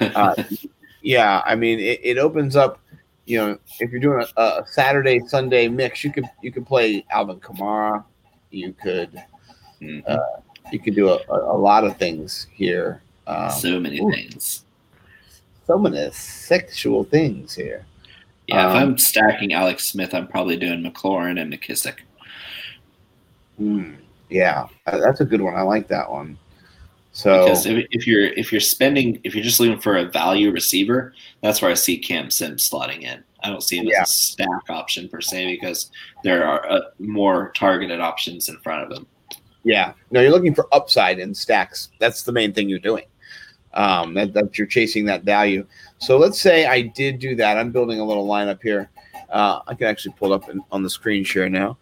uh, 0.00 0.34
yeah, 1.02 1.42
I 1.44 1.54
mean, 1.54 1.78
it, 1.78 2.00
it 2.02 2.18
opens 2.18 2.56
up. 2.56 2.80
You 3.26 3.38
know, 3.38 3.58
if 3.80 3.90
you're 3.90 4.00
doing 4.00 4.24
a, 4.36 4.40
a 4.40 4.66
Saturday 4.68 5.18
Sunday 5.26 5.66
mix, 5.68 6.04
you 6.04 6.12
could 6.12 6.26
you 6.42 6.52
could 6.52 6.64
play 6.64 7.04
Alvin 7.10 7.40
Kamara. 7.40 8.04
You 8.50 8.72
could 8.72 9.20
Mhm. 9.80 10.18
you 10.72 10.78
could 10.78 10.94
do 10.94 11.10
a, 11.10 11.18
a, 11.28 11.56
lot 11.56 11.84
of 11.84 11.96
things 11.96 12.46
here. 12.52 13.02
Um, 13.26 13.50
so 13.50 13.78
many 13.80 14.00
ooh. 14.00 14.10
things. 14.10 14.64
so 15.66 15.78
many 15.78 16.10
sexual 16.12 17.04
things 17.04 17.54
here. 17.54 17.84
Yeah, 18.46 18.70
if 18.70 18.76
Um, 18.76 18.82
I'm 18.90 18.98
stacking 18.98 19.52
Alex 19.52 19.88
Smith, 19.88 20.14
I'm 20.14 20.28
probably 20.28 20.56
doing 20.56 20.82
McLaurin 20.82 21.40
and 21.40 21.52
McKissic. 21.52 21.96
Hmm. 23.58 23.94
Yeah, 24.28 24.66
that's 24.86 25.20
a 25.20 25.24
good 25.24 25.40
one. 25.40 25.54
I 25.54 25.62
like 25.62 25.88
that 25.88 26.10
one. 26.10 26.38
So 27.12 27.44
Because 27.44 27.64
if, 27.66 27.86
if 27.90 28.06
you're 28.06 28.26
if 28.34 28.52
you're 28.52 28.60
spending 28.60 29.20
if 29.24 29.34
you're 29.34 29.44
just 29.44 29.58
looking 29.58 29.80
for 29.80 29.96
a 29.96 30.04
value 30.04 30.50
receiver, 30.50 31.14
that's 31.42 31.62
where 31.62 31.70
I 31.70 31.74
see 31.74 31.96
Cam 31.98 32.30
Sims 32.30 32.68
slotting 32.68 33.02
in. 33.02 33.22
I 33.42 33.48
don't 33.50 33.62
see 33.62 33.78
him 33.78 33.86
Yeah. 33.86 34.02
as 34.02 34.10
a 34.10 34.12
stack 34.12 34.68
option 34.68 35.08
per 35.08 35.20
se 35.20 35.46
because 35.54 35.90
there 36.24 36.46
are 36.46 36.70
uh, 36.70 36.80
more 36.98 37.52
targeted 37.56 38.00
options 38.00 38.48
in 38.48 38.58
front 38.58 38.82
of 38.90 38.96
him. 38.96 39.06
yeah, 39.64 39.92
no, 40.10 40.20
you're 40.20 40.30
looking 40.30 40.54
for 40.54 40.66
upside 40.74 41.18
in 41.18 41.34
stacks. 41.34 41.90
That's 42.00 42.22
the 42.22 42.32
main 42.32 42.52
thing 42.52 42.68
you're 42.68 42.78
doing. 42.78 43.04
Um, 43.74 44.14
that, 44.14 44.32
that 44.32 44.56
you're 44.56 44.66
chasing 44.66 45.04
that 45.06 45.24
value. 45.24 45.66
So 45.98 46.16
let's 46.16 46.40
say 46.40 46.66
I 46.66 46.82
did 46.82 47.18
do 47.18 47.34
that. 47.36 47.58
I'm 47.58 47.70
building 47.72 48.00
a 48.00 48.04
little 48.04 48.26
lineup 48.26 48.62
here. 48.62 48.90
Uh, 49.30 49.60
I 49.66 49.74
can 49.74 49.86
actually 49.86 50.14
pull 50.18 50.32
it 50.32 50.36
up 50.36 50.48
in, 50.48 50.62
on 50.72 50.82
the 50.82 50.88
screen 50.90 51.24
share 51.24 51.48
now. 51.50 51.76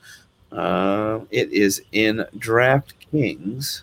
Uh, 0.54 1.20
it 1.30 1.52
is 1.52 1.82
in 1.92 2.24
DraftKings. 2.38 3.82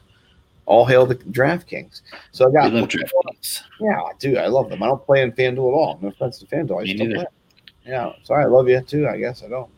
All 0.66 0.86
hail 0.86 1.06
the 1.06 1.16
DraftKings. 1.16 2.02
So 2.32 2.46
I 2.46 2.48
We 2.48 2.54
got 2.54 2.74
love 2.74 2.90
DraftKings. 2.90 3.64
Yeah, 3.80 4.02
dude, 4.20 4.38
I 4.38 4.48
love 4.48 4.70
them. 4.70 4.82
I 4.82 4.88
don't 4.88 5.06
play 5.06 5.22
in 5.22 5.32
FanDuel 5.34 5.70
at 5.70 5.76
all. 5.76 6.00
No 6.02 6.10
offense 6.10 6.40
to 6.40 6.46
FanDuel. 6.46 6.82
I 6.82 6.84
Me 6.84 6.94
neither. 6.94 7.28
Yeah, 7.86 8.14
sorry, 8.24 8.46
I 8.46 8.48
love 8.48 8.70
you 8.70 8.80
too. 8.82 9.08
I 9.08 9.18
guess 9.18 9.44
I 9.44 9.48
don't. 9.48 9.70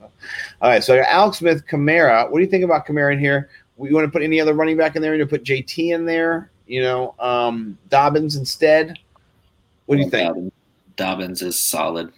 All 0.62 0.70
right, 0.70 0.84
so 0.84 0.94
I 0.94 0.98
got 0.98 1.10
Alex 1.10 1.38
Smith, 1.40 1.66
Kamara. 1.68 2.30
What 2.30 2.38
do 2.38 2.44
you 2.44 2.50
think 2.50 2.64
about 2.64 2.86
Kamara 2.86 3.14
in 3.14 3.20
here? 3.20 3.50
We 3.78 3.92
want 3.92 4.06
to 4.06 4.12
put 4.12 4.22
any 4.22 4.40
other 4.40 4.54
running 4.54 4.78
back 4.78 4.96
in 4.96 5.02
there? 5.02 5.16
You 5.16 5.22
want 5.22 5.32
to 5.32 5.38
put 5.40 5.46
JT 5.46 5.94
in 5.94 6.06
there? 6.06 6.52
You 6.68 6.82
know, 6.82 7.16
um, 7.20 7.78
Dobbins 7.90 8.36
instead. 8.36 9.00
What 9.86 9.96
do 9.96 10.04
you 10.04 10.10
think? 10.10 10.54
Dobbins 10.96 11.42
is 11.42 11.60
solid. 11.60 12.12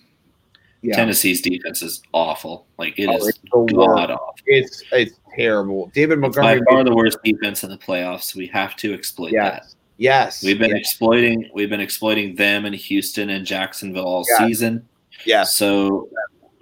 Yeah, 0.85 0.95
Tennessee's 0.95 1.41
defense 1.41 1.81
is 1.81 2.01
awful. 2.13 2.67
Like 2.77 2.97
it 2.99 3.07
Oh, 3.07 3.17
is 3.17 3.27
it's 3.29 3.39
the 3.51 3.59
worst. 3.59 3.75
god 3.75 4.11
awful. 4.11 4.35
It's 4.45 4.83
it's 4.91 5.19
terrible. 5.35 5.87
David 5.93 6.23
It's 6.23 6.35
by 6.37 6.41
Montgomery. 6.55 6.65
far 6.69 6.83
the 6.83 6.95
worst 6.95 7.17
defense 7.23 7.63
in 7.63 7.69
the 7.69 7.77
playoffs. 7.77 8.35
We 8.35 8.47
have 8.47 8.75
to 8.77 8.93
exploit 8.93 9.31
that. 9.33 9.63
yes, 9.63 9.75
yes, 9.97 10.43
We've 10.43 10.59
been 10.59 10.69
yes, 10.71 10.79
exploiting 10.79 11.49
we've 11.53 11.69
been 11.69 11.79
exploiting 11.81 12.35
them 12.35 12.65
in 12.65 12.73
Houston 12.73 13.29
and 13.31 13.45
Jacksonville 13.45 14.05
all 14.05 14.25
Yeah. 14.29 14.47
season. 14.47 14.87
yes. 15.25 15.55
So 15.55 16.09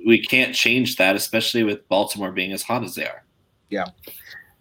we 0.05 0.21
can't 0.21 0.53
change 0.55 0.95
that, 0.97 1.15
especially 1.15 1.63
with 1.63 1.87
Baltimore 1.89 2.31
being 2.31 2.51
as 2.53 2.61
hot 2.63 2.83
as 2.83 2.95
they 2.95 3.05
are. 3.05 3.23
Yeah, 3.69 3.85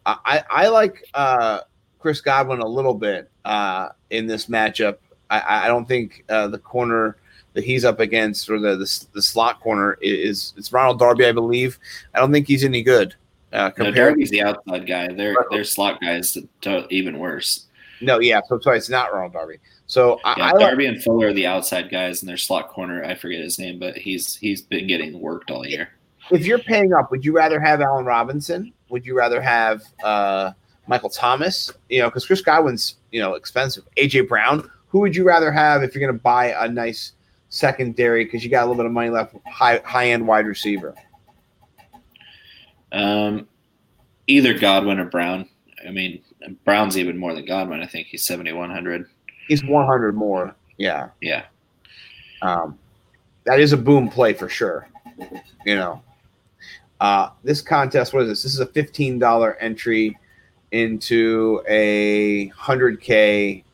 I 0.06 0.42
I 0.50 0.68
like 0.68 1.04
uh, 1.14 1.60
Chris 1.98 2.20
Godwin 2.20 2.60
a 2.60 2.66
little 2.66 2.94
bit 2.94 3.30
uh, 3.44 3.90
in 4.10 4.26
this 4.26 4.46
matchup. 4.46 4.96
I, 5.30 5.64
I 5.64 5.68
don't 5.68 5.86
think 5.86 6.24
uh, 6.28 6.48
the 6.48 6.58
corner 6.58 7.16
that 7.54 7.64
he's 7.64 7.84
up 7.84 8.00
against 8.00 8.48
or 8.48 8.58
the, 8.58 8.76
the 8.76 9.06
the 9.12 9.22
slot 9.22 9.60
corner 9.60 9.98
is 10.00 10.54
it's 10.56 10.72
Ronald 10.72 10.98
Darby, 10.98 11.26
I 11.26 11.32
believe. 11.32 11.78
I 12.14 12.20
don't 12.20 12.32
think 12.32 12.46
he's 12.46 12.64
any 12.64 12.82
good 12.82 13.14
uh, 13.52 13.70
No, 13.76 13.84
compared. 13.86 13.94
Darby's 13.94 14.30
the 14.30 14.42
outside 14.42 14.86
guy. 14.86 15.12
Their 15.12 15.36
their 15.50 15.64
slot 15.64 16.00
guys 16.00 16.38
are 16.66 16.84
even 16.90 17.18
worse. 17.18 17.66
No, 18.00 18.18
yeah, 18.18 18.40
so 18.48 18.58
sorry, 18.58 18.78
it's 18.78 18.88
not 18.88 19.12
Ronald 19.12 19.32
Darby. 19.32 19.58
So 19.86 20.20
I, 20.24 20.34
Yeah, 20.36 20.44
I 20.46 20.52
like, 20.52 20.60
Darby 20.60 20.86
and 20.86 21.02
Fuller 21.02 21.28
are 21.28 21.32
the 21.32 21.46
outside 21.46 21.90
guys, 21.90 22.22
and 22.22 22.28
their 22.28 22.36
slot 22.36 22.68
corner, 22.68 23.04
I 23.04 23.14
forget 23.14 23.40
his 23.40 23.58
name, 23.58 23.78
but 23.78 23.96
he's 23.96 24.36
he's 24.36 24.62
been 24.62 24.86
getting 24.86 25.20
worked 25.20 25.50
all 25.50 25.66
year. 25.66 25.90
if 26.30 26.46
you're 26.46 26.58
paying 26.58 26.92
up, 26.92 27.10
would 27.10 27.24
you 27.24 27.34
rather 27.34 27.60
have 27.60 27.80
Allen 27.80 28.04
Robinson? 28.04 28.72
Would 28.88 29.06
you 29.06 29.16
rather 29.16 29.40
have 29.40 29.82
uh, 30.02 30.52
Michael 30.86 31.10
Thomas? 31.10 31.70
You 31.88 32.00
know, 32.00 32.08
because 32.08 32.26
Chris 32.26 32.40
Godwin's 32.40 32.96
you 33.10 33.20
know 33.20 33.34
expensive. 33.34 33.84
AJ 33.96 34.28
Brown. 34.28 34.68
Who 34.88 35.00
would 35.00 35.16
you 35.16 35.24
rather 35.24 35.50
have 35.50 35.82
if 35.82 35.94
you're 35.94 36.04
going 36.06 36.14
to 36.14 36.22
buy 36.22 36.54
a 36.58 36.68
nice 36.68 37.12
secondary 37.52 38.24
because 38.24 38.42
you 38.42 38.50
got 38.50 38.62
a 38.62 38.66
little 38.66 38.76
bit 38.76 38.86
of 38.86 38.92
money 38.92 39.10
left? 39.10 39.36
High 39.46 39.80
high 39.84 40.08
end 40.08 40.26
wide 40.26 40.46
receiver. 40.46 40.94
Um, 42.90 43.46
either 44.26 44.58
Godwin 44.58 44.98
or 44.98 45.04
Brown. 45.04 45.48
I 45.86 45.90
mean, 45.90 46.22
Brown's 46.64 46.96
even 46.98 47.16
more 47.18 47.34
than 47.34 47.44
Godwin. 47.44 47.80
I 47.80 47.86
think 47.86 48.08
he's 48.08 48.24
seventy 48.24 48.52
one 48.52 48.70
hundred. 48.70 49.06
He's 49.48 49.64
100 49.64 50.14
more. 50.14 50.54
Yeah. 50.78 51.08
Yeah, 51.20 51.44
Um, 52.42 52.78
that 53.44 53.60
is 53.60 53.72
a 53.72 53.76
boom 53.76 54.08
play 54.08 54.32
for 54.32 54.48
sure. 54.48 54.88
You 55.66 55.74
know, 55.76 56.02
uh, 57.00 57.30
this 57.42 57.60
contest, 57.60 58.14
what 58.14 58.22
is 58.22 58.28
this? 58.28 58.42
This 58.44 58.54
is 58.54 58.60
a 58.60 58.66
$15 58.66 59.56
entry 59.60 60.16
into 60.70 61.62
a 61.68 62.48
100K 62.50 63.64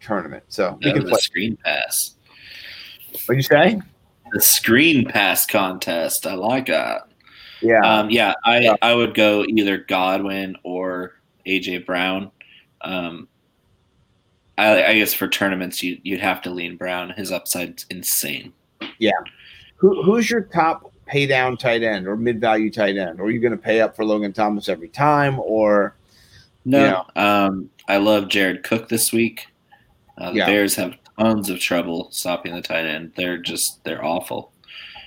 tournament. 0.00 0.44
So 0.48 0.78
we 0.82 0.92
can 0.92 1.08
play. 1.08 1.20
screen 1.20 1.56
pass. 1.64 2.16
What'd 3.26 3.36
you 3.36 3.42
say? 3.42 3.80
The 4.32 4.40
screen 4.40 5.06
pass 5.06 5.46
contest. 5.46 6.26
I 6.26 6.34
like 6.34 6.66
that. 6.66 7.08
Yeah. 7.60 7.80
Um, 7.80 8.10
yeah, 8.10 8.34
I, 8.44 8.60
Yeah. 8.60 8.76
I 8.82 8.94
would 8.94 9.14
go 9.14 9.44
either 9.48 9.78
Godwin 9.78 10.56
or 10.62 11.14
AJ 11.46 11.86
Brown. 11.86 12.30
Um, 12.82 13.28
I, 14.58 14.84
I 14.84 14.94
guess 14.94 15.14
for 15.14 15.28
tournaments, 15.28 15.82
you, 15.82 15.98
you'd 16.02 16.20
have 16.20 16.42
to 16.42 16.50
lean 16.50 16.76
Brown. 16.76 17.10
His 17.10 17.32
upside's 17.32 17.86
insane. 17.90 18.52
Yeah. 18.98 19.12
Who, 19.76 20.02
who's 20.02 20.30
your 20.30 20.42
top 20.42 20.92
pay 21.06 21.26
down 21.26 21.56
tight 21.56 21.82
end 21.82 22.06
or 22.06 22.16
mid 22.16 22.40
value 22.40 22.70
tight 22.70 22.96
end? 22.96 23.20
Or 23.20 23.24
are 23.24 23.30
you 23.30 23.40
going 23.40 23.52
to 23.52 23.58
pay 23.58 23.80
up 23.80 23.96
for 23.96 24.04
Logan 24.04 24.32
Thomas 24.32 24.68
every 24.68 24.88
time? 24.88 25.38
Or 25.40 25.96
No, 26.64 27.04
um, 27.16 27.70
I 27.88 27.96
love 27.96 28.28
Jared 28.28 28.62
Cook 28.62 28.88
this 28.88 29.12
week. 29.12 29.46
Uh, 30.18 30.30
the 30.30 30.38
Yeah. 30.38 30.46
Bears 30.46 30.76
have 30.76 30.94
tons 31.18 31.48
of 31.50 31.60
trouble 31.60 32.08
stopping 32.10 32.54
the 32.54 32.62
tight 32.62 32.86
end. 32.86 33.12
They're 33.16 33.38
just 33.38 33.82
they're 33.84 34.04
awful. 34.04 34.52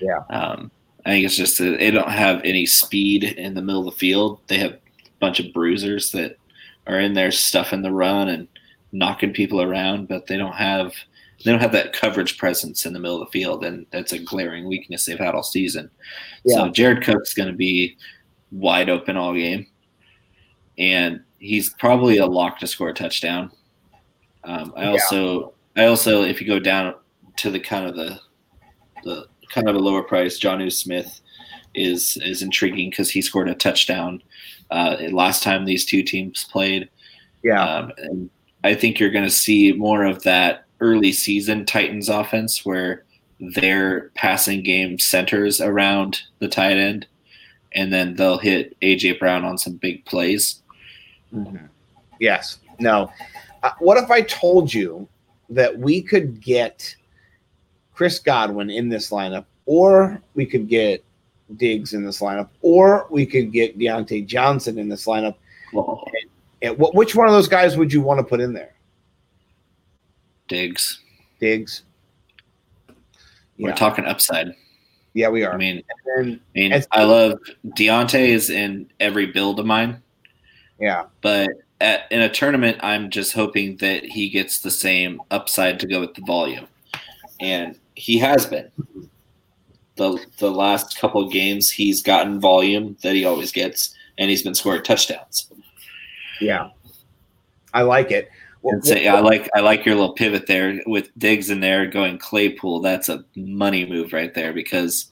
Yeah. 0.01 0.24
Um, 0.30 0.72
I 1.05 1.12
think 1.12 1.26
it's 1.26 1.38
just 1.38 1.58
that 1.60 1.80
they 1.80 1.91
don't 1.91 2.10
have 2.10 2.41
any 2.43 2.66
speed 2.66 3.24
in 3.24 3.53
the 3.53 3.62
middle 3.62 3.88
of 3.88 3.93
the 3.93 3.99
field. 3.99 4.39
They 4.47 4.58
have 4.60 4.74
a 4.74 4.80
bunch 5.20 5.39
of 5.39 5.53
bruisers 5.53 6.12
that 6.12 6.38
are 6.86 6.99
in 6.99 7.14
there 7.14 7.32
stuffing 7.32 7.82
the 7.82 7.91
run 7.91 8.28
and 8.30 8.47
knocking 8.91 9.34
people 9.34 9.62
around, 9.62 10.08
but 10.08 10.28
they 10.28 10.38
don't 10.38 10.55
have 10.55 10.93
they 11.45 11.51
don't 11.51 11.62
have 11.62 11.72
that 11.74 11.93
coverage 11.93 12.38
presence 12.38 12.86
in 12.86 12.93
the 12.93 12.99
middle 12.99 13.22
of 13.22 13.28
the 13.28 13.32
field, 13.39 13.64
and 13.64 13.86
that's 13.91 14.12
a 14.12 14.18
glaring 14.20 14.68
weakness 14.68 15.05
they've 15.05 15.20
had 15.20 15.36
all 15.36 15.43
season. 15.43 15.89
So 16.47 16.66
Yeah. 16.66 16.72
Jared 16.72 17.03
Cook's 17.03 17.34
going 17.36 17.49
to 17.49 17.55
be 17.55 17.95
wide 18.51 18.89
open 18.89 19.18
all 19.18 19.34
game, 19.36 19.68
and 20.78 21.22
he's 21.38 21.74
probably 21.76 22.18
a 22.18 22.26
lock 22.26 22.60
to 22.60 22.68
score 22.68 22.89
a 22.89 22.93
touchdown. 22.93 23.51
Um, 24.45 24.74
I 24.76 24.84
Yeah. 24.86 24.91
also, 24.91 25.53
I 25.78 25.86
also, 25.86 26.23
if 26.23 26.41
you 26.41 26.47
go 26.47 26.59
down 26.59 26.95
to 27.38 27.51
the 27.51 27.59
kind 27.59 27.88
of 27.88 27.95
the 27.95 28.19
the 29.03 29.28
kind 29.51 29.69
of 29.69 29.75
a 29.75 29.80
lower 29.80 30.03
price, 30.03 30.39
Jonnu 30.39 30.71
Smith 30.73 31.21
is 31.75 32.17
is 32.25 32.41
intriguing 32.41 32.89
because 32.89 33.11
he 33.11 33.21
scored 33.21 33.47
a 33.47 33.55
touchdown 33.55 34.21
uh, 34.71 34.97
last 35.11 35.43
time 35.43 35.63
these 35.63 35.86
two 35.86 36.03
teams 36.03 36.45
played. 36.45 36.89
yeah, 37.43 37.63
Um, 37.63 37.91
and 37.97 38.30
I 38.63 38.73
think 38.73 38.99
you're 38.99 39.11
going 39.11 39.23
to 39.23 39.30
see 39.30 39.71
more 39.71 40.03
of 40.03 40.23
that 40.23 40.65
early 40.82 41.11
season 41.11 41.65
Titans 41.65 42.09
offense 42.09 42.65
where 42.65 43.05
their 43.39 44.09
passing 44.15 44.63
game 44.63 44.97
centers 44.97 45.61
around 45.61 46.21
the 46.39 46.47
tight 46.47 46.78
end, 46.78 47.05
and 47.73 47.93
then 47.93 48.15
they'll 48.15 48.39
hit 48.39 48.75
AJ 48.82 49.19
Brown 49.19 49.45
on 49.45 49.57
some 49.59 49.73
big 49.73 50.03
plays. 50.05 50.61
Mhm. 51.34 51.69
Yes. 52.19 52.57
No. 52.80 53.11
Uh, 53.61 53.71
what 53.80 53.97
if 54.03 54.09
I 54.09 54.21
told 54.21 54.73
you 54.73 55.07
that 55.50 55.78
we 55.78 56.02
could 56.02 56.41
get 56.41 56.95
Chris 57.93 58.20
Godwin 58.20 58.70
in 58.70 58.89
this 58.89 59.10
lineup 59.12 59.45
or 59.66 60.22
we 60.36 60.45
could 60.45 60.68
get 60.68 61.04
Diggs 61.56 61.93
in 61.93 62.06
this 62.06 62.20
lineup, 62.20 62.50
or 62.62 63.08
we 63.10 63.26
could 63.26 63.52
get 63.54 63.78
Diontae 63.80 64.26
Johnson 64.26 64.78
in 64.78 64.89
this 64.89 65.06
lineup. 65.06 65.36
Well, 65.74 66.04
And 66.62 66.78
what, 66.78 66.93
which 66.95 67.16
one 67.16 67.28
of 67.28 67.34
those 67.34 67.48
guys 67.48 67.78
would 67.78 67.91
you 67.93 68.02
want 68.02 68.20
to 68.20 68.24
put 68.24 68.39
in 68.41 68.52
there? 68.54 68.74
Diggs. 70.48 71.00
Diggs. 71.39 71.84
We're 73.58 73.70
Yeah, 73.70 73.76
talking 73.76 74.06
upside. 74.06 74.54
yeah, 75.14 75.30
we 75.30 75.43
are. 75.43 75.54
I 75.54 75.58
mean, 75.58 75.84
and 76.18 76.34
I 76.34 76.39
mean, 76.60 76.72
It's- 76.72 76.88
I 76.91 77.04
love 77.04 77.39
Diontae 77.78 78.28
is 78.30 78.50
in 78.50 78.89
every 79.00 79.26
build 79.28 79.60
of 79.60 79.66
mine, 79.66 80.02
yeah, 80.80 81.06
but 81.22 81.50
at, 81.80 82.11
in 82.11 82.21
a 82.21 82.30
tournament, 82.30 82.78
I'm 82.82 83.09
just 83.09 83.34
hoping 83.34 83.78
that 83.78 84.03
he 84.03 84.30
gets 84.30 84.59
the 84.59 84.71
same 84.71 85.21
upside 85.32 85.80
to 85.82 85.88
go 85.88 85.99
with 85.99 86.13
the 86.15 86.21
volume, 86.21 86.67
and 87.39 87.78
he 87.95 88.17
has 88.19 88.45
been. 88.45 88.71
the 89.95 90.23
The 90.39 90.51
last 90.51 90.97
couple 90.99 91.23
of 91.23 91.32
games, 91.32 91.69
he's 91.69 92.01
gotten 92.01 92.39
volume 92.39 92.97
that 93.03 93.15
he 93.15 93.25
always 93.25 93.51
gets, 93.51 93.95
and 94.17 94.30
he's 94.30 94.43
been 94.43 94.55
scoring 94.55 94.84
touchdowns. 94.84 95.51
yeah. 96.41 96.69
I 97.73 97.84
like 97.84 98.11
it. 98.11 98.30
Well, 98.63 98.82
say, 98.82 99.07
I 99.07 99.19
like 99.19 99.49
I 99.55 99.59
like 99.59 99.86
your 99.86 99.95
little 99.95 100.13
pivot 100.13 100.47
there 100.47 100.82
with 100.88 101.09
Diggs 101.17 101.49
in 101.49 101.59
there 101.59 101.86
going 101.86 102.17
Claypool. 102.17 102.82
That's 102.82 103.07
a 103.07 103.23
money 103.36 103.86
move 103.86 104.13
right 104.13 104.34
there 104.34 104.51
because 104.51 105.11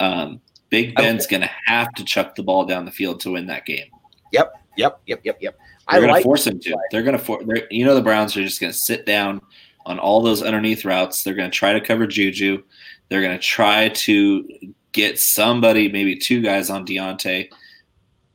um, 0.00 0.40
Big 0.70 0.94
Ben's 0.94 1.26
going 1.26 1.42
to 1.42 1.50
have 1.66 1.92
to 1.94 2.04
chuck 2.04 2.34
the 2.34 2.42
ball 2.42 2.64
down 2.64 2.84
the 2.84 2.90
field 2.90 3.20
to 3.20 3.32
win 3.32 3.46
that 3.46 3.66
game. 3.66 3.86
Yep, 4.32 4.52
yep, 4.76 5.00
yep, 5.06 5.20
yep. 5.24 5.38
I 5.38 5.65
They're 5.90 6.08
like 6.08 6.22
to 6.22 6.24
force 6.24 6.46
him 6.46 6.58
to. 6.60 6.76
They're 6.90 7.02
going 7.02 7.16
to 7.16 7.22
for. 7.22 7.42
they're- 7.44 7.66
You 7.70 7.84
know 7.84 7.94
the 7.94 8.02
Browns 8.02 8.36
are 8.36 8.42
just 8.42 8.60
going 8.60 8.72
to 8.72 8.78
sit 8.78 9.06
down 9.06 9.40
on 9.86 9.98
all 9.98 10.20
those 10.20 10.42
underneath 10.42 10.84
routes. 10.84 11.22
They're 11.22 11.34
going 11.34 11.50
to 11.50 11.56
try 11.56 11.72
to 11.72 11.80
cover 11.80 12.06
Juju. 12.06 12.62
They're 13.08 13.22
going 13.22 13.36
to 13.36 13.42
try 13.42 13.88
to 13.90 14.48
get 14.92 15.18
somebody, 15.18 15.90
maybe 15.92 16.16
two 16.16 16.40
guys 16.42 16.70
on 16.70 16.86
Diontae. 16.86 17.48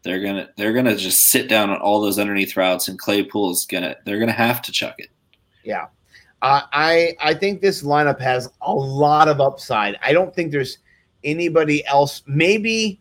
They're 0.04 0.20
gonna 0.24 0.49
they're 0.58 0.74
gonna 0.74 0.95
just 0.95 1.28
sit 1.28 1.47
down 1.47 1.70
on 1.70 1.78
all 1.80 2.02
those 2.02 2.18
underneath 2.18 2.58
routes, 2.58 2.88
and 2.88 2.97
Claypool 2.97 3.52
is 3.52 3.68
gonna 3.70 3.95
they're 4.04 4.18
gonna 4.18 4.32
have 4.32 4.60
to 4.64 4.72
chuck 4.72 4.95
it. 4.97 5.10
Yeah. 5.64 5.88
Uh, 6.41 6.62
I 6.74 7.16
I 7.22 7.36
think 7.36 7.62
this 7.62 7.84
lineup 7.84 8.20
has 8.20 8.49
a 8.62 8.74
lot 8.74 9.28
of 9.28 9.39
upside. 9.39 9.97
I 10.04 10.12
don't 10.12 10.34
think 10.34 10.52
there's 10.52 10.80
anybody 11.24 11.86
else. 11.86 12.24
Maybe 12.26 12.99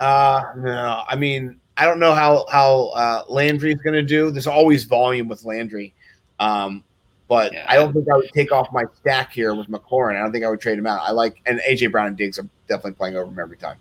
uh 0.00 0.42
no, 0.58 1.02
I 1.08 1.16
mean, 1.16 1.58
I 1.76 1.86
don't 1.86 1.98
know 1.98 2.14
how 2.14 2.46
how 2.50 2.88
uh 2.94 3.24
Landry's 3.28 3.78
going 3.78 3.94
to 3.94 4.02
do. 4.02 4.30
There's 4.30 4.46
always 4.46 4.84
volume 4.84 5.28
with 5.28 5.44
Landry. 5.44 5.94
Um 6.38 6.84
but 7.26 7.52
Yeah. 7.52 7.64
I 7.68 7.76
don't 7.76 7.92
think 7.92 8.08
I 8.08 8.16
would 8.16 8.30
take 8.32 8.52
off 8.52 8.68
my 8.72 8.84
stack 9.00 9.32
here 9.32 9.54
with 9.54 9.68
McLaurin. 9.68 10.16
I 10.16 10.22
don't 10.22 10.32
think 10.32 10.44
I 10.44 10.50
would 10.50 10.60
trade 10.60 10.78
him 10.78 10.86
out. 10.86 11.00
I 11.02 11.10
like 11.10 11.40
and 11.46 11.60
AJ 11.60 11.90
Brown 11.90 12.08
and 12.08 12.16
Diggs 12.16 12.38
are 12.38 12.48
definitely 12.68 12.92
playing 12.92 13.16
over 13.16 13.30
him 13.30 13.38
every 13.38 13.56
time. 13.56 13.78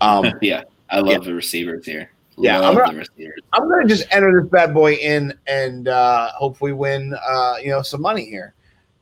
Um 0.00 0.26
yeah, 0.42 0.62
I 0.90 1.00
love 1.00 1.24
the 1.24 1.34
receivers 1.34 1.86
here. 1.86 2.10
Yeah, 2.38 2.60
I'm 2.60 2.76
receivers. 2.76 3.40
I'm 3.52 3.68
gonna 3.68 3.86
just 3.86 4.06
enter 4.10 4.40
this 4.40 4.50
bad 4.50 4.72
boy 4.72 4.94
in 4.94 5.34
and 5.46 5.88
uh 5.88 6.30
hopefully 6.32 6.72
win 6.72 7.14
uh 7.26 7.56
you 7.62 7.70
know 7.70 7.82
some 7.82 8.00
money 8.02 8.24
here. 8.24 8.54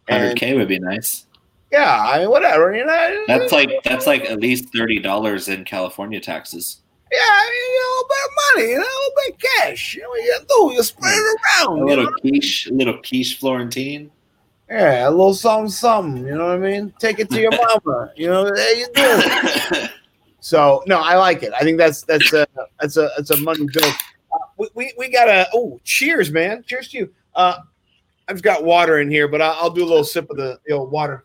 Hundred 0.08 0.36
K 0.36 0.54
would 0.54 0.66
be 0.66 0.80
nice. 0.80 1.26
yeah, 1.70 2.04
I 2.08 2.18
mean 2.20 2.30
whatever, 2.30 2.74
you 2.74 2.84
know. 2.84 3.24
That's 3.28 3.52
like 3.52 3.70
that's 3.84 4.06
like 4.06 4.24
at 4.24 4.40
least 4.40 4.72
thirty 4.72 4.98
dollars 4.98 5.48
in 5.48 5.64
California 5.64 6.20
taxes. 6.20 6.80
Yeah, 7.12 7.42
you 7.44 7.78
know, 7.78 7.84
a 7.84 7.90
little 7.90 8.08
bit 8.08 8.18
of 8.24 8.30
money, 8.54 8.70
you 8.70 8.78
know, 8.78 8.84
a 8.84 8.98
little 8.98 9.12
bit 9.16 9.34
of 9.34 9.40
cash. 9.40 9.94
You 9.96 10.02
know 10.02 10.08
what 10.10 10.22
you 10.22 10.38
do? 10.48 10.74
You 10.74 10.82
spread 10.82 11.14
it 11.14 11.18
A 11.18 11.64
around. 11.66 11.78
You 11.78 11.84
little 11.86 12.04
know? 12.04 12.16
quiche, 12.20 12.66
a 12.68 12.72
little 12.72 12.98
quiche 12.98 13.38
Florentine. 13.38 14.10
Yeah, 14.68 15.08
a 15.08 15.10
little 15.10 15.34
something, 15.34 15.70
something. 15.70 16.24
You 16.24 16.36
know 16.36 16.46
what 16.46 16.54
I 16.54 16.58
mean? 16.58 16.94
Take 17.00 17.18
it 17.18 17.28
to 17.30 17.40
your 17.40 17.50
mama. 17.84 18.12
You 18.16 18.28
know, 18.28 18.54
there 18.54 18.76
you 18.76 18.86
do. 18.94 19.86
So 20.40 20.82
no, 20.86 20.98
I 20.98 21.16
like 21.16 21.42
it. 21.42 21.52
I 21.52 21.60
think 21.60 21.78
that's 21.78 22.02
that's 22.02 22.32
a 22.32 22.46
that's 22.80 22.96
a 22.96 23.10
that's 23.16 23.30
a 23.30 23.36
money 23.36 23.66
joke. 23.66 23.94
Uh, 24.32 24.38
we, 24.56 24.68
we 24.74 24.92
we 24.98 25.08
got 25.10 25.28
a 25.28 25.46
oh 25.54 25.78
cheers, 25.84 26.30
man. 26.30 26.64
Cheers 26.66 26.88
to 26.88 26.98
you. 26.98 27.14
Uh, 27.34 27.58
I've 28.26 28.42
got 28.42 28.64
water 28.64 29.00
in 29.00 29.10
here, 29.10 29.28
but 29.28 29.42
I'll, 29.42 29.56
I'll 29.60 29.70
do 29.70 29.84
a 29.84 29.86
little 29.86 30.04
sip 30.04 30.30
of 30.30 30.36
the, 30.36 30.58
the 30.66 30.72
old 30.72 30.90
water. 30.90 31.24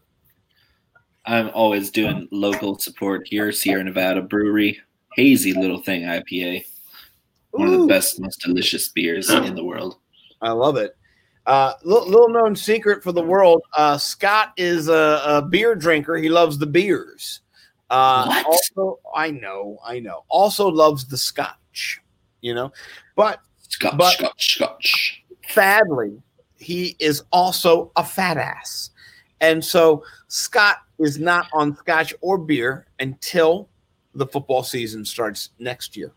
I'm 1.26 1.50
always 1.54 1.90
doing 1.90 2.28
local 2.32 2.78
support 2.78 3.28
here, 3.28 3.52
Sierra 3.52 3.84
Nevada 3.84 4.22
Brewery. 4.22 4.80
Hazy 5.16 5.54
little 5.54 5.82
thing 5.82 6.04
IPA. 6.04 6.66
One 7.52 7.74
of 7.74 7.80
the 7.80 7.88
best, 7.88 8.20
most 8.20 8.42
delicious 8.42 8.90
beers 8.90 9.30
in 9.30 9.56
the 9.56 9.64
world. 9.64 9.96
I 10.42 10.52
love 10.52 10.76
it. 10.76 10.98
Uh, 11.46 11.74
little, 11.84 12.10
little 12.10 12.30
known 12.30 12.56
secret 12.56 13.02
for 13.02 13.12
the 13.14 13.22
world: 13.22 13.62
uh, 13.78 13.98
Scott 13.98 14.52
is 14.58 14.90
a, 14.90 15.22
a 15.26 15.42
beer 15.42 15.74
drinker. 15.76 16.18
He 16.18 16.28
loves 16.28 16.58
the 16.58 16.66
beers. 16.66 17.40
Uh, 17.90 18.26
What? 18.28 18.46
Also, 18.46 19.00
I 19.16 19.32
know, 19.32 19.78
I 19.86 20.00
know. 20.00 20.26
Also 20.28 20.68
loves 20.68 21.06
the 21.06 21.18
Scotch. 21.18 22.02
You 22.42 22.54
know, 22.56 22.74
but 23.16 23.40
Scotch, 23.70 23.98
But- 23.98 24.14
Scotch, 24.14 24.56
Scotch. 24.56 25.24
sadly, 25.48 26.22
he 26.60 26.96
is 27.00 27.24
also 27.32 27.92
a 27.96 28.04
fat 28.04 28.38
ass, 28.38 28.90
and 29.40 29.64
so 29.64 30.04
Scott 30.28 30.78
is 31.00 31.20
not 31.20 31.48
on 31.54 31.76
Scotch 31.78 32.14
or 32.22 32.38
beer 32.38 32.88
until 33.00 33.70
the 34.16 34.28
football 34.28 34.64
season 34.64 35.06
starts 35.06 35.50
next 35.60 35.96
year. 35.96 36.12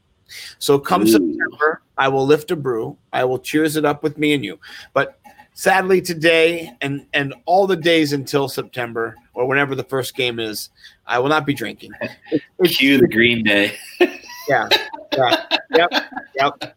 So 0.59 0.79
come 0.79 1.03
Ooh. 1.03 1.07
September, 1.07 1.83
I 1.97 2.09
will 2.09 2.27
lift 2.27 2.51
a 2.51 2.57
brew. 2.57 2.97
I 3.13 3.25
will 3.25 3.39
cheers 3.39 3.77
it 3.77 3.85
up 3.85 4.03
with 4.03 4.19
me 4.19 4.35
and 4.35 4.45
you. 4.45 4.59
But 4.93 5.19
sadly, 5.55 6.01
today 6.01 6.73
and 6.81 7.07
and 7.13 7.35
all 7.47 7.67
the 7.67 7.77
days 7.77 8.13
until 8.13 8.49
September 8.49 9.15
or 9.35 9.47
whenever 9.47 9.75
the 9.75 9.85
first 9.85 10.15
game 10.15 10.39
is, 10.39 10.71
I 11.07 11.19
will 11.19 11.29
not 11.29 11.47
be 11.47 11.55
drinking. 11.55 11.93
Cue 12.65 12.99
the 12.99 13.09
Green 13.09 13.43
Day. 13.43 13.77
yeah, 14.49 14.69
yeah, 15.17 15.47
yep, 15.75 15.91
yep, 16.35 16.77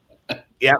yep, 0.60 0.78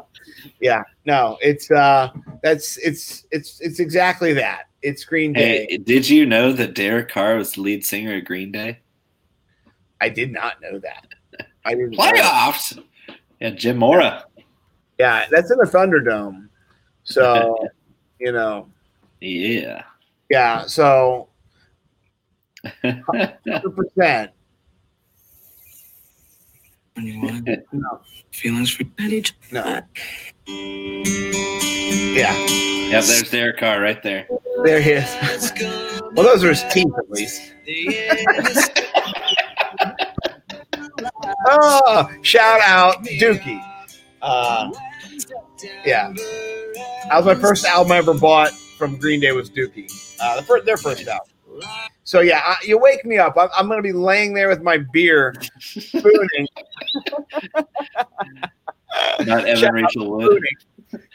yeah. 0.60 0.84
No, 1.06 1.38
it's 1.42 1.70
uh, 1.72 2.10
that's 2.42 2.78
it's 2.78 3.26
it's 3.32 3.60
it's 3.62 3.80
exactly 3.80 4.34
that. 4.34 4.64
It's 4.82 5.06
Green 5.06 5.34
Day. 5.34 5.68
Hey, 5.70 5.78
did 5.78 6.10
you 6.10 6.26
know 6.26 6.52
that 6.54 6.74
Derek 6.74 7.10
Carr 7.10 7.36
was 7.36 7.54
the 7.54 7.62
lead 7.62 7.86
singer 7.86 8.18
of 8.18 8.26
Green 8.26 8.52
Day? 8.52 8.80
I 10.02 10.10
did 10.10 10.32
not 10.34 10.60
know 10.62 10.80
that. 10.80 11.08
I 11.66 11.76
didn't. 11.76 11.92
know 11.92 11.98
that. 12.04 12.16
Playoffs. 12.16 12.84
Yeah, 13.40 13.52
Jim 13.52 13.78
Mora. 13.78 14.26
Yeah, 15.00 15.26
that's 15.32 15.50
in 15.52 15.58
the 15.58 15.66
Thunderdome. 15.66 16.50
So 17.04 17.58
you 18.20 18.32
know, 18.32 18.68
Yeah. 19.20 19.84
yeah. 20.30 20.66
So 20.66 21.30
hundred 22.84 23.76
percent. 23.76 24.32
when 26.96 27.06
you 27.08 27.22
want 27.22 27.48
No, 27.72 28.02
feelings 28.32 28.72
for 28.72 28.84
each 29.00 29.34
no. 29.52 29.82
Yeah, 30.48 32.36
Yeah, 32.48 33.02
there's 33.02 33.30
Derek 33.32 33.58
Carr 33.58 33.80
right 33.82 34.02
there. 34.04 34.28
there 34.64 34.82
he 34.82 34.92
is. 34.92 35.52
Well, 36.14 36.26
those 36.26 36.44
are 36.44 36.50
his 36.50 36.64
teeth, 36.72 36.92
at 36.98 37.10
least. 37.10 37.54
Oh, 41.48 42.10
shout 42.22 42.62
out 42.62 43.04
Dookie. 43.04 43.62
Uh, 44.22 44.72
yeah, 45.86 46.14
that 47.10 47.12
was 47.12 47.26
my 47.26 47.36
first 47.36 47.66
album 47.66 47.92
I 47.92 47.98
ever 47.98 48.14
bought 48.14 48.52
from 48.52 48.98
Green 48.98 49.20
Day 49.20 49.32
was 49.32 49.50
Dookie. 49.50 49.92
Uh, 50.22 50.38
the 50.38 50.44
first, 50.44 50.66
their 50.66 50.78
first 50.78 51.08
album. 51.08 51.28
So 52.04 52.22
yeah, 52.22 52.42
I, 52.44 52.56
you 52.64 52.78
wake 52.78 53.06
me 53.06 53.18
up. 53.18 53.36
I'm, 53.38 53.50
I'm 53.56 53.68
going 53.68 53.78
to 53.78 53.84
be 53.84 53.94
laying 53.94 54.34
there 54.34 54.50
with 54.50 54.62
my 54.62 54.80
beer, 54.92 55.34
spooning, 55.60 56.48
Not 59.20 59.46
Evan 59.46 59.56
Shout 59.58 59.74
Rachel 59.74 60.12
Wood. 60.12 60.44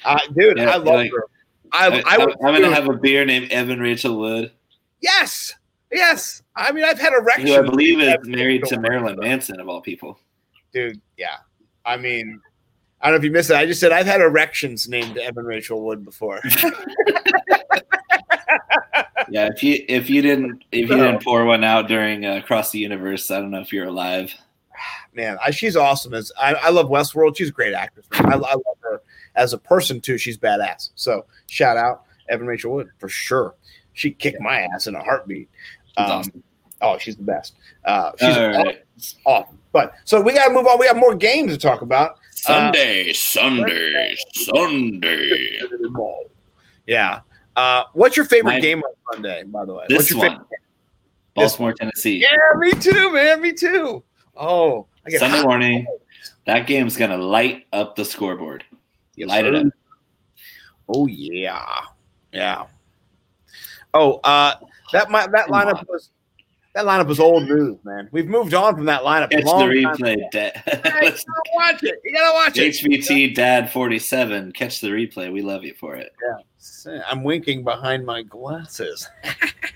Uh, 0.05 0.19
dude, 0.35 0.59
Yeah, 0.59 0.71
I 0.71 0.77
love 0.77 0.87
like- 0.87 1.11
her. 1.13 1.25
I, 1.73 1.89
I, 2.07 2.17
I, 2.17 2.23
am 2.23 2.63
gonna 2.63 2.73
have 2.73 2.89
a 2.89 2.95
beer 2.95 3.25
named 3.25 3.51
Evan 3.51 3.81
Rachel 3.81 4.17
Wood, 4.19 4.53
yes, 5.01 5.55
yes. 5.91 6.43
I 6.57 6.73
mean, 6.73 6.85
I've 6.85 6.99
had 6.99 7.13
erections. 7.13 7.51
who 7.51 7.57
I 7.57 7.63
believe 7.63 8.01
is 8.01 8.17
married 8.25 8.65
to. 8.65 8.81
Marilyn 8.81 9.19
Manson 9.19 9.61
of 9.61 9.69
all 9.69 9.81
people. 9.81 10.19
dude. 10.73 11.01
Yeah, 11.17 11.37
I 11.85 11.97
mean, 11.97 12.41
I 13.01 13.07
don't 13.07 13.15
know 13.15 13.19
if 13.19 13.25
you 13.25 13.31
missed 13.31 13.51
it. 13.51 13.57
I 13.57 13.67
just 13.67 13.81
said 13.81 13.93
I've 13.93 14.07
had 14.07 14.21
erections 14.21 14.89
named 14.89 15.19
Evan 15.19 15.45
Rachel 15.45 15.85
Wood 15.85 16.05
before. 16.05 16.41
Yeah, 19.29 19.49
if 19.53 19.63
you 19.63 19.85
if 19.89 20.09
you 20.09 20.23
didn't 20.23 20.65
if 20.73 20.89
you 20.89 20.97
didn't 20.97 21.23
pour 21.23 21.45
one 21.45 21.65
out 21.65 21.89
during 21.89 22.25
uh, 22.25 22.37
Across 22.37 22.71
the 22.71 22.79
Universe, 22.79 23.31
I 23.31 23.41
don't 23.41 23.51
know 23.51 23.61
if 23.61 23.73
you're 23.73 23.87
alive. 23.87 24.33
man, 25.15 25.39
I, 25.45 25.51
she's 25.51 25.77
awesome. 25.77 26.15
As 26.15 26.33
I, 26.41 26.55
I 26.55 26.71
love 26.71 26.89
Westworld. 26.89 27.37
She's 27.37 27.49
a 27.49 27.53
great 27.53 27.75
actress. 27.75 28.07
I, 28.13 28.33
I 28.33 28.35
love 28.35 28.63
her 28.83 29.03
as 29.35 29.53
a 29.53 29.59
person 29.59 30.01
too. 30.01 30.19
She's 30.19 30.39
badass. 30.39 30.91
So 30.95 31.27
shout 31.49 31.77
out 31.77 32.05
Evan 32.29 32.47
Rachel 32.47 32.73
Wood 32.73 32.91
for 32.99 33.09
sure. 33.09 33.55
She 33.95 34.11
kicked 34.11 34.41
my 34.41 34.61
ass 34.61 34.87
in 34.87 34.95
a 34.95 35.03
heartbeat. 35.03 35.49
Um, 35.97 36.11
awesome. 36.11 36.43
Oh, 36.83 36.99
she's 36.99 37.17
the 37.17 37.23
best. 37.23 37.55
Uh, 37.85 38.13
she's 38.19 38.37
right. 38.37 38.85
awesome. 39.25 39.59
But 39.73 39.95
so 40.05 40.21
we 40.21 40.33
got 40.35 40.49
to 40.49 40.55
move 40.55 40.67
on. 40.67 40.79
We 40.79 40.87
have 40.87 40.97
more 40.97 41.15
games 41.15 41.53
to 41.53 41.59
talk 41.59 41.83
about. 41.83 42.19
Sunday, 42.31 43.13
Sunday, 43.13 44.17
Sunday. 44.35 45.59
Yeah. 46.87 47.21
Uh, 47.57 47.85
what's 47.95 48.17
your 48.17 48.27
favorite 48.27 48.53
My- 48.53 48.61
game 48.61 48.83
on 48.83 48.93
Sunday? 49.15 49.43
By 49.45 49.65
the 49.65 49.75
way, 49.75 49.85
This 49.89 49.99
what's 49.99 50.11
your 50.11 50.19
one. 50.21 50.45
Baltimore, 51.35 51.75
Tennessee. 51.75 52.17
Yeah, 52.19 52.29
me 52.59 52.73
too, 52.73 53.13
man. 53.13 53.43
Me 53.43 53.53
too. 53.53 54.03
Oh, 54.37 54.87
Sunday 55.19 55.43
morning. 55.43 55.87
That 56.47 56.67
game's 56.67 56.97
gonna 56.97 57.19
light 57.19 57.67
up 57.73 57.97
the 57.97 58.05
scoreboard. 58.05 58.65
Yes, 59.17 59.29
light 59.29 59.45
it 59.45 59.55
up. 59.55 59.67
Oh 60.89 61.07
yeah, 61.07 61.67
yeah. 62.33 62.67
Oh, 63.93 64.21
uh, 64.25 64.55
that 64.93 65.11
my, 65.11 65.27
that 65.27 65.49
lineup 65.49 65.87
was 65.89 66.11
that 66.77 66.85
lineup 66.85 67.07
was 67.07 67.19
old 67.19 67.45
news, 67.45 67.79
man. 67.85 68.07
We've 68.13 68.29
moved 68.29 68.53
on 68.53 68.77
from 68.77 68.85
that 68.85 69.01
lineup. 69.01 69.31
Catch 69.31 69.45
the 69.45 69.51
replay, 69.51 70.31
Dad. 70.31 70.63
Gotta 70.67 71.25
watch 71.55 71.83
it. 71.83 71.99
You 72.05 72.13
gotta 72.13 72.35
watch 72.35 72.59
it. 72.59 72.75
HBT 72.75 73.35
Dad 73.35 73.73
forty 73.73 73.99
seven. 73.99 74.53
Catch 74.53 74.83
the 74.83 74.89
replay. 74.89 75.33
We 75.33 75.41
love 75.41 75.65
you 75.65 75.73
for 75.73 75.97
it. 75.97 76.13
Yeah, 76.87 77.01
I'm 77.09 77.25
winking 77.25 77.65
behind 77.65 78.05
my 78.05 78.23
glasses. 78.23 79.09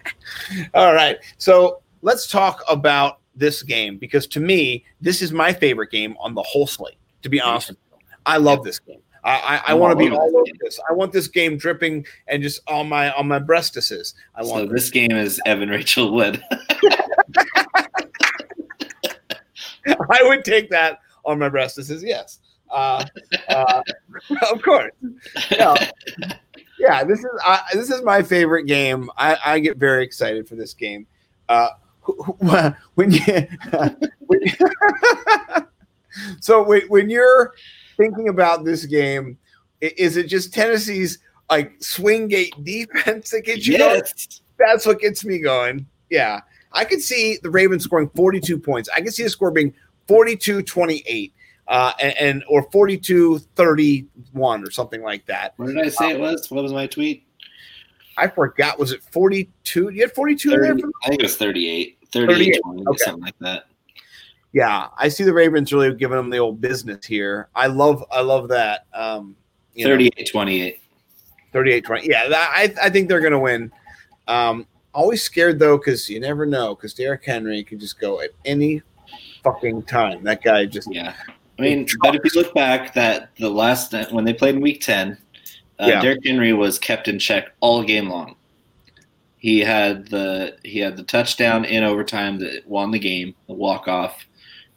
All 0.74 0.92
right. 0.92 1.16
So 1.38 1.80
let's 2.02 2.30
talk 2.30 2.62
about 2.68 3.20
this 3.34 3.62
game 3.62 3.96
because 3.96 4.26
to 4.26 4.40
me, 4.40 4.84
this 5.00 5.22
is 5.22 5.32
my 5.32 5.54
favorite 5.54 5.90
game 5.90 6.14
on 6.20 6.34
the 6.34 6.42
whole 6.42 6.66
slate, 6.66 6.98
to 7.22 7.30
be 7.30 7.40
honest 7.40 7.70
with 7.70 7.78
you. 7.78 7.98
I 8.26 8.36
love 8.36 8.62
this 8.62 8.78
game. 8.78 9.00
I, 9.22 9.32
I, 9.32 9.62
I 9.68 9.74
want 9.74 9.98
to 9.98 10.04
be 10.04 10.10
all 10.14 10.36
over 10.36 10.50
this. 10.60 10.80
I 10.88 10.92
want 10.92 11.12
this 11.12 11.28
game 11.28 11.56
dripping 11.56 12.06
and 12.26 12.42
just 12.42 12.60
on 12.68 12.88
my 12.88 13.12
on 13.12 13.28
my 13.28 13.38
breastises. 13.38 14.14
I 14.34 14.42
So 14.42 14.50
want 14.50 14.72
this 14.72 14.90
game 14.90 15.12
is 15.12 15.40
Evan 15.46 15.68
Rachel 15.68 16.12
Wood. 16.12 16.42
I 19.86 20.22
would 20.22 20.44
take 20.44 20.70
that 20.70 21.00
on 21.24 21.38
my 21.38 21.48
breastises, 21.48 22.02
yes. 22.02 22.38
Uh, 22.70 23.04
uh, 23.48 23.82
of 24.52 24.62
course. 24.62 24.92
Yeah. 25.50 25.74
yeah, 26.78 27.04
this 27.04 27.20
is 27.20 27.30
uh, 27.44 27.58
this 27.72 27.90
is 27.90 28.02
my 28.02 28.22
favorite 28.22 28.64
game. 28.64 29.10
I, 29.16 29.36
I 29.44 29.58
get 29.58 29.76
very 29.76 30.04
excited 30.04 30.48
for 30.48 30.54
this 30.56 30.74
game. 30.74 31.06
Uh, 31.48 31.70
when 32.94 33.10
you, 33.10 33.20
when 34.26 34.40
you 34.42 34.52
so 36.40 36.62
when, 36.62 36.82
when 36.82 37.10
you're 37.10 37.54
thinking 38.00 38.28
about 38.28 38.64
this 38.64 38.86
game, 38.86 39.38
is 39.80 40.16
it 40.16 40.26
just 40.26 40.54
Tennessee's 40.54 41.18
like 41.50 41.72
swing 41.82 42.28
gate 42.28 42.54
defense 42.64 43.30
that 43.30 43.42
gets 43.44 43.66
you 43.66 43.78
going? 43.78 43.96
yes. 43.96 44.40
That's 44.58 44.86
what 44.86 45.00
gets 45.00 45.24
me 45.24 45.38
going. 45.38 45.86
Yeah, 46.10 46.40
I 46.72 46.84
could 46.84 47.00
see 47.00 47.38
the 47.42 47.50
Ravens 47.50 47.84
scoring 47.84 48.10
42 48.14 48.58
points. 48.58 48.88
I 48.94 49.00
could 49.00 49.14
see 49.14 49.22
the 49.22 49.30
score 49.30 49.50
being 49.50 49.74
42-28. 50.08 51.32
Uh, 51.68 51.92
and, 52.00 52.14
and 52.18 52.44
or 52.48 52.68
42-31 52.70 54.08
or 54.34 54.70
something 54.72 55.02
like 55.02 55.24
that. 55.26 55.54
What 55.56 55.68
did 55.68 55.78
I 55.78 55.88
say 55.88 56.10
it 56.10 56.18
was? 56.18 56.50
What 56.50 56.64
was 56.64 56.72
my 56.72 56.88
tweet? 56.88 57.24
I 58.16 58.26
forgot. 58.26 58.76
Was 58.76 58.90
it 58.90 59.04
42? 59.12 59.90
You 59.90 60.00
had 60.02 60.12
42 60.12 60.52
in 60.52 60.60
there? 60.60 60.70
30, 60.70 60.82
For 60.82 60.88
I 61.04 61.08
think 61.08 61.20
it 61.20 61.24
was 61.24 61.36
38. 61.36 61.98
38, 62.12 62.34
38, 62.34 62.60
20, 62.64 62.86
okay. 62.88 62.98
something 62.98 63.22
like 63.22 63.38
that. 63.38 63.66
Yeah, 64.52 64.88
I 64.96 65.08
see 65.08 65.24
the 65.24 65.32
Ravens 65.32 65.72
really 65.72 65.94
giving 65.94 66.16
them 66.16 66.30
the 66.30 66.38
old 66.38 66.60
business 66.60 67.06
here. 67.06 67.48
I 67.54 67.66
love, 67.66 68.04
I 68.10 68.20
love 68.20 68.48
that. 68.48 68.86
Um, 68.92 69.36
you 69.74 69.84
know, 69.84 69.92
38 69.92 70.28
28. 70.30 70.82
38 71.52 71.84
20. 71.84 72.08
Yeah, 72.08 72.28
that, 72.28 72.52
I, 72.54 72.86
I 72.86 72.90
think 72.90 73.08
they're 73.08 73.20
going 73.20 73.32
to 73.32 73.38
win. 73.38 73.72
Um, 74.28 74.66
always 74.92 75.22
scared 75.22 75.58
though, 75.58 75.78
because 75.78 76.08
you 76.08 76.20
never 76.20 76.46
know, 76.46 76.74
because 76.74 76.94
Derrick 76.94 77.24
Henry 77.24 77.62
can 77.62 77.78
just 77.78 78.00
go 78.00 78.20
at 78.20 78.30
any 78.44 78.82
fucking 79.42 79.84
time. 79.84 80.22
That 80.24 80.42
guy 80.42 80.66
just, 80.66 80.92
Yeah. 80.92 81.14
I 81.58 81.62
mean, 81.62 81.86
but 82.00 82.14
if 82.14 82.22
you 82.24 82.40
look 82.40 82.54
back, 82.54 82.94
that 82.94 83.30
the 83.36 83.50
last 83.50 83.92
when 84.12 84.24
they 84.24 84.32
played 84.32 84.54
in 84.54 84.62
Week 84.62 84.80
Ten, 84.80 85.18
uh, 85.78 85.86
Yeah. 85.86 86.00
Derrick 86.00 86.24
Henry 86.24 86.54
was 86.54 86.78
kept 86.78 87.06
in 87.06 87.18
check 87.18 87.52
all 87.60 87.82
game 87.82 88.08
long. 88.08 88.36
He 89.36 89.60
had 89.60 90.08
the 90.08 90.56
he 90.64 90.78
had 90.78 90.96
the 90.96 91.02
touchdown 91.02 91.64
in 91.64 91.84
overtime 91.84 92.38
that 92.38 92.66
won 92.66 92.90
the 92.90 92.98
game, 92.98 93.34
the 93.46 93.52
walk 93.52 93.88
off, 93.88 94.24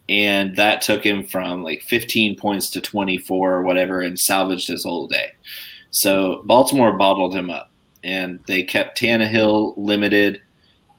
and 0.09 0.55
that 0.55 0.81
took 0.81 1.03
him 1.05 1.25
from 1.25 1.63
like 1.63 1.81
15 1.83 2.35
points 2.37 2.69
to 2.71 2.81
24 2.81 3.53
or 3.53 3.63
whatever, 3.63 4.01
and 4.01 4.19
salvaged 4.19 4.67
his 4.67 4.83
whole 4.83 5.07
day. 5.07 5.31
So 5.91 6.41
Baltimore 6.45 6.93
bottled 6.93 7.35
him 7.35 7.49
up, 7.49 7.71
and 8.03 8.39
they 8.47 8.63
kept 8.63 8.99
Tannehill 8.99 9.73
limited. 9.77 10.41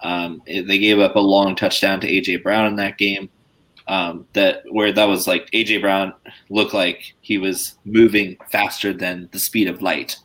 Um, 0.02 0.42
it- 0.46 0.66
they 0.66 0.78
gave 0.78 0.98
up 1.00 1.16
a 1.16 1.20
long 1.20 1.55
touchdown 1.57 2.00
to 2.00 2.07
AJ 2.09 2.42
Brown 2.42 2.66
in 2.66 2.76
that 2.76 2.98
game 2.98 3.28
um, 3.88 4.26
that 4.32 4.62
where 4.70 4.92
that 4.92 5.05
was 5.05 5.26
like 5.26 5.50
AJ 5.52 5.80
Brown 5.82 6.14
looked 6.48 6.72
like 6.72 7.14
he 7.20 7.36
was 7.38 7.74
moving 7.84 8.36
faster 8.50 8.92
than 8.94 9.28
the 9.32 9.38
speed 9.38 9.68
of 9.68 9.82
light. 9.82 10.16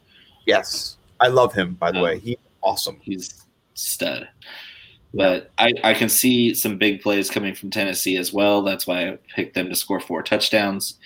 yes. 0.45 0.95
I 1.21 1.27
love 1.27 1.53
him, 1.53 1.73
by 1.73 1.91
the 1.91 1.97
Um, 1.97 2.03
way. 2.05 2.19
He's 2.19 2.37
awesome. 2.63 2.97
He's 3.01 3.43
stud. 3.73 4.29
But 5.13 5.49
I, 5.57 5.73
I 5.83 5.93
can 5.95 6.07
see 6.09 6.53
some 6.53 6.77
big 6.77 7.01
plays 7.01 7.29
coming 7.31 7.55
from 7.55 7.71
Tennessee 7.71 8.17
as 8.17 8.31
well. 8.31 8.61
That's 8.61 8.85
why 8.85 9.09
I 9.09 9.17
picked 9.35 9.55
them 9.55 9.69
to 9.69 9.75
score 9.75 9.99
four 9.99 10.21
touchdowns. 10.21 10.99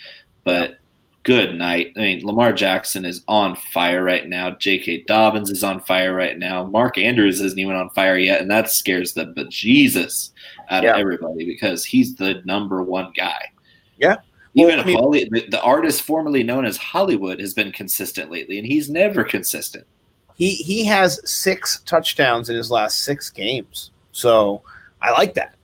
But 0.44 0.78
good 1.24 1.56
night. 1.56 1.94
I 1.96 2.00
mean, 2.00 2.26
Lamar 2.26 2.52
Jackson 2.52 3.06
is 3.06 3.24
on 3.30 3.56
fire 3.56 4.04
right 4.04 4.28
now. 4.28 4.52
J.K. 4.52 5.04
Dobbins 5.08 5.50
is 5.50 5.64
on 5.64 5.80
fire 5.80 6.14
right 6.14 6.38
now. 6.38 6.66
Mark 6.66 6.98
Andrews 6.98 7.40
isn't 7.40 7.58
even 7.58 7.76
on 7.78 7.90
fire 7.92 8.18
yet, 8.18 8.42
and 8.42 8.52
that 8.52 8.70
scares 8.70 9.14
the 9.14 9.28
bejesus 9.28 10.32
out 10.70 10.84
Yeah. 10.84 10.96
of 10.96 11.00
everybody 11.00 11.46
because 11.46 11.86
he's 11.86 12.16
the 12.16 12.42
number 12.44 12.84
one 12.84 13.14
guy. 13.16 13.52
Yeah. 13.98 14.18
Even 14.56 14.82
I 14.82 14.84
mean- 14.84 14.98
Holly, 14.98 15.30
the, 15.32 15.48
the 15.50 15.62
artist 15.62 16.02
formerly 16.02 16.44
known 16.44 16.66
as 16.66 16.76
Hollywood 16.76 17.40
has 17.40 17.54
been 17.54 17.72
consistent 17.72 18.30
lately, 18.30 18.58
and 18.58 18.68
he's 18.68 18.90
never 18.90 19.24
consistent. 19.24 19.88
He 20.36 20.52
he 20.56 20.86
has 20.86 21.20
six 21.30 21.82
touchdowns 21.82 22.50
in 22.50 22.56
his 22.56 22.72
last 22.72 23.04
six 23.04 23.30
games. 23.30 23.92
So 24.12 24.62
I 25.02 25.12
like 25.12 25.34
that. 25.36 25.56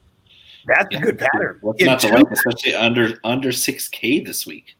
That's 0.67 0.87
Yeah. 0.91 0.99
a 0.99 1.01
good 1.01 1.19
pattern. 1.19 1.57
What's 1.61 1.83
not 1.83 1.99
to 2.01 2.09
like, 2.09 2.31
especially 2.31 2.75
under 2.75 3.19
under 3.23 3.51
six 3.51 3.87
K 3.87 4.19
this 4.19 4.45
week. 4.45 4.75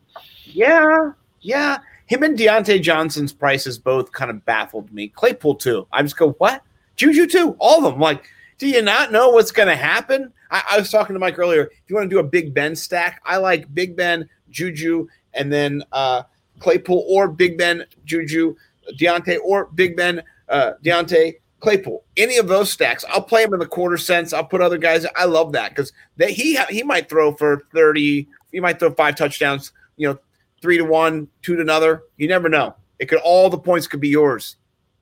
Yeah, 0.45 1.11
yeah. 1.41 1.79
Him 2.05 2.23
and 2.23 2.37
Diontae 2.37 2.81
Johnson's 2.81 3.31
prices 3.31 3.77
both 3.77 4.11
kind 4.11 4.31
of 4.31 4.43
baffled 4.45 4.91
me. 4.91 5.09
Claypool 5.09 5.55
too. 5.55 5.87
I 5.91 6.01
just 6.01 6.17
go, 6.17 6.31
what? 6.33 6.63
Juju 6.95 7.27
too. 7.27 7.55
All 7.59 7.85
of 7.85 7.93
them. 7.93 8.01
Like, 8.01 8.27
do 8.57 8.67
you 8.67 8.81
not 8.81 9.11
know 9.11 9.29
what's 9.29 9.51
going 9.51 9.67
to 9.67 9.75
happen? 9.75 10.33
I, 10.49 10.63
I 10.71 10.79
was 10.79 10.89
talking 10.89 11.13
to 11.13 11.19
Mike 11.19 11.37
earlier. 11.37 11.65
If 11.65 11.83
you 11.87 11.95
want 11.95 12.09
to 12.09 12.15
do 12.15 12.19
a 12.19 12.23
Big 12.23 12.53
Ben 12.53 12.75
stack, 12.75 13.21
I 13.25 13.37
like 13.37 13.71
Big 13.75 13.95
Ben, 13.95 14.27
Juju, 14.49 15.07
and 15.35 15.53
then 15.53 15.83
uh, 15.91 16.23
Claypool 16.57 17.05
or 17.07 17.27
Big 17.27 17.57
Ben, 17.57 17.85
Juju, 18.05 18.55
Diontae 18.97 19.39
or 19.43 19.65
Big 19.75 19.95
Ben, 19.95 20.23
uh, 20.47 20.73
Diontae, 20.83 21.35
Claypool. 21.59 22.03
Any 22.17 22.37
of 22.37 22.47
those 22.47 22.71
stacks, 22.71 23.03
I'll 23.09 23.21
play 23.21 23.43
them 23.43 23.53
in 23.53 23.59
the 23.59 23.65
quarter 23.65 23.97
cents. 23.97 24.33
I'll 24.33 24.45
put 24.45 24.61
other 24.61 24.77
guys. 24.77 25.05
I 25.15 25.25
love 25.25 25.51
that 25.53 25.69
because 25.69 25.91
that 26.17 26.29
he 26.29 26.57
he 26.69 26.83
might 26.83 27.09
throw 27.09 27.35
for 27.35 27.65
thirty. 27.73 28.27
He 28.51 28.59
might 28.59 28.79
throw 28.79 28.91
five 28.91 29.15
touchdowns. 29.15 29.71
You 29.97 30.09
know, 30.09 30.19
three 30.61 30.77
to 30.77 30.85
one, 30.85 31.27
two 31.41 31.55
to 31.55 31.61
another. 31.61 32.03
You 32.17 32.27
never 32.27 32.49
know. 32.49 32.75
It 32.99 33.07
could 33.07 33.19
all 33.19 33.49
the 33.49 33.57
points 33.57 33.87
could 33.87 34.01
be 34.01 34.09
yours. 34.09 34.55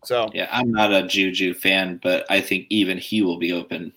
So 0.03 0.29
Yeah, 0.33 0.47
I'm 0.51 0.71
not 0.71 0.93
a 0.93 1.05
Juju 1.05 1.53
fan, 1.53 1.99
but 2.01 2.25
I 2.29 2.41
think 2.41 2.67
even 2.69 2.97
he 2.97 3.21
will 3.21 3.37
be 3.37 3.51
open. 3.51 3.91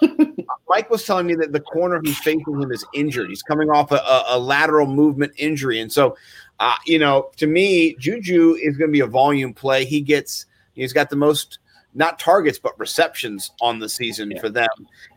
Mike 0.68 0.90
was 0.90 1.04
telling 1.04 1.26
me 1.26 1.34
that 1.36 1.52
the 1.52 1.60
corner 1.60 2.00
who's 2.02 2.18
facing 2.18 2.60
him 2.60 2.70
is 2.72 2.84
injured. 2.94 3.28
He's 3.28 3.42
coming 3.42 3.70
off 3.70 3.92
a, 3.92 3.96
a, 3.96 4.24
a 4.30 4.38
lateral 4.38 4.86
movement 4.86 5.32
injury, 5.36 5.80
and 5.80 5.92
so 5.92 6.16
uh, 6.60 6.76
you 6.86 6.98
know, 6.98 7.30
to 7.36 7.46
me, 7.46 7.94
Juju 7.96 8.54
is 8.62 8.76
going 8.76 8.88
to 8.88 8.92
be 8.92 9.00
a 9.00 9.06
volume 9.06 9.52
play. 9.52 9.84
He 9.84 10.00
gets 10.00 10.46
he's 10.74 10.92
got 10.92 11.10
the 11.10 11.16
most 11.16 11.58
not 11.94 12.18
targets 12.18 12.58
but 12.58 12.78
receptions 12.78 13.50
on 13.60 13.78
the 13.78 13.88
season 13.88 14.30
Yeah. 14.30 14.40
for 14.40 14.48
them. 14.50 14.68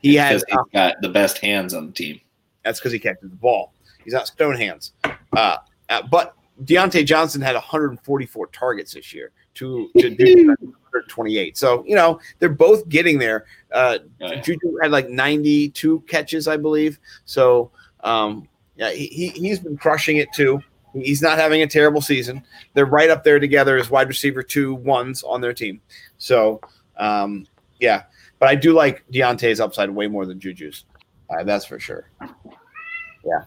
He 0.01 0.15
has 0.15 0.43
Because 0.43 0.65
he's 0.65 0.73
got 0.73 1.01
the 1.01 1.09
best 1.09 1.37
hands 1.39 1.73
on 1.73 1.87
the 1.87 1.91
team. 1.93 2.21
That's 2.63 2.79
because 2.79 2.91
he 2.93 2.99
catches 2.99 3.29
the 3.29 3.35
ball. 3.35 3.73
He's 4.03 4.13
not 4.13 4.27
stone 4.27 4.55
hands. 4.55 4.93
Uh, 5.35 5.57
uh, 5.89 6.01
but 6.09 6.35
Diontae 6.63 7.05
Johnson 7.05 7.41
had 7.41 7.55
144 7.55 8.47
targets 8.47 8.93
this 8.93 9.13
year 9.13 9.31
to, 9.55 9.89
to 9.97 10.09
do 10.15 10.47
128. 10.47 11.57
So, 11.57 11.83
you 11.85 11.95
know, 11.95 12.19
they're 12.39 12.49
both 12.49 12.87
getting 12.89 13.17
there. 13.17 13.45
Uh, 13.71 13.99
Oh, 14.21 14.31
yeah. 14.31 14.41
Juju 14.41 14.77
had 14.81 14.91
like 14.91 15.09
92 15.09 16.01
catches, 16.01 16.47
I 16.47 16.57
believe. 16.57 16.99
So, 17.25 17.71
um, 18.03 18.47
yeah, 18.75 18.91
he, 18.91 19.29
he's 19.29 19.59
been 19.59 19.77
crushing 19.77 20.17
it 20.17 20.29
too. 20.33 20.61
He's 20.93 21.21
not 21.21 21.37
having 21.37 21.61
a 21.61 21.67
terrible 21.67 22.01
season. 22.01 22.43
They're 22.73 22.85
right 22.85 23.09
up 23.09 23.23
there 23.23 23.39
together 23.39 23.77
as 23.77 23.89
wide 23.89 24.07
receiver 24.07 24.41
two 24.43 24.75
ones 24.75 25.23
on 25.23 25.41
their 25.41 25.53
team. 25.53 25.81
So, 26.17 26.61
um, 26.97 27.45
yeah, 27.79 28.03
but 28.39 28.49
I 28.49 28.55
do 28.55 28.73
like 28.73 29.03
Diontae's 29.11 29.59
upside 29.59 29.89
way 29.89 30.07
more 30.07 30.25
than 30.25 30.39
Juju's. 30.39 30.85
Uh, 31.29 31.43
that's 31.43 31.65
for 31.65 31.79
sure. 31.79 32.09
Yeah, 32.21 33.43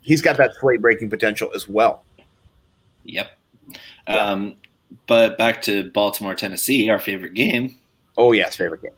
he's 0.00 0.22
got 0.22 0.36
that 0.38 0.52
slate 0.58 0.80
breaking 0.80 1.10
potential 1.10 1.50
as 1.54 1.68
well. 1.68 2.04
Yep. 3.04 3.30
Um, 4.06 4.56
but 5.06 5.36
back 5.36 5.62
to 5.62 5.90
Baltimore, 5.90 6.34
Tennessee, 6.34 6.88
our 6.88 6.98
favorite 6.98 7.34
game. 7.34 7.76
Oh 8.16 8.32
yes, 8.32 8.56
favorite 8.56 8.82
game. 8.82 8.92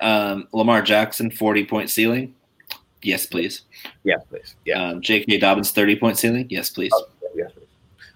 Um, 0.00 0.48
Lamar 0.52 0.82
Jackson, 0.82 1.30
40 1.30 1.64
point 1.66 1.90
ceiling. 1.90 2.34
Yes, 3.02 3.26
please. 3.26 3.62
Yes, 4.04 4.20
please. 4.28 4.54
Yeah. 4.64 4.90
Um, 4.90 5.00
J.K. 5.00 5.38
Dobbins, 5.38 5.70
30 5.72 5.96
point 5.96 6.18
ceiling. 6.18 6.46
Yes, 6.50 6.70
please. 6.70 6.92
Oh, 6.94 7.06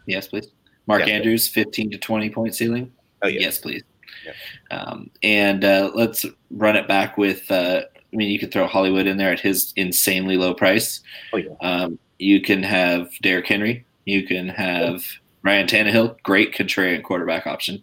yes, 0.07 0.29
please. 0.29 0.49
Mark 0.87 1.01
Yes, 1.01 1.09
please. 1.09 1.15
Andrews, 1.15 1.49
15 1.49 1.91
to 1.93 1.99
20 1.99 2.31
point 2.31 2.55
ceiling. 2.55 2.93
Oh 3.23 3.29
yes. 3.29 3.43
Yes, 3.43 3.59
please. 3.59 3.83
Yep. 4.25 4.35
Um, 4.71 5.11
and 5.23 5.65
uh, 5.65 5.91
let's 5.95 6.25
run 6.51 6.77
it 6.77 6.87
back 6.89 7.17
with. 7.17 7.51
Uh, 7.51 7.83
I 8.13 8.17
mean, 8.17 8.31
you 8.31 8.39
could 8.39 8.53
throw 8.53 8.67
Hollywood 8.67 9.07
in 9.07 9.17
there 9.17 9.33
at 9.33 9.41
his 9.41 9.73
insanely 9.77 10.37
low 10.37 10.55
price. 10.55 11.01
Oh 11.33 11.39
yeah. 11.39 11.51
Um, 11.63 11.99
you 12.19 12.41
can 12.41 12.63
have 12.63 13.11
Derrick 13.23 13.47
Henry. 13.47 13.85
You 14.05 14.25
can 14.27 14.49
have 14.49 15.05
Ryan 15.43 15.67
Tannehill, 15.67 16.17
great 16.23 16.55
contrarian 16.55 17.03
quarterback 17.03 17.47
option, 17.47 17.83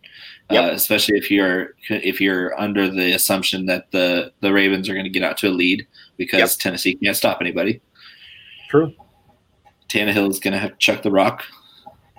Yep. 0.51 0.63
uh, 0.63 0.73
especially 0.73 1.17
if 1.17 1.29
you're 1.29 1.73
if 1.89 2.21
you're 2.21 2.59
under 2.59 2.89
the 2.89 3.11
assumption 3.13 3.65
that 3.65 3.91
the 3.91 4.31
the 4.41 4.53
Ravens 4.53 4.87
are 4.89 4.93
going 4.93 5.05
to 5.05 5.09
get 5.11 5.23
out 5.23 5.37
to 5.39 5.47
a 5.47 5.51
lead 5.51 5.85
because 6.17 6.39
Yep. 6.39 6.49
Tennessee 6.59 6.95
can't 6.95 7.15
stop 7.17 7.39
anybody. 7.41 7.81
True. 8.69 8.93
Tannehill 9.89 10.29
is 10.29 10.39
going 10.39 10.53
to 10.53 10.59
have 10.59 10.71
to 10.71 10.77
chuck 10.77 11.01
the 11.01 11.11
rock. 11.11 11.43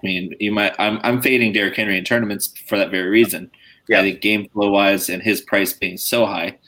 I 0.03 0.07
mean, 0.07 0.34
you 0.40 0.50
might. 0.53 0.74
I'm 0.78 0.98
I'm 1.03 1.22
fading 1.22 1.53
Derrick 1.53 1.76
Henry 1.76 1.96
in 1.96 2.05
tournaments 2.05 2.53
for 2.66 2.76
that 2.78 2.90
very 2.90 3.09
reason. 3.09 3.50
Yeah. 3.88 4.00
I 4.00 4.03
think 4.03 4.20
game 4.20 4.48
flow 4.48 4.70
wise 4.70 5.09
and 5.09 5.22
his 5.22 5.40
price 5.42 5.72
being 5.72 5.96
so 5.96 6.26
high, 6.26 6.59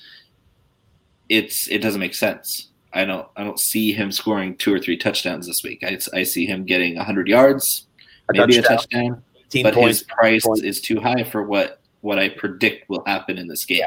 it's 1.28 1.68
it 1.68 1.78
doesn't 1.78 2.01
make 2.01 2.14
sense. 2.14 2.68
I 2.93 3.05
don't 3.05 3.26
I 3.37 3.43
don't 3.45 3.59
see 3.59 3.93
him 3.93 4.12
scoring 4.12 4.57
two 4.57 4.72
or 4.72 4.78
three 4.78 4.97
touchdowns 4.97 5.47
this 5.47 5.62
week. 5.64 5.82
I, 5.85 5.99
I 6.12 6.22
see 6.22 6.47
him 6.47 6.64
getting 6.64 6.97
100 6.97 7.26
yards, 7.28 7.87
A 8.28 8.32
maybe 8.35 8.55
touchdown, 8.61 8.62
a 8.62 8.76
touchdown, 8.76 9.22
but 9.64 9.74
points. 9.74 9.99
his 10.01 10.03
price 10.09 10.47
points. 10.47 10.62
is 10.62 10.80
too 10.80 11.01
high 11.01 11.24
for 11.24 11.43
what 11.43 11.80
what 12.03 12.18
I 12.18 12.28
predict 12.28 12.89
will 12.89 13.03
happen 13.07 13.39
in 13.39 13.49
this 13.49 13.64
game. 13.64 13.82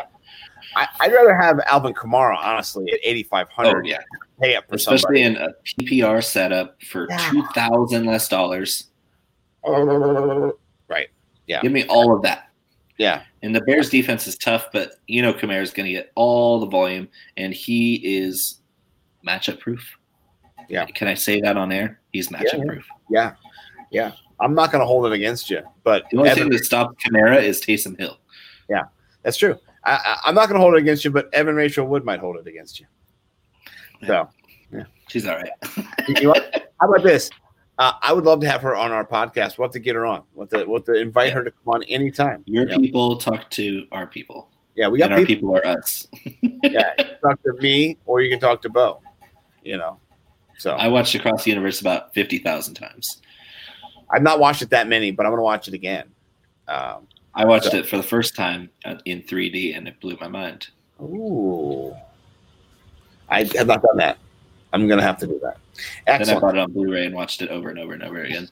I, 0.76 0.88
I'd 1.00 1.14
rather 1.14 1.36
have 1.36 1.60
Alvin 1.68 1.93
Kamara 1.93 2.36
honestly 2.38 2.91
at 2.91 3.00
8500. 3.04 3.86
Oh 3.86 3.88
yeah, 3.88 4.00
Pay 4.41 4.56
up 4.56 4.68
for 4.68 4.76
especially 4.76 5.24
somebody. 5.24 5.24
in 5.24 5.38
a 5.38 5.54
PPR 5.82 6.22
setup 6.24 6.82
for 6.84 7.08
Yeah. 7.10 7.30
two 7.32 7.43
thousand 7.54 8.06
less 8.06 8.28
dollars. 8.28 8.87
Right. 10.88 11.07
Yeah. 11.47 11.61
Give 11.61 11.72
me 11.72 11.86
all 11.88 12.15
of 12.15 12.22
that. 12.24 12.49
Yeah. 12.97 13.24
And 13.43 13.55
the 13.55 13.61
Bears 13.61 13.89
defense 13.89 14.28
is 14.28 14.38
tough, 14.38 14.68
but 14.74 14.93
you 15.07 15.22
know 15.22 15.34
Kamara 15.34 15.61
is 15.61 15.72
going 15.72 15.86
to 15.86 15.91
get 15.91 16.11
all 16.15 16.59
the 16.59 16.65
volume, 16.65 17.07
and 17.38 17.53
he 17.53 17.95
is 18.18 18.61
matchup 19.26 19.59
proof. 19.59 19.97
Yeah. 20.70 20.86
Can 20.86 21.07
I 21.07 21.13
say 21.13 21.39
that 21.41 21.57
on 21.57 21.72
air? 21.72 21.99
He's 22.11 22.30
matchup 22.30 22.59
yeah. 22.59 22.65
proof. 22.65 22.86
Yeah. 23.09 23.34
Yeah. 23.91 24.11
I'm 24.39 24.53
not 24.53 24.72
going 24.72 24.82
to 24.82 24.86
hold 24.86 25.05
it 25.05 25.13
against 25.13 25.49
you, 25.49 25.61
but 25.84 26.05
The 26.11 26.18
only 26.18 26.30
Evan, 26.30 26.43
thing 26.43 26.51
that 26.51 26.65
stops 26.65 26.95
Kamara 27.03 27.41
is 27.41 27.59
Taysom 27.61 27.97
Hill. 27.99 28.18
Yeah, 28.70 28.84
that's 29.24 29.38
true. 29.38 29.57
I, 29.84 30.20
I'm 30.26 30.36
not 30.36 30.47
going 30.47 30.55
to 30.55 30.61
hold 30.61 30.76
it 30.76 30.80
against 30.80 31.05
you, 31.05 31.11
but 31.11 31.34
Evan 31.34 31.55
Rachel 31.55 31.88
Wood 31.88 32.03
might 32.05 32.20
hold 32.20 32.38
it 32.38 32.45
against 32.45 32.80
you. 32.80 32.86
So, 34.05 34.30
yeah. 34.72 34.84
She's 35.07 35.26
all 35.26 35.38
right. 35.38 35.49
you 36.07 36.28
know? 36.28 36.34
How 36.82 36.91
about 36.91 37.03
this? 37.03 37.30
Uh, 37.78 37.93
I 38.01 38.11
would 38.13 38.23
love 38.25 38.39
to 38.41 38.49
have 38.49 38.61
her 38.63 38.75
on 38.75 38.91
our 38.91 39.05
podcast. 39.05 39.57
We'll 39.57 39.67
have 39.67 39.73
to 39.73 39.80
get 39.80 39.95
her 39.95 40.05
on. 40.05 40.23
We'll 40.34 40.47
have 40.51 40.61
to, 40.61 40.65
we'll 40.69 40.80
have 40.80 40.86
to 40.86 40.93
invite 40.95 41.32
her 41.34 41.43
to 41.43 41.51
come 41.51 41.75
on 41.75 41.84
anytime. 41.84 42.43
Your 42.47 42.67
Yeah. 42.67 42.78
people 42.78 43.17
talk 43.17 43.49
to 43.51 43.86
our 43.91 44.07
people, 44.07 44.49
Yeah, 44.75 44.88
we 44.88 44.97
got 44.97 45.11
and 45.11 45.19
our 45.21 45.25
people. 45.25 45.53
people 45.53 45.69
are 45.71 45.78
us. 45.78 46.07
Yeah, 46.63 46.93
talk 47.21 47.41
to 47.43 47.53
me 47.61 47.97
or 48.07 48.21
you 48.21 48.30
can 48.32 48.39
talk 48.39 48.61
to 48.63 48.69
Bo. 48.69 49.01
You 49.63 49.78
know, 49.78 49.99
so 50.57 50.71
I 50.71 50.88
watched 50.88 51.13
Across 51.13 51.43
the 51.43 51.51
Universe 51.51 51.82
about 51.82 52.13
fifty 52.13 52.39
thousand 52.39 52.73
times. 52.75 53.21
I've 54.09 54.23
not 54.23 54.39
watched 54.39 54.61
it 54.61 54.69
that 54.71 54.88
many, 54.88 55.11
but 55.11 55.25
I'm 55.25 55.32
going 55.32 55.39
to 55.39 55.43
watch 55.43 55.67
it 55.67 55.73
again. 55.73 56.05
Um, 56.69 57.07
I 57.36 57.45
watched 57.45 57.71
So- 57.71 57.78
it 57.78 57.86
for 57.86 57.97
the 57.97 58.03
first 58.03 58.36
time 58.36 58.69
in 59.05 59.21
3D, 59.21 59.75
and 59.78 59.88
it 59.88 59.99
blew 59.99 60.17
my 60.21 60.28
mind. 60.30 60.69
ooh, 61.01 61.93
I 63.30 63.43
have 63.43 63.67
not 63.67 63.82
done 63.84 63.97
that. 63.97 64.17
I'm 64.73 64.88
going 64.88 64.99
to 64.99 65.05
have 65.05 65.17
to 65.19 65.28
do 65.28 65.39
that. 65.43 65.57
Then 66.05 66.30
I 66.30 66.39
bought 66.39 66.55
it 66.55 66.59
on 66.59 66.71
Blu-ray 66.71 67.05
and 67.05 67.15
watched 67.15 67.41
it 67.41 67.49
over 67.49 67.69
and 67.69 67.80
over 67.80 67.93
and 67.93 68.03
over 68.03 68.23
again. 68.23 68.49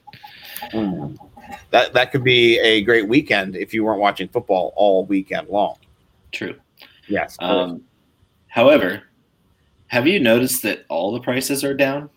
Mm. 0.72 1.16
That 1.70 1.92
that 1.92 2.10
could 2.12 2.24
be 2.24 2.58
a 2.58 2.82
great 2.82 3.08
weekend 3.08 3.56
if 3.56 3.72
you 3.74 3.84
weren't 3.84 4.00
watching 4.00 4.28
football 4.28 4.72
all 4.76 5.04
weekend 5.04 5.48
long. 5.48 5.76
True. 6.32 6.54
Yes. 7.08 7.36
Um, 7.40 7.82
however, 8.48 9.02
have 9.88 10.06
you 10.06 10.18
noticed 10.18 10.62
that 10.64 10.84
all 10.88 11.12
the 11.12 11.20
prices 11.20 11.62
are 11.64 11.74
down? 11.74 12.10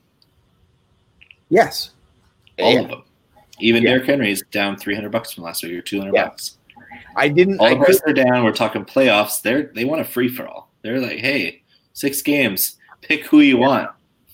yes. 1.50 1.92
All 2.60 2.74
Yeah. 2.74 2.80
of 2.82 2.90
them. 2.90 3.04
Even 3.60 3.84
Yeah. 3.84 3.90
Derrick 3.92 4.06
Henry 4.08 4.32
is 4.32 4.44
down 4.52 4.78
300 4.78 5.12
bucks 5.12 5.34
from 5.34 5.44
last 5.44 5.64
year, 5.64 5.80
or 5.80 5.82
200 5.82 6.14
Yeah. 6.16 6.26
bucks. 6.26 6.58
I 7.16 7.28
didn't. 7.28 7.60
All 7.60 7.68
I 7.68 7.72
the 7.72 7.78
prices 7.78 8.02
are 8.08 8.14
down. 8.14 8.44
We're 8.44 8.52
talking 8.54 8.86
playoffs. 8.86 9.42
They're 9.42 9.64
they 9.76 9.86
want 9.86 10.02
a 10.02 10.06
free 10.06 10.28
for 10.30 10.48
all. 10.48 10.70
They're 10.82 11.00
like, 11.00 11.18
hey, 11.20 11.62
six 11.94 12.22
games. 12.22 12.78
Pick 13.02 13.26
who 13.28 13.40
you 13.42 13.58
want. 13.58 13.90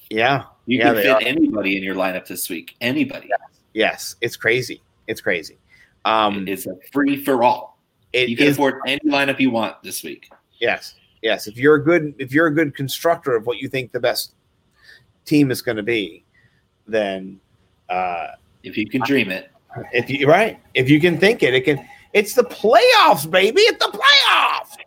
yeah. 0.10 0.44
You 0.66 0.80
Yeah, 0.80 0.94
can 0.94 0.96
fit 0.96 1.08
are. 1.10 1.22
anybody 1.22 1.78
in 1.78 1.84
your 1.84 1.96
lineup 1.96 2.26
this 2.28 2.50
week. 2.50 2.76
Anybody. 2.82 3.30
Yes. 3.74 4.16
It's 4.22 4.36
crazy. 4.36 4.82
It's 5.08 5.22
crazy. 5.22 5.58
Um, 6.06 6.48
it's 6.48 6.66
a 6.66 6.76
free 6.92 7.24
for 7.24 7.44
all. 7.44 7.78
You 8.14 8.36
can 8.38 8.48
is- 8.48 8.56
afford 8.56 8.76
any 8.88 9.02
lineup 9.06 9.40
you 9.40 9.52
want 9.52 9.82
this 9.84 10.04
week. 10.04 10.30
Yes, 10.60 10.96
yes. 11.22 11.48
If 11.48 11.58
you're 11.58 11.76
a 11.76 11.84
good, 11.84 12.16
if 12.18 12.32
you're 12.32 12.48
a 12.48 12.54
good 12.54 12.74
constructor 12.76 13.36
of 13.36 13.46
what 13.46 13.58
you 13.58 13.68
think 13.68 13.92
the 13.92 14.00
best 14.00 14.34
team 15.26 15.52
is 15.52 15.62
going 15.62 15.76
to 15.78 15.84
be, 15.84 16.24
then 16.88 17.40
uh, 17.90 18.28
If 18.64 18.78
you 18.78 18.88
can 18.88 19.02
dream 19.02 19.30
it. 19.32 19.52
if 19.92 20.10
you 20.10 20.28
right, 20.28 20.60
if 20.76 20.90
you 20.90 21.02
can 21.02 21.18
think 21.18 21.44
it, 21.44 21.54
it 21.54 21.66
can. 21.66 21.86
It's 22.14 22.34
the 22.34 22.44
playoffs, 22.44 23.30
baby. 23.30 23.60
It's 23.62 23.84
the 23.86 23.92
playoffs. 23.92 24.78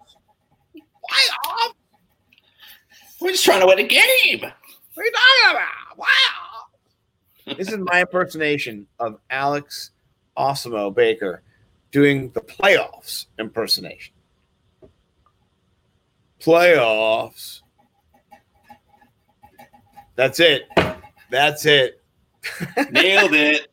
Playoffs. 0.74 1.74
We're 3.20 3.32
just 3.32 3.44
trying 3.44 3.60
to 3.60 3.66
win 3.66 3.78
a 3.80 3.86
game. 3.86 4.50
What 4.98 5.02
are 5.02 5.06
you 5.06 5.12
talking 5.12 5.56
about? 5.56 5.98
Wow. 5.98 7.54
this 7.56 7.68
is 7.68 7.78
my 7.78 8.00
impersonation 8.00 8.84
of 8.98 9.20
Alex 9.30 9.92
Awesemo 10.36 10.92
Baker 10.92 11.42
doing 11.92 12.30
the 12.32 12.40
playoffs 12.40 13.26
impersonation. 13.38 14.12
Playoffs. 16.40 17.60
That's 20.16 20.40
it. 20.40 20.64
That's 21.30 21.64
it. 21.64 22.02
Nailed 22.90 23.34
it. 23.34 23.68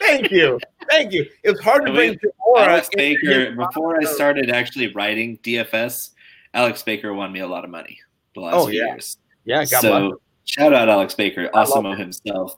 Thank 0.00 0.30
you. 0.30 0.58
Thank 0.90 1.12
you. 1.14 1.24
It 1.42 1.50
was 1.52 1.60
hard 1.60 1.82
to 1.82 1.86
And 1.86 1.94
bring 1.94 2.18
we- 2.22 2.60
Alex 2.62 2.90
Baker, 2.94 3.52
before 3.54 3.98
I 3.98 4.04
started 4.04 4.50
actually 4.50 4.92
writing 4.92 5.38
DFS, 5.38 6.10
Alex 6.52 6.82
Baker 6.82 7.14
won 7.14 7.32
me 7.32 7.40
a 7.40 7.46
lot 7.46 7.64
of 7.64 7.70
money 7.70 7.98
the 8.34 8.40
last 8.40 8.54
Oh, 8.54 8.66
few 8.68 8.80
yeah. 8.80 8.86
years. 8.92 9.16
Yeah, 9.46 9.64
God 9.64 9.80
bless. 9.80 9.82
so 9.82 10.20
shout 10.48 10.72
out 10.72 10.88
Alex 10.88 11.14
Baker. 11.14 11.48
Awesemo 11.54 11.96
himself 11.96 12.56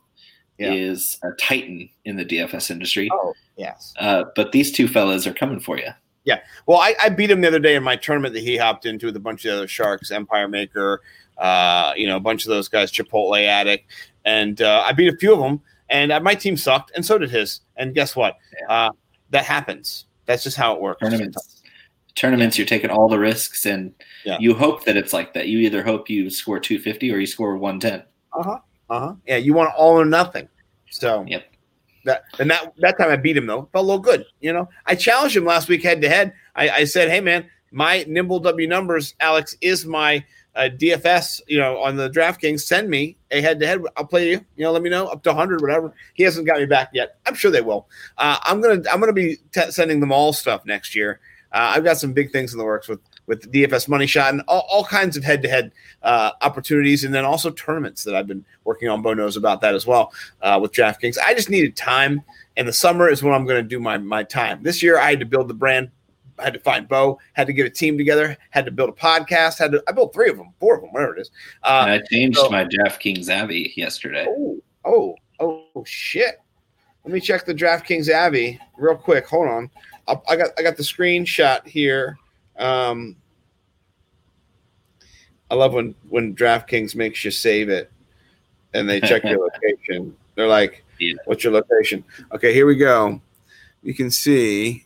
Yeah. 0.59 0.72
is 0.72 1.18
a 1.22 1.30
titan 1.41 1.88
in 2.05 2.16
the 2.16 2.24
DFS 2.24 2.70
industry. 2.70 3.09
Oh, 3.12 3.34
yes. 3.57 3.93
Uh, 3.99 4.24
but 4.36 4.53
these 4.53 4.72
two 4.72 4.88
fellas 4.88 5.26
are 5.26 5.34
coming 5.34 5.61
for 5.61 5.78
you. 5.78 5.88
Yeah. 6.24 6.41
Well, 6.66 6.78
I, 6.78 6.95
I 7.03 7.09
beat 7.09 7.30
him 7.30 7.41
the 7.41 7.49
other 7.49 7.59
day 7.59 7.74
in 7.76 7.82
my 7.82 7.97
tournament 7.97 8.34
that 8.34 8.43
he 8.43 8.57
hopped 8.57 8.84
into 8.86 9.07
with 9.07 9.16
a 9.16 9.20
bunch 9.20 9.45
of 9.47 9.55
other 9.55 9.66
sharks, 9.68 10.11
Empire 10.11 10.49
Maker, 10.49 11.01
uh, 11.38 11.93
you 11.97 12.07
know, 12.07 12.16
a 12.16 12.20
bunch 12.20 12.45
of 12.45 12.51
those 12.51 12.68
guys, 12.68 12.93
Chipotle 12.93 13.43
Addict, 13.43 13.91
and 14.24 14.61
uh, 14.61 14.84
I 14.86 14.93
beat 14.93 15.12
a 15.12 15.16
few 15.16 15.32
of 15.32 15.41
them. 15.41 15.61
And 15.88 16.12
uh, 16.12 16.20
my 16.20 16.34
team 16.34 16.57
sucked, 16.57 16.93
and 16.95 17.05
so 17.05 17.18
did 17.18 17.30
his. 17.30 17.62
And 17.76 17.95
guess 17.95 18.14
what? 18.14 18.36
Uh, 18.68 18.91
that 19.30 19.45
happens. 19.45 20.05
That's 20.26 20.45
just 20.45 20.57
how 20.57 20.74
it 20.74 20.80
works. 20.80 21.01
Tournaments. 21.01 21.60
Tournaments, 22.15 22.59
you're 22.59 22.67
taking 22.67 22.91
all 22.91 23.09
the 23.09 23.19
risks, 23.19 23.67
and 23.67 23.93
Yeah. 24.25 24.37
you 24.41 24.55
hope 24.55 24.85
that 24.85 24.97
it's 24.97 25.13
like 25.13 25.33
that. 25.35 25.49
You 25.49 25.59
either 25.61 25.83
hope 25.83 26.11
you 26.11 26.29
score 26.31 26.59
250 26.59 27.13
or 27.13 27.19
you 27.19 27.27
score 27.27 27.57
110. 27.57 28.03
Uh 28.33 28.43
huh. 28.43 28.59
Uh 28.89 29.01
huh. 29.01 29.15
Yeah, 29.27 29.37
you 29.37 29.55
want 29.55 29.73
all 29.77 29.99
or 30.01 30.05
nothing. 30.05 30.49
So 30.91 31.25
Yep. 31.29 31.45
that 32.05 32.25
and 32.39 32.51
that 32.51 32.73
that 32.79 32.99
time 32.99 33.11
I 33.11 33.17
beat 33.17 33.37
him 33.37 33.47
though. 33.47 33.69
Felt 33.73 33.85
a 33.85 33.87
little 33.87 34.03
good. 34.03 34.25
You 34.41 34.53
know, 34.53 34.69
I 34.87 34.95
challenged 34.95 35.37
him 35.37 35.45
last 35.45 35.69
week 35.69 35.83
head 35.83 36.01
to 36.03 36.09
head. 36.09 36.33
I, 36.57 36.69
I 36.71 36.85
said, 36.85 37.09
hey 37.11 37.21
man, 37.21 37.49
my 37.71 38.05
nimble 38.09 38.41
W 38.41 38.67
numbers, 38.67 39.15
Alex, 39.21 39.57
is 39.61 39.87
my 39.87 40.25
uh, 40.57 40.69
DFS. 40.77 41.41
You 41.47 41.59
know, 41.59 41.79
on 41.79 41.95
the 41.97 42.11
DraftKings, 42.11 42.63
send 42.63 42.91
me 42.91 43.17
a 43.31 43.41
head 43.41 43.61
to 43.61 43.67
head. 43.69 43.81
I'll 43.97 44.05
play 44.05 44.31
you. 44.31 44.45
You 44.57 44.65
know, 44.65 44.73
let 44.73 44.83
me 44.83 44.91
know 44.91 45.07
up 45.07 45.23
to 45.23 45.31
100, 45.31 45.61
whatever. 45.61 45.95
He 46.15 46.25
hasn't 46.25 46.47
got 46.47 46.59
me 46.59 46.67
back 46.67 46.91
yet. 46.93 47.19
I'm 47.27 47.35
sure 47.37 47.53
they 47.53 47.61
will. 47.61 47.89
Uh, 48.19 48.39
I'm 48.43 48.61
gonna 48.61 48.83
I'm 48.91 48.99
gonna 48.99 49.13
be 49.13 49.37
t- 49.53 49.71
sending 49.71 50.01
them 50.01 50.11
all 50.11 50.33
stuff 50.33 50.67
next 50.67 50.97
year. 50.97 51.21
Uh, 51.53 51.72
I've 51.74 51.84
got 51.84 51.98
some 51.98 52.12
big 52.12 52.30
things 52.30 52.53
in 52.53 52.59
the 52.59 52.64
works 52.64 52.88
with 52.88 53.01
with 53.26 53.53
DFS 53.53 53.88
money 53.88 54.07
shot 54.07 54.32
and 54.32 54.42
all, 54.48 54.66
all 54.68 54.84
kinds 54.84 55.16
of 55.16 55.22
head 55.22 55.42
to 55.42 55.48
head 55.48 55.72
opportunities, 56.03 57.05
and 57.05 57.14
then 57.14 57.24
also 57.24 57.51
tournaments 57.51 58.05
that 58.05 58.14
I've 58.14 58.26
been 58.26 58.44
working 58.64 58.88
on. 58.88 59.03
Bo 59.03 59.14
knows 59.14 59.36
about 59.36 59.61
that 59.61 59.74
as 59.74 59.86
well 59.86 60.12
uh, 60.42 60.59
with 60.61 60.72
DraftKings. 60.72 61.16
I 61.24 61.34
just 61.34 61.51
needed 61.51 61.76
time, 61.76 62.22
and 62.57 62.66
the 62.66 62.72
summer 62.72 63.09
is 63.09 63.22
when 63.22 63.34
I'm 63.34 63.46
going 63.46 63.62
to 63.62 63.68
do 63.68 63.78
my 63.80 63.98
my 63.98 64.22
time. 64.22 64.62
This 64.62 64.82
year, 64.82 64.98
I 64.98 65.11
had 65.11 65.20
to 65.20 65.26
build 65.26 65.48
the 65.48 65.55
brand. 65.55 65.90
I 66.38 66.44
had 66.44 66.55
to 66.55 66.61
find 66.61 66.88
Bo, 66.88 67.18
had 67.34 67.46
to 67.46 67.53
get 67.53 67.66
a 67.66 67.70
team 67.70 67.98
together, 67.98 68.36
had 68.51 68.64
to 68.64 68.70
build 68.70 68.88
a 68.88 68.92
podcast, 68.92 69.59
had 69.59 69.72
to 69.72 69.82
I 69.86 69.92
built 69.92 70.12
three 70.12 70.30
of 70.30 70.36
them, 70.36 70.53
four 70.59 70.76
of 70.76 70.80
them, 70.80 70.90
whatever 70.92 71.16
it 71.16 71.20
is. 71.20 71.30
Uh, 71.62 72.01
I 72.01 72.01
changed 72.11 72.38
so- 72.38 72.51
my 72.51 72.64
DraftKings 72.64 73.28
Abbey 73.28 73.72
yesterday. 73.76 74.26
Oh, 74.28 74.59
oh, 74.84 75.16
oh, 75.38 75.84
shit. 75.84 76.40
Let 77.05 77.14
me 77.14 77.20
check 77.20 77.46
the 77.46 77.55
DraftKings 77.55 78.09
Abbey 78.09 78.61
real 78.76 78.96
quick. 78.96 79.26
Hold 79.26 79.48
on. 79.48 79.70
I, 80.11 80.33
I 80.33 80.37
got 80.37 80.51
I 80.59 80.63
got 80.63 80.77
the 80.77 80.83
screenshot 80.83 81.67
here. 81.67 82.19
Um, 82.59 83.17
I 85.51 85.55
love 85.55 85.73
when 85.73 85.95
when 86.09 86.35
DraftKings 86.35 86.95
makes 86.95 87.25
you 87.25 87.31
save 87.31 87.69
it 87.69 87.91
and 88.75 88.89
they 88.89 89.01
check 89.01 89.25
your 89.25 89.39
location. 89.65 90.17
They're 90.35 90.47
like, 90.49 90.85
Yeah. 90.99 91.15
"What's 91.25 91.45
your 91.45 91.53
location?" 91.53 92.05
Okay, 92.33 92.53
here 92.53 92.67
we 92.67 92.77
go. 92.77 93.21
You 93.83 93.95
can 93.95 94.11
see 94.11 94.85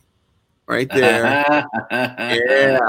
right 0.67 0.89
there. 0.89 1.23
yeah, 1.91 2.79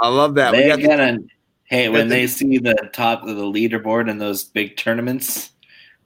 I 0.00 0.08
love 0.08 0.34
that. 0.36 0.52
They're 0.52 0.68
got 0.76 0.80
the- 0.80 0.88
gonna 0.88 1.18
hey 1.64 1.88
when 1.88 2.08
the- 2.08 2.14
they 2.14 2.26
see 2.26 2.58
the 2.58 2.90
top 2.92 3.22
of 3.24 3.36
the 3.36 3.42
leaderboard 3.42 4.08
in 4.10 4.18
those 4.18 4.44
big 4.44 4.76
tournaments, 4.76 5.50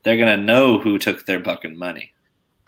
they're 0.03 0.17
gonna 0.19 0.37
know 0.37 0.79
who 0.79 0.99
took 0.99 1.27
their 1.27 1.43
fucking 1.43 1.77
money. 1.79 2.13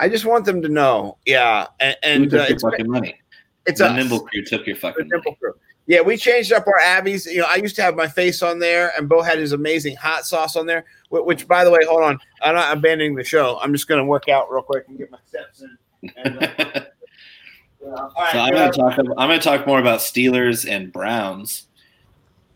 I 0.02 0.08
just 0.08 0.24
want 0.24 0.44
them 0.46 0.60
to 0.62 0.68
know, 0.68 1.16
yeah, 1.26 1.68
and, 1.78 1.96
and 2.02 2.24
took 2.28 2.40
uh, 2.40 2.42
your 2.42 2.52
it's, 2.54 2.62
fucking 2.64 2.90
money? 2.90 3.20
it's 3.66 3.78
the 3.78 3.86
us. 3.86 3.96
Nimble 3.96 4.18
Crew 4.26 4.44
took 4.44 4.66
your 4.66 4.74
fucking 4.74 5.06
Nimble 5.06 5.22
money. 5.26 5.36
Crew. 5.40 5.54
Yeah, 5.86 6.00
we 6.00 6.16
changed 6.16 6.52
up 6.52 6.66
our 6.66 6.80
abbeys. 6.80 7.24
You 7.24 7.38
know, 7.38 7.46
I 7.48 7.54
used 7.54 7.76
to 7.76 7.82
have 7.82 7.94
my 7.94 8.08
face 8.08 8.42
on 8.42 8.58
there, 8.58 8.92
and 8.98 9.08
Bo 9.08 9.22
had 9.22 9.38
his 9.38 9.52
amazing 9.52 9.94
hot 9.94 10.26
sauce 10.26 10.56
on 10.56 10.66
there. 10.66 10.86
Which, 11.10 11.22
which 11.24 11.48
by 11.48 11.62
the 11.62 11.70
way, 11.70 11.78
hold 11.88 12.02
on, 12.02 12.18
I'm 12.42 12.56
not 12.56 12.76
abandoning 12.76 13.14
the 13.14 13.22
show. 13.22 13.60
I'm 13.62 13.72
just 13.72 13.86
going 13.86 14.00
to 14.00 14.04
work 14.04 14.28
out 14.28 14.50
real 14.50 14.62
quick 14.62 14.86
and 14.88 14.98
get 14.98 15.12
my 15.12 15.18
steps 15.24 15.62
in. 15.62 16.12
And, 16.16 16.42
uh, 16.42 16.80
all 17.86 18.12
right, 18.18 18.32
So 18.32 18.38
I'm 18.40 18.54
uh, 18.54 18.58
gonna 18.58 18.72
talk. 18.72 18.98
I'm 18.98 19.28
gonna 19.28 19.38
talk 19.38 19.68
more 19.68 19.78
about 19.78 20.00
Steelers 20.00 20.68
and 20.68 20.92
Browns. 20.92 21.68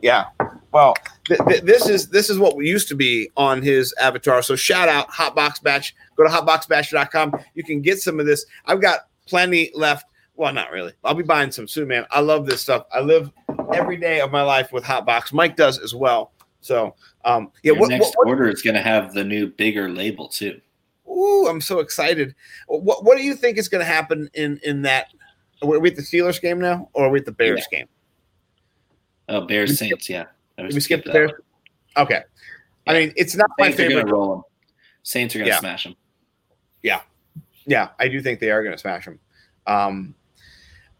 Yeah. 0.07 0.27
Well, 0.73 0.95
th- 1.25 1.41
th- 1.49 1.63
this 1.63 1.89
is 1.89 2.09
this 2.11 2.31
is 2.31 2.39
what 2.39 2.55
we 2.57 2.69
used 2.69 2.87
to 2.89 2.95
be 2.95 3.29
on 3.37 3.61
his 3.61 3.93
avatar. 4.01 4.41
So 4.43 4.55
shout 4.55 4.89
out 4.89 5.11
Hotbox 5.11 5.61
Batch. 5.61 5.97
Go 6.17 6.23
to 6.23 6.31
hotboxbatch.com. 6.31 7.35
You 7.55 7.65
can 7.65 7.83
get 7.83 7.99
some 7.99 8.21
of 8.21 8.27
this. 8.27 8.47
I've 8.67 8.81
got 8.81 9.09
plenty 9.27 9.73
left. 9.75 10.07
Well, 10.37 10.53
not 10.53 10.71
really. 10.71 10.93
I'll 11.03 11.15
be 11.15 11.25
buying 11.25 11.51
some 11.51 11.67
soon, 11.67 11.89
man. 11.89 12.07
I 12.13 12.21
love 12.21 12.47
this 12.47 12.61
stuff. 12.61 12.87
I 12.93 13.01
live 13.01 13.33
every 13.75 13.97
day 13.97 14.21
of 14.21 14.31
my 14.31 14.43
life 14.43 14.71
with 14.73 14.85
Hotbox. 14.85 15.33
Mike 15.33 15.57
does 15.57 15.79
as 15.79 15.93
well. 15.95 16.33
So, 16.61 16.95
um, 17.25 17.51
yeah. 17.65 17.73
Your 17.73 17.81
What, 17.81 17.91
next 17.91 18.09
what, 18.09 18.15
what, 18.19 18.29
order 18.29 18.49
is 18.49 18.63
gonna 18.63 18.83
have 18.83 19.13
the 19.13 19.25
new 19.25 19.49
bigger 19.49 19.89
label 19.89 20.29
too. 20.29 20.61
ooh, 21.09 21.49
I'm 21.49 21.61
so 21.61 21.81
excited. 21.81 22.35
What 22.69 23.03
What 23.03 23.17
do 23.17 23.25
you 23.25 23.35
think 23.35 23.59
is 23.59 23.69
going 23.69 23.85
to 23.85 23.91
happen 23.91 24.31
in 24.35 24.61
in 24.63 24.83
that? 24.83 25.09
Are 25.63 25.81
we 25.81 25.89
at 25.91 25.97
the 25.97 26.03
Steelers 26.03 26.41
game 26.41 26.61
now, 26.61 26.91
or 26.93 27.07
are 27.07 27.11
we 27.11 27.19
at 27.19 27.25
the 27.25 27.33
Bears 27.33 27.67
game? 27.71 27.89
Oh, 29.29 29.43
Bears 29.43 29.77
skip- 29.77 29.91
Saints, 29.91 30.09
yeah. 30.09 30.25
I 30.59 30.63
Did 30.63 30.69
would 30.69 30.75
we 30.75 30.81
skip 30.81 31.05
the 31.05 31.11
that 31.11 31.13
Bears? 31.15 31.33
Okay. 31.97 32.23
I 32.87 32.93
mean, 32.93 33.13
it's 33.17 33.35
not 33.35 33.51
my 33.59 33.67
Saints 33.67 33.81
are 33.81 33.83
favorite. 33.89 34.03
gonna 34.05 34.13
roll 34.15 34.31
them. 34.37 34.43
Saints 35.03 35.35
are 35.35 35.39
gonna 35.41 35.51
Yeah. 35.51 35.59
smash 35.59 35.85
them. 35.85 35.97
Yeah, 36.83 37.01
yeah, 37.67 37.89
I 37.99 38.07
do 38.09 38.21
think 38.21 38.39
they 38.39 38.51
are 38.51 38.63
going 38.63 38.75
to 38.75 38.79
smash 38.81 39.07
them. 39.07 39.19
Um, 39.67 40.15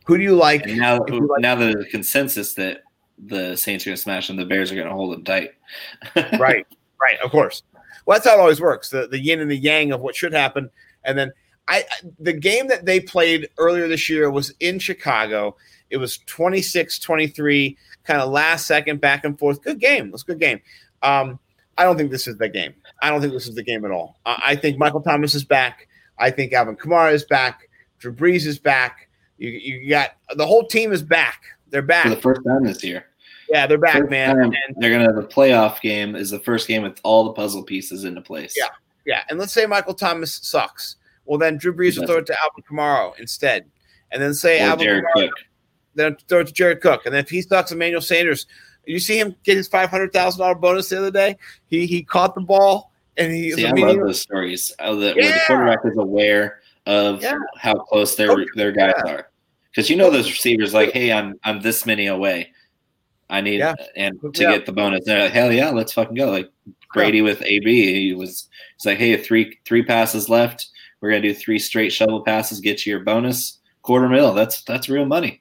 who 0.05 0.17
do 0.17 0.25
you 0.25 0.35
like? 0.35 0.67
And 0.67 0.79
now, 0.79 1.05
you 1.07 1.21
like- 1.29 1.41
now 1.41 1.55
there's 1.55 1.77
a 1.77 1.85
consensus 1.91 2.55
that 2.55 2.83
the 3.27 3.57
Saints 3.57 3.87
are 3.87 3.91
gonna 3.91 3.97
smash 3.97 4.27
them, 4.27 4.37
the 4.37 4.45
Bears 4.45 4.73
are 4.73 4.77
gonna 4.77 4.91
hold 4.93 5.13
them 5.13 5.23
tight. 5.25 5.53
right, 6.17 6.67
right, 7.01 7.19
of 7.25 7.31
course. 7.31 7.63
Well, 8.05 8.17
that's 8.19 8.27
how 8.27 8.35
it 8.37 8.41
always 8.41 8.61
works. 8.61 8.91
The 8.91 9.07
the 9.07 9.19
yin 9.19 9.41
and 9.41 9.51
the 9.51 9.57
yang 9.57 9.93
of 9.93 10.01
what 10.01 10.17
should 10.17 10.33
happen, 10.33 10.71
and 11.05 11.17
then 11.17 11.31
I 11.69 11.79
I- 11.79 11.85
the 12.19 12.33
game 12.33 12.69
that 12.69 12.85
they 12.87 13.01
played 13.01 13.49
earlier 13.59 13.89
this 13.89 14.09
year 14.09 14.31
was 14.31 14.53
in 14.61 14.79
Chicago. 14.79 15.57
It 15.91 15.99
was 15.99 16.19
26-23, 16.27 17.77
kind 18.05 18.21
of 18.21 18.31
last 18.31 18.67
second 18.67 19.01
back 19.01 19.25
and 19.25 19.39
forth. 19.39 19.63
Good 19.63 19.79
game. 19.81 20.07
It 20.07 20.13
was 20.13 20.23
a 20.23 20.27
good 20.27 20.41
game. 20.41 20.61
Um, 21.03 21.39
I 21.79 21.85
don't 21.85 21.97
think 21.97 22.11
this 22.11 22.27
is 22.27 22.37
the 22.39 22.49
game. 22.49 22.75
I 23.03 23.11
don't 23.11 23.21
think 23.21 23.33
this 23.33 23.47
is 23.47 23.55
the 23.55 23.63
game 23.63 23.85
at 23.85 23.91
all. 23.91 24.19
I, 24.27 24.43
I 24.47 24.57
think 24.57 24.79
Michael 24.79 25.03
Thomas 25.03 25.35
is 25.35 25.45
back. 25.45 25.89
I 26.19 26.31
think 26.31 26.53
Alvin 26.53 26.77
Kamara 26.77 27.13
is 27.13 27.25
back. 27.25 27.69
Drew 27.99 28.13
Brees 28.13 28.47
is 28.47 28.59
back. 28.59 29.09
You, 29.39 29.51
you 29.51 29.89
got 29.89 30.17
the 30.35 30.47
whole 30.47 30.67
team 30.67 30.93
is 30.93 31.03
back. 31.03 31.43
They're 31.71 31.83
back 31.83 32.05
For 32.05 32.11
the 32.11 32.17
first 32.17 32.41
time 32.47 32.65
this 32.65 32.83
year. 32.83 33.07
Yeah, 33.51 33.67
they're 33.67 33.79
back, 33.79 33.99
First 33.99 34.11
man. 34.11 34.41
And 34.41 34.57
they're 34.79 34.91
gonna 34.91 35.05
have 35.05 35.23
a 35.23 35.27
playoff 35.27 35.81
game 35.81 36.17
is 36.17 36.31
the 36.31 36.41
first 36.41 36.67
game 36.67 36.83
with 36.83 36.99
all 37.05 37.25
the 37.25 37.33
puzzle 37.33 37.63
pieces 37.63 38.05
into 38.05 38.23
place. 38.23 38.55
Yeah. 38.57 38.69
Yeah, 39.05 39.23
and 39.31 39.39
let's 39.39 39.53
say 39.53 39.67
Michael 39.67 39.95
Thomas 39.95 40.35
sucks. 40.43 40.97
Well, 41.27 41.39
then 41.39 41.57
Drew 41.59 41.75
Brees 41.75 41.99
will 41.99 42.07
throw 42.07 42.19
it 42.19 42.27
to 42.27 42.37
Alvin 42.41 42.65
Kamara 42.69 43.19
instead, 43.19 43.67
and 44.13 44.23
then 44.23 44.33
say 44.35 44.61
Or 44.61 44.71
Alvin 44.71 44.85
Jared 44.87 45.05
Kamara, 45.05 45.29
Cook. 45.29 45.39
then 45.95 46.17
throw 46.29 46.41
it 46.41 46.47
to 46.47 46.53
Jared 46.53 46.81
Cook, 46.81 47.05
and 47.07 47.15
then 47.15 47.23
if 47.23 47.29
he 47.31 47.43
sucks, 47.43 47.73
Emmanuel 47.73 48.01
Sanders. 48.01 48.47
You 48.89 49.01
see 49.01 49.19
him 49.19 49.35
get 49.43 49.57
his 49.57 49.67
five 49.67 49.91
hundred 49.91 50.13
thousand 50.13 50.39
dollar 50.39 50.55
bonus 50.55 50.89
the 50.91 50.99
other 50.99 51.11
day. 51.11 51.37
He 51.67 51.87
he 51.87 52.05
caught 52.05 52.37
the 52.37 52.41
ball 52.41 52.93
and 53.17 53.33
he 53.33 53.51
See, 53.51 53.67
I 53.67 53.73
love 53.73 53.97
those 53.97 54.21
stories. 54.21 54.73
uh, 54.79 54.95
that- 54.95 55.17
Where 55.17 55.25
the 55.25 55.29
Yeah. 55.31 55.41
quarterback 55.49 55.79
is 55.85 55.97
aware 55.99 56.61
of 56.87 57.21
Yeah. 57.21 57.37
how 57.59 57.75
close 57.75 58.15
their 58.15 58.29
their 58.55 58.71
guys 58.71 58.95
yeah. 59.05 59.13
are. 59.13 59.29
Because 59.73 59.91
you 59.91 59.97
know 59.97 60.09
those 60.09 60.31
receivers 60.31 60.73
like, 60.73 60.93
hey, 60.93 61.11
I'm 61.13 61.35
I'm 61.43 61.61
this 61.63 61.85
many 61.85 62.07
away. 62.07 62.53
I 63.29 63.41
need 63.41 63.59
Yeah. 63.59 63.75
and 63.97 64.21
to 64.21 64.31
Yeah. 64.41 64.53
get 64.53 64.67
the 64.67 64.73
bonus. 64.73 65.05
They're 65.05 65.25
like, 65.25 65.33
hell 65.33 65.53
yeah, 65.53 65.71
let's 65.71 65.93
fucking 65.93 66.15
go. 66.15 66.31
Like 66.31 66.49
Brady 66.95 67.23
with 67.23 67.43
AB, 67.43 67.65
he 68.05 68.15
was 68.15 68.49
it's 68.77 68.87
like, 68.87 68.99
hey, 68.99 69.17
three 69.17 69.59
three 69.65 69.83
passes 69.83 70.29
left. 70.29 70.69
We're 71.07 71.13
gonna 71.13 71.23
do 71.23 71.35
three 71.35 71.61
straight 71.61 71.93
shovel 71.93 72.21
passes, 72.21 72.59
get 72.59 72.85
you 72.85 72.91
your 72.91 73.05
bonus 73.05 73.61
quarter 73.83 74.09
mil. 74.09 74.35
That's 74.35 74.63
that's 74.65 74.89
real 74.89 75.05
money. 75.05 75.41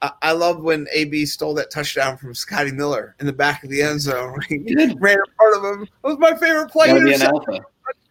I, 0.00 0.10
I 0.22 0.32
love 0.32 0.62
when 0.62 0.86
AB 0.94 1.26
stole 1.26 1.52
that 1.52 1.70
touchdown 1.70 2.16
from 2.16 2.34
Scotty 2.34 2.72
Miller 2.72 3.14
in 3.20 3.26
the 3.26 3.32
back 3.34 3.62
of 3.62 3.68
the 3.68 3.82
end 3.82 4.00
zone. 4.00 4.40
he 4.48 4.56
Good. 4.56 4.98
ran 5.02 5.18
in 5.18 5.24
front 5.36 5.56
of 5.56 5.64
him. 5.64 5.82
It 5.82 5.90
was 6.02 6.18
my 6.18 6.34
favorite 6.34 6.70
play. 6.70 6.86
Gotta 6.86 7.04
be 7.04 7.12
an 7.12 7.20
alpha. 7.20 7.60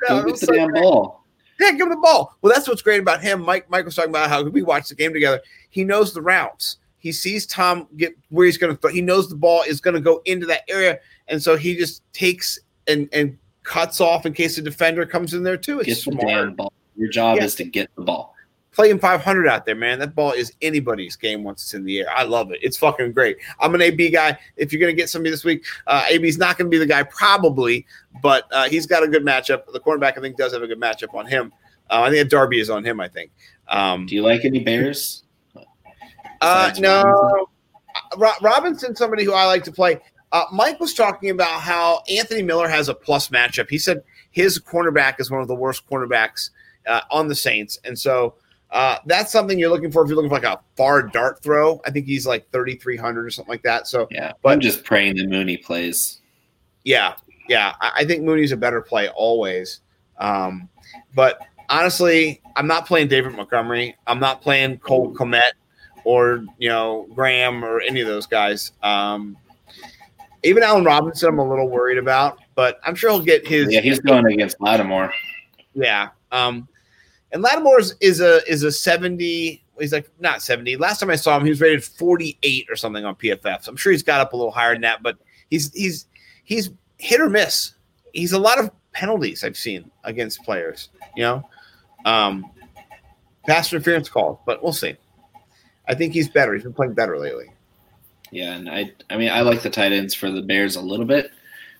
Go 0.07 0.23
get 0.25 0.39
the 0.39 0.45
so 0.45 0.53
damn 0.53 0.69
great. 0.69 0.83
ball. 0.83 1.25
Yeah, 1.59 1.71
give 1.71 1.81
him 1.81 1.89
the 1.89 1.95
ball. 1.95 2.37
Well, 2.43 2.53
that's 2.53 2.67
what's 2.67 2.83
great 2.83 3.01
about 3.01 3.23
him. 3.23 3.41
Mike 3.41 3.67
Mike 3.67 3.85
was 3.85 3.95
talking 3.95 4.11
about 4.11 4.29
how 4.29 4.43
we 4.43 4.61
watched 4.61 4.89
the 4.89 4.95
game 4.95 5.11
together. 5.11 5.41
He 5.71 5.83
knows 5.83 6.13
the 6.13 6.21
routes. 6.21 6.77
He 6.99 7.11
sees 7.11 7.47
Tom 7.47 7.87
get 7.97 8.13
where 8.29 8.45
he's 8.45 8.59
going 8.59 8.75
to 8.75 8.79
throw. 8.79 8.91
He 8.91 9.01
knows 9.01 9.27
the 9.27 9.35
ball 9.35 9.63
is 9.67 9.81
going 9.81 9.95
to 9.95 10.01
go 10.01 10.21
into 10.25 10.45
that 10.45 10.61
area, 10.69 10.99
and 11.29 11.41
so 11.41 11.57
he 11.57 11.75
just 11.75 12.03
takes 12.13 12.59
and 12.87 13.09
and 13.11 13.39
cuts 13.63 13.99
off 13.99 14.27
in 14.27 14.33
case 14.33 14.55
the 14.55 14.61
defender 14.61 15.03
comes 15.05 15.33
in 15.33 15.41
there 15.41 15.57
too. 15.57 15.79
It's 15.79 16.05
Get 16.05 16.19
the 16.19 16.25
damn 16.25 16.53
ball. 16.53 16.71
Your 16.95 17.09
job 17.09 17.37
Yeah. 17.37 17.45
is 17.45 17.55
to 17.55 17.63
get 17.63 17.89
the 17.95 18.01
ball. 18.01 18.35
Playing 18.73 18.99
500 18.99 19.47
out 19.49 19.65
there, 19.65 19.75
man. 19.75 19.99
That 19.99 20.15
ball 20.15 20.31
is 20.31 20.53
anybody's 20.61 21.17
game 21.17 21.43
once 21.43 21.61
it's 21.63 21.73
in 21.73 21.83
the 21.83 21.99
air. 21.99 22.05
I 22.09 22.23
love 22.23 22.51
it. 22.53 22.59
It's 22.61 22.77
fucking 22.77 23.11
great. 23.11 23.37
I'm 23.59 23.75
an 23.75 23.81
AB 23.81 24.09
guy. 24.11 24.37
If 24.55 24.71
you're 24.71 24.79
going 24.79 24.95
to 24.95 24.99
get 24.99 25.09
somebody 25.09 25.31
this 25.31 25.43
week, 25.43 25.65
uh, 25.87 26.05
AB's 26.09 26.37
not 26.37 26.57
going 26.57 26.71
to 26.71 26.73
be 26.73 26.77
the 26.77 26.85
guy 26.85 27.03
probably, 27.03 27.85
but 28.21 28.45
uh, 28.53 28.69
he's 28.69 28.85
got 28.85 29.03
a 29.03 29.09
good 29.09 29.23
matchup. 29.25 29.63
The 29.73 29.79
cornerback, 29.81 30.17
I 30.17 30.21
think, 30.21 30.37
does 30.37 30.53
have 30.53 30.61
a 30.63 30.67
good 30.67 30.79
matchup 30.79 31.13
on 31.13 31.25
him. 31.27 31.51
Uh, 31.89 32.03
I 32.03 32.11
think 32.11 32.29
Darby 32.29 32.61
is 32.61 32.69
on 32.69 32.85
him. 32.85 33.01
I 33.01 33.09
think. 33.09 33.31
Um, 33.67 34.05
Do 34.05 34.15
you 34.15 34.21
like 34.21 34.45
any 34.45 34.59
Bears? 34.59 35.23
Uh, 36.39 36.71
no, 36.79 37.03
Robinson? 37.03 37.45
Ro- 38.17 38.31
Robinson's 38.41 38.97
somebody 38.97 39.23
who 39.25 39.33
I 39.33 39.45
like 39.45 39.63
to 39.65 39.71
play. 39.71 39.99
Uh, 40.31 40.45
Mike 40.53 40.79
was 40.79 40.93
talking 40.93 41.29
about 41.29 41.59
how 41.59 42.01
Anthony 42.09 42.41
Miller 42.41 42.67
has 42.69 42.87
a 42.87 42.93
plus 42.93 43.27
matchup. 43.29 43.69
He 43.69 43.77
said 43.77 44.01
his 44.31 44.57
cornerback 44.59 45.19
is 45.19 45.29
one 45.29 45.41
of 45.41 45.47
the 45.49 45.55
worst 45.55 45.83
cornerbacks 45.89 46.51
uh, 46.87 47.01
on 47.11 47.27
the 47.27 47.35
Saints, 47.35 47.79
and 47.83 47.97
so 47.97 48.35
uh, 48.71 48.97
that's 49.05 49.31
something 49.31 49.59
you're 49.59 49.69
looking 49.69 49.91
for 49.91 50.01
if 50.03 50.07
you're 50.07 50.15
looking 50.15 50.29
for 50.29 50.35
like 50.35 50.43
a 50.45 50.59
far 50.77 51.03
dart 51.03 51.41
throw. 51.43 51.81
I 51.85 51.91
think 51.91 52.05
he's 52.05 52.25
like 52.25 52.49
3,300 52.51 53.25
or 53.25 53.29
something 53.29 53.51
like 53.51 53.63
that. 53.63 53.85
So 53.87 54.07
Yeah, 54.11 54.31
But- 54.41 54.53
I'm 54.53 54.61
just 54.61 54.83
praying 54.85 55.17
that 55.17 55.27
Mooney 55.27 55.57
plays. 55.57 56.21
yeah, 56.85 57.15
yeah, 57.49 57.73
I, 57.81 57.91
I 57.97 58.05
think 58.05 58.23
Mooney's 58.23 58.51
a 58.53 58.57
better 58.57 58.81
play 58.81 59.09
always. 59.09 59.81
Um, 60.19 60.69
but 61.15 61.41
honestly, 61.69 62.41
I'm 62.55 62.67
not 62.67 62.85
playing 62.85 63.09
David 63.09 63.33
Montgomery. 63.33 63.95
I'm 64.07 64.19
not 64.19 64.41
playing 64.41 64.77
Cole 64.79 65.13
Kmet 65.13 65.51
or 66.05 66.45
you 66.57 66.69
know 66.69 67.07
Graham 67.13 67.63
or 67.65 67.81
any 67.81 67.99
of 68.01 68.07
those 68.07 68.25
guys. 68.25 68.71
Um, 68.83 69.35
even 70.43 70.63
Allen 70.63 70.83
Robinson, 70.83 71.29
I'm 71.29 71.39
a 71.39 71.47
little 71.49 71.67
worried 71.69 71.97
about, 71.97 72.39
but 72.55 72.79
I'm 72.85 72.95
sure 72.95 73.11
he'll 73.11 73.19
get 73.21 73.45
his. 73.45 73.71
Yeah, 73.71 73.81
he's 73.81 73.99
going 73.99 74.25
against 74.27 74.59
Lattimore. 74.61 75.11
Yeah. 75.73 76.09
Um, 76.31 76.67
and 77.31 77.41
Lattimore's 77.43 77.95
is 78.01 78.19
a 78.21 78.41
is 78.49 78.63
a 78.63 78.71
70. 78.71 79.63
He's 79.79 79.93
like 79.93 80.09
not 80.19 80.41
70. 80.41 80.77
Last 80.77 80.99
time 80.99 81.09
I 81.09 81.15
saw 81.15 81.37
him, 81.37 81.43
he 81.43 81.49
was 81.49 81.61
rated 81.61 81.83
48 81.83 82.67
or 82.69 82.75
something 82.75 83.03
on 83.05 83.15
PFF. 83.15 83.63
So 83.63 83.71
I'm 83.71 83.77
sure 83.77 83.91
he's 83.91 84.03
got 84.03 84.21
up 84.21 84.33
a 84.33 84.35
little 84.37 84.51
higher 84.51 84.73
than 84.73 84.81
that, 84.81 85.01
but 85.01 85.17
he's 85.49 85.73
he's 85.73 86.05
he's 86.43 86.69
hit 86.97 87.19
or 87.21 87.29
miss. 87.29 87.73
He's 88.13 88.33
a 88.33 88.39
lot 88.39 88.59
of 88.59 88.69
penalties 88.93 89.43
I've 89.43 89.57
seen 89.57 89.89
against 90.03 90.43
players, 90.43 90.89
you 91.15 91.23
know. 91.23 91.49
Um 92.05 92.51
pass 93.47 93.71
interference 93.73 94.07
calls, 94.09 94.37
but 94.45 94.61
we'll 94.61 94.73
see. 94.73 94.95
I 95.87 95.95
think 95.95 96.13
he's 96.13 96.29
better. 96.29 96.53
He's 96.53 96.63
been 96.63 96.73
playing 96.73 96.93
better 96.93 97.17
lately. 97.17 97.47
Yeah, 98.31 98.53
and 98.53 98.69
I, 98.69 98.91
I 99.09 99.17
mean, 99.17 99.29
I 99.29 99.41
like 99.41 99.61
the 99.61 99.69
tight 99.69 99.91
ends 99.91 100.13
for 100.13 100.29
the 100.31 100.41
Bears 100.41 100.75
a 100.75 100.81
little 100.81 101.05
bit 101.05 101.31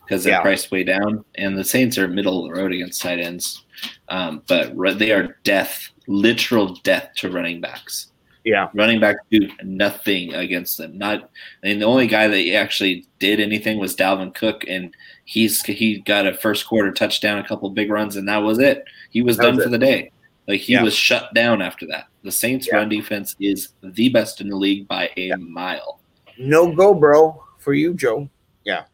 because 0.03 0.23
they're 0.23 0.33
Yeah. 0.33 0.41
priced 0.41 0.71
way 0.71 0.83
down, 0.83 1.23
and 1.35 1.57
the 1.57 1.63
Saints 1.63 1.97
are 1.97 2.07
middle 2.07 2.43
of 2.45 2.51
the 2.51 2.59
road 2.59 2.73
against 2.73 3.01
tight 3.01 3.19
ends, 3.19 3.63
um, 4.09 4.43
but 4.47 4.73
they 4.97 5.11
are 5.11 5.37
death, 5.43 5.89
literal 6.07 6.75
death 6.83 7.09
to 7.17 7.29
running 7.29 7.61
backs. 7.61 8.11
Yeah. 8.43 8.69
Running 8.73 8.99
back 8.99 9.17
do 9.29 9.47
nothing 9.63 10.33
against 10.33 10.77
them. 10.77 10.97
Not, 10.97 11.29
I 11.63 11.67
mean, 11.67 11.79
the 11.79 11.85
only 11.85 12.07
guy 12.07 12.27
that 12.27 12.53
actually 12.55 13.05
did 13.19 13.39
anything 13.39 13.77
was 13.77 13.95
Dalvin 13.95 14.33
Cook, 14.33 14.63
and 14.67 14.95
he's 15.25 15.61
he 15.63 15.99
got 15.99 16.25
a 16.25 16.33
first 16.33 16.65
quarter 16.65 16.91
touchdown, 16.91 17.37
a 17.37 17.47
couple 17.47 17.69
big 17.69 17.91
runs, 17.91 18.15
and 18.15 18.27
that 18.27 18.37
was 18.37 18.57
it. 18.57 18.83
He 19.11 19.21
was 19.21 19.37
That 19.37 19.43
done 19.43 19.55
was 19.57 19.65
for 19.65 19.69
the 19.69 19.77
day. 19.77 20.11
Like 20.47 20.59
he 20.59 20.73
Yeah. 20.73 20.81
was 20.83 20.95
shut 20.95 21.33
down 21.35 21.61
after 21.61 21.85
that. 21.87 22.07
The 22.23 22.31
Saints' 22.31 22.67
Yeah. 22.67 22.77
run 22.77 22.89
defense 22.89 23.35
is 23.39 23.73
the 23.83 24.09
best 24.09 24.41
in 24.41 24.49
the 24.49 24.55
league 24.55 24.87
by 24.87 25.11
a 25.17 25.35
mile. 25.37 25.99
No 26.39 26.71
go, 26.73 26.95
bro, 26.95 27.43
for 27.59 27.73
you, 27.73 27.93
Joe. 27.93 28.27
Yeah. 28.63 28.85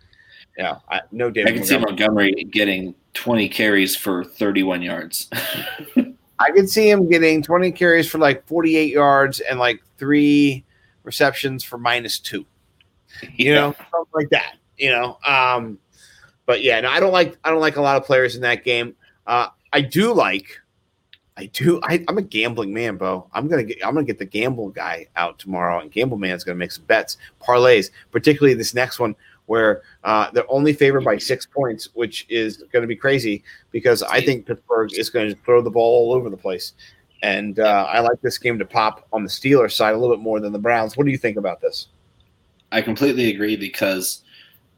Yeah. 0.58 0.80
I, 0.90 1.02
no 1.12 1.28
I 1.28 1.32
David 1.32 1.54
can 1.54 1.64
see 1.64 1.78
Montgomery. 1.78 2.34
Montgomery 2.36 2.44
getting 2.52 2.96
20 3.18 3.50
carries 3.50 3.96
for 3.96 4.24
31 4.24 4.84
yards. 4.84 5.28
I 6.40 6.52
could 6.52 6.70
see 6.70 6.90
him 6.90 7.10
getting 7.10 7.42
20 7.42 7.72
carries 7.72 8.08
for 8.08 8.20
like 8.20 8.48
48 8.48 8.94
yards 8.94 9.40
and 9.40 9.58
like 9.58 9.82
three 9.98 10.64
receptions 11.04 11.64
for 11.64 11.80
minus 11.80 12.20
two. 12.20 12.46
You 13.34 13.56
know, 13.56 13.76
something 13.92 14.14
like 14.14 14.30
that. 14.30 14.58
You 14.78 14.92
know, 14.92 15.18
um, 15.26 15.80
but 16.46 16.62
yeah, 16.62 16.80
no, 16.82 16.90
I 16.90 17.00
don't 17.00 17.12
like 17.12 17.36
I 17.44 17.50
don't 17.50 17.60
like 17.60 17.78
a 17.78 17.82
lot 17.82 17.98
of 17.98 18.06
players 18.06 18.36
in 18.36 18.42
that 18.44 18.64
game. 18.64 18.96
Uh, 19.26 19.48
I 19.74 19.82
do 19.82 20.14
like, 20.14 20.60
I 21.36 21.48
do. 21.48 21.82
I, 21.84 22.06
I'm 22.08 22.20
a 22.20 22.22
gambling 22.22 22.72
man, 22.72 22.98
Bo. 22.98 23.28
I'm 23.34 23.48
gonna 23.48 23.64
get 23.64 23.84
I'm 23.84 23.96
gonna 23.96 24.06
get 24.06 24.20
the 24.20 24.26
gamble 24.26 24.70
guy 24.70 25.08
out 25.16 25.40
tomorrow, 25.40 25.80
and 25.80 25.92
Gamble 25.92 26.18
Man's 26.18 26.44
gonna 26.44 26.56
make 26.56 26.72
some 26.72 26.86
bets, 26.86 27.18
parlays, 27.42 27.90
particularly 28.12 28.54
this 28.54 28.76
next 28.76 29.00
one 29.00 29.16
where 29.48 29.82
uh, 30.04 30.30
they're 30.32 30.50
only 30.50 30.74
favored 30.74 31.04
by 31.04 31.18
six 31.18 31.46
points, 31.46 31.90
which 31.94 32.26
is 32.30 32.58
going 32.72 32.84
to 32.84 32.88
be 32.88 32.96
crazy 32.96 33.44
because 33.72 34.04
I 34.04 34.22
think 34.22 34.46
Pittsburgh 34.46 34.94
is 34.94 35.10
going 35.10 35.30
to 35.30 35.36
throw 35.44 35.62
the 35.62 35.72
ball 35.72 36.10
all 36.10 36.14
over 36.14 36.30
the 36.30 36.38
place. 36.38 36.74
And 37.24 37.60
uh, 37.60 37.88
I 37.90 38.00
like 38.02 38.22
this 38.22 38.38
game 38.38 38.60
to 38.60 38.66
pop 38.66 39.08
on 39.12 39.24
the 39.24 39.30
Steelers 39.30 39.72
side 39.72 39.96
a 39.96 39.98
little 39.98 40.16
bit 40.16 40.22
more 40.22 40.40
than 40.40 40.54
the 40.54 40.60
Browns. 40.60 40.96
What 40.96 41.06
do 41.06 41.12
you 41.12 41.18
think 41.18 41.38
about 41.38 41.62
this? 41.62 41.88
I 42.72 42.82
completely 42.82 43.30
agree 43.34 43.56
because 43.56 44.24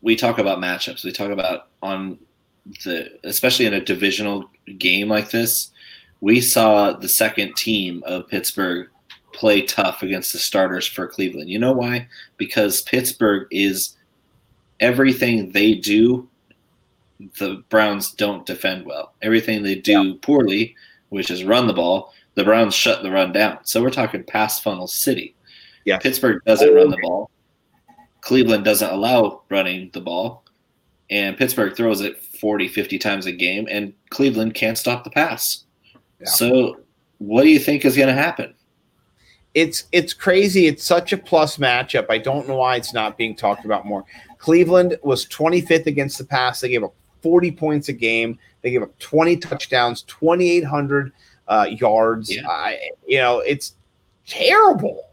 we 0.01 0.15
talk 0.15 0.37
about 0.37 0.59
matchups. 0.59 1.03
We 1.03 1.11
talk 1.11 1.31
about 1.31 1.67
on 1.81 2.19
the 2.85 3.09
especially 3.23 3.65
in 3.65 3.73
a 3.73 3.83
divisional 3.83 4.49
game 4.77 5.09
like 5.09 5.31
this, 5.31 5.71
we 6.21 6.39
saw 6.39 6.93
the 6.93 7.09
second 7.09 7.55
team 7.55 8.03
of 8.05 8.27
Pittsburgh 8.27 8.87
play 9.33 9.61
tough 9.61 10.03
against 10.03 10.33
the 10.33 10.39
starters 10.39 10.85
for 10.85 11.07
Cleveland. 11.07 11.49
You 11.49 11.59
know 11.59 11.73
why? 11.73 12.07
Because 12.37 12.81
Pittsburgh 12.83 13.47
is 13.51 13.95
everything 14.79 15.51
they 15.51 15.75
do 15.75 16.27
the 17.37 17.63
Browns 17.69 18.11
don't 18.11 18.45
defend 18.45 18.85
well. 18.85 19.13
Everything 19.21 19.61
they 19.61 19.75
do 19.75 19.91
yeah. 19.91 20.13
poorly, 20.21 20.75
which 21.09 21.29
is 21.29 21.43
run 21.43 21.67
the 21.67 21.73
ball, 21.73 22.13
the 22.35 22.43
Browns 22.43 22.73
shut 22.73 23.03
the 23.03 23.11
run 23.11 23.33
down. 23.33 23.59
So 23.63 23.81
we're 23.81 23.89
talking 23.89 24.23
pass 24.23 24.59
funnel 24.59 24.87
city. 24.87 25.35
Yeah. 25.85 25.97
Pittsburgh 25.97 26.41
doesn't 26.45 26.73
run 26.73 26.89
the 26.89 26.99
ball. 27.01 27.29
Cleveland 28.21 28.65
doesn't 28.65 28.89
allow 28.89 29.41
running 29.49 29.89
the 29.93 30.01
ball. 30.01 30.43
And 31.09 31.37
Pittsburgh 31.37 31.75
throws 31.75 32.01
it 32.01 32.21
40, 32.21 32.67
50 32.67 32.99
times 32.99 33.25
a 33.25 33.31
game, 33.31 33.67
and 33.69 33.93
Cleveland 34.11 34.53
can't 34.53 34.77
stop 34.77 35.03
the 35.03 35.09
pass. 35.09 35.63
Yeah. 36.19 36.27
So, 36.27 36.81
what 37.17 37.43
do 37.43 37.49
you 37.49 37.59
think 37.59 37.83
is 37.83 37.95
going 37.95 38.09
to 38.09 38.13
happen? 38.13 38.53
It's 39.55 39.85
it's 39.91 40.13
crazy. 40.13 40.67
It's 40.67 40.83
such 40.83 41.11
a 41.11 41.17
plus 41.17 41.57
matchup. 41.57 42.05
I 42.11 42.19
don't 42.19 42.47
know 42.47 42.57
why 42.57 42.75
it's 42.75 42.93
not 42.93 43.17
being 43.17 43.35
talked 43.35 43.65
about 43.65 43.87
more. 43.87 44.05
Cleveland 44.39 44.97
was 45.03 45.27
25th 45.27 45.85
against 45.85 46.17
the 46.17 46.23
pass. 46.23 46.61
They 46.61 46.69
gave 46.69 46.83
up 46.83 46.95
40 47.21 47.51
points 47.51 47.89
a 47.89 47.93
game. 47.93 48.39
They 48.61 48.71
gave 48.71 48.81
up 48.81 48.97
20 48.99 49.37
touchdowns, 49.37 50.01
2,800 50.03 51.11
uh, 51.47 51.67
yards. 51.69 52.33
Yeah. 52.33 52.47
Uh, 52.47 52.71
you 53.05 53.19
know, 53.19 53.39
it's 53.39 53.75
terrible. 54.25 55.03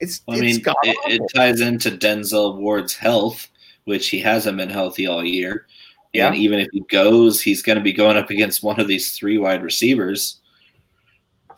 It's, 0.00 0.22
I 0.28 0.40
mean, 0.40 0.56
it, 0.56 0.62
it, 0.64 1.22
ties 1.34 1.60
into 1.60 1.90
Denzel 1.90 2.56
Ward's 2.56 2.96
health, 2.96 3.48
which 3.84 4.08
he 4.08 4.18
hasn't 4.18 4.56
been 4.56 4.70
healthy 4.70 5.06
all 5.06 5.24
year. 5.24 5.66
Yeah. 6.12 6.28
And 6.28 6.36
even 6.36 6.58
if 6.58 6.68
he 6.72 6.80
goes, 6.80 7.40
he's 7.40 7.62
going 7.62 7.78
to 7.78 7.84
be 7.84 7.92
going 7.92 8.16
up 8.16 8.30
against 8.30 8.62
one 8.62 8.80
of 8.80 8.88
these 8.88 9.16
three 9.16 9.38
wide 9.38 9.62
receivers 9.62 10.40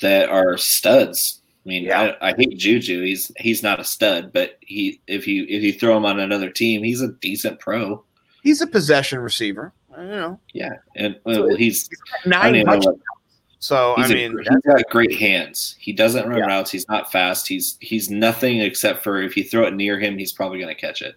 that 0.01 0.29
are 0.29 0.59
studs. 0.59 1.41
I 1.65 1.69
mean, 1.69 1.85
yeah. 1.85 2.15
I, 2.21 2.31
I, 2.31 2.35
hate 2.35 2.59
Juju. 2.59 3.03
He's 3.03 3.33
he's 3.39 3.63
not 3.63 3.81
a 3.81 3.85
stud, 3.85 4.33
but 4.33 4.59
he 4.61 5.01
if 5.07 5.27
you 5.27 5.47
if 5.49 5.63
you 5.63 5.73
throw 5.73 5.97
him 5.97 6.05
on 6.05 6.21
another 6.21 6.51
team, 6.51 6.83
he's 6.83 7.01
a 7.01 7.09
decent 7.09 7.59
pro. 7.59 8.05
He's 8.43 8.61
a 8.61 8.67
possession 8.67 9.21
receiver. 9.21 9.73
I 9.91 9.97
don't 9.97 10.11
know. 10.11 10.41
Yeah, 10.53 10.75
and 10.97 11.19
well, 11.25 11.55
he's, 11.57 11.89
he's 11.89 11.99
nine 12.27 12.63
touchdowns. 12.65 12.99
So 13.61 13.95
he's 13.97 14.11
I 14.11 14.15
mean, 14.15 14.39
a, 14.39 14.43
he's 14.43 14.61
got 14.67 14.91
great 14.91 15.19
hands. 15.19 15.75
He 15.79 15.95
doesn't 15.95 16.29
run 16.29 16.39
yeah. 16.39 16.47
routes. 16.47 16.71
He's 16.71 16.87
not 16.89 17.11
fast. 17.11 17.49
He's 17.49 17.79
he's 17.81 18.11
nothing 18.11 18.61
except 18.61 19.03
for 19.03 19.23
if 19.23 19.35
you 19.35 19.45
throw 19.45 19.65
it 19.65 19.73
near 19.73 19.99
him, 19.99 20.19
he's 20.19 20.33
probably 20.33 20.59
going 20.59 20.75
to 20.75 20.79
catch 20.79 21.01
it. 21.01 21.15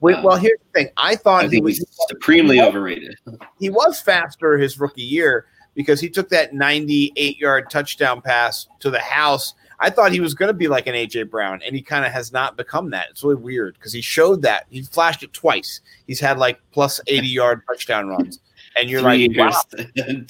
Wait, 0.00 0.16
um, 0.16 0.24
well, 0.24 0.36
here's 0.36 0.58
the 0.58 0.80
thing. 0.80 0.90
I 0.98 1.16
thought 1.16 1.46
I 1.46 1.48
he 1.48 1.62
was 1.62 1.82
supremely 2.10 2.56
he 2.56 2.60
was, 2.60 2.68
overrated. 2.68 3.16
He 3.58 3.70
was 3.70 3.98
faster 3.98 4.58
his 4.58 4.78
rookie 4.78 5.00
year 5.00 5.46
because 5.74 6.00
he 6.00 6.08
took 6.08 6.28
that 6.30 6.54
98 6.54 7.38
yard 7.38 7.70
touchdown 7.70 8.20
pass 8.20 8.68
to 8.80 8.90
the 8.90 8.98
house. 8.98 9.54
I 9.80 9.90
thought 9.90 10.12
he 10.12 10.20
was 10.20 10.34
going 10.34 10.48
to 10.48 10.54
be 10.54 10.68
like 10.68 10.86
an 10.86 10.94
AJ 10.94 11.30
Brown, 11.30 11.60
and 11.64 11.74
he 11.74 11.82
kind 11.82 12.06
of 12.06 12.12
has 12.12 12.32
not 12.32 12.56
become 12.56 12.90
that. 12.90 13.08
It's 13.10 13.24
really 13.24 13.42
weird 13.42 13.74
because 13.74 13.92
he 13.92 14.00
showed 14.00 14.42
that 14.42 14.66
he 14.70 14.82
flashed 14.82 15.22
it 15.22 15.32
twice. 15.32 15.80
He's 16.06 16.20
had 16.20 16.38
like 16.38 16.60
plus 16.72 17.00
80 17.06 17.26
yard 17.26 17.62
touchdown 17.68 18.08
runs 18.08 18.40
and 18.76 18.90
you're 18.90 19.00
three 19.00 19.28
like, 19.28 19.54
wow. 19.96 20.02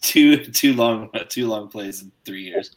two 0.00 0.36
two 0.36 0.74
long 0.74 1.10
two 1.28 1.48
long 1.48 1.68
plays 1.68 2.02
in 2.02 2.12
three 2.24 2.42
years. 2.42 2.74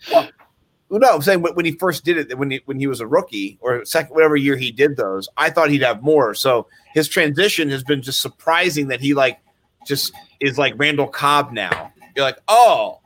Well, 0.89 0.99
no, 0.99 1.16
I'm 1.16 1.22
saying 1.22 1.41
when 1.41 1.66
he 1.66 1.74
first 1.74 2.06
did 2.06 2.18
it, 2.18 2.38
when 2.38 2.51
he 2.51 2.62
when 2.66 2.80
he 2.80 2.88
was 2.88 2.99
a 2.99 3.08
rookie 3.08 3.58
or 3.62 3.84
second, 3.86 4.14
whatever 4.14 4.36
year 4.36 4.56
he 4.56 4.72
did 4.72 4.97
those, 4.97 5.28
I 5.38 5.49
thought 5.49 5.70
he'd 5.70 5.82
have 5.82 6.03
more. 6.03 6.34
So 6.34 6.68
his 6.93 7.08
transition 7.08 7.70
has 7.70 7.84
been 7.84 8.01
just 8.01 8.22
surprising 8.22 8.88
that 8.88 9.01
he 9.01 9.14
like 9.14 9.39
just 9.88 10.14
is 10.39 10.58
like 10.58 10.74
Randall 10.78 11.08
Cobb 11.08 11.51
now. 11.51 11.91
You're 12.16 12.26
like, 12.26 12.39
oh, 12.47 13.01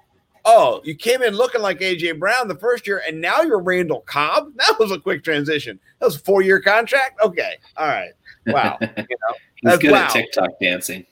oh, 0.46 0.82
you 0.84 0.96
came 0.96 1.22
in 1.22 1.34
looking 1.34 1.62
like 1.62 1.80
AJ 1.80 2.20
Brown 2.20 2.48
the 2.48 2.56
first 2.56 2.88
year, 2.88 3.02
and 3.08 3.20
now 3.20 3.42
you're 3.42 3.62
Randall 3.62 4.02
Cobb. 4.02 4.52
That 4.56 4.78
was 4.80 4.92
a 4.92 5.00
quick 5.00 5.24
transition. 5.24 5.80
That 6.00 6.06
was 6.06 6.16
a 6.16 6.20
four 6.20 6.42
year 6.42 6.60
contract. 6.60 7.20
Okay, 7.24 7.56
all 7.78 7.88
right, 7.88 8.12
wow. 8.48 8.78
You 8.82 8.88
know, 8.98 9.72
He's 9.72 9.78
good 9.80 9.92
wow. 9.92 10.06
at 10.06 10.12
TikTok 10.12 10.52
dancing 10.62 11.06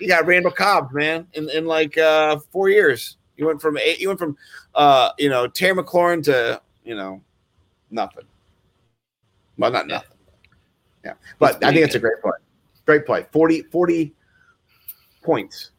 you 0.00 0.08
got 0.08 0.26
Randall 0.26 0.52
Cobb, 0.52 0.92
man, 0.92 1.26
in, 1.34 1.48
in 1.50 1.66
like 1.66 1.96
uh, 1.98 2.38
four 2.50 2.68
years. 2.68 3.16
You 3.36 3.46
went 3.46 3.60
from 3.60 3.76
eight, 3.78 4.00
you 4.00 4.08
went 4.08 4.18
from 4.20 4.36
uh, 4.74 5.10
you 5.18 5.28
know 5.28 5.46
Terry 5.46 5.74
McLaurin 5.74 6.22
to 6.24 6.60
you 6.84 6.94
know 6.94 7.20
nothing. 7.90 8.24
Well, 9.58 9.72
not 9.72 9.86
nothing. 9.86 10.16
Yeah, 11.04 11.14
but 11.38 11.62
I 11.64 11.72
think 11.72 11.84
it's 11.84 11.94
a 11.94 11.98
great 11.98 12.20
play. 12.22 12.32
Great 12.86 13.06
play. 13.06 13.26
40, 13.32 13.62
40 13.62 14.12
points, 15.22 15.70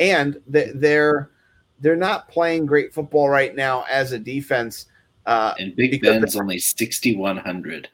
and 0.00 0.40
they're 0.48 1.30
they're 1.78 1.94
not 1.94 2.28
playing 2.28 2.66
great 2.66 2.92
football 2.92 3.28
right 3.28 3.54
now 3.54 3.84
as 3.88 4.10
a 4.10 4.18
defense. 4.18 4.86
Uh, 5.26 5.54
and 5.60 5.76
Big 5.76 6.02
Ben's 6.02 6.34
only 6.34 6.58
sixty 6.58 7.14
one 7.14 7.36
hundred. 7.36 7.88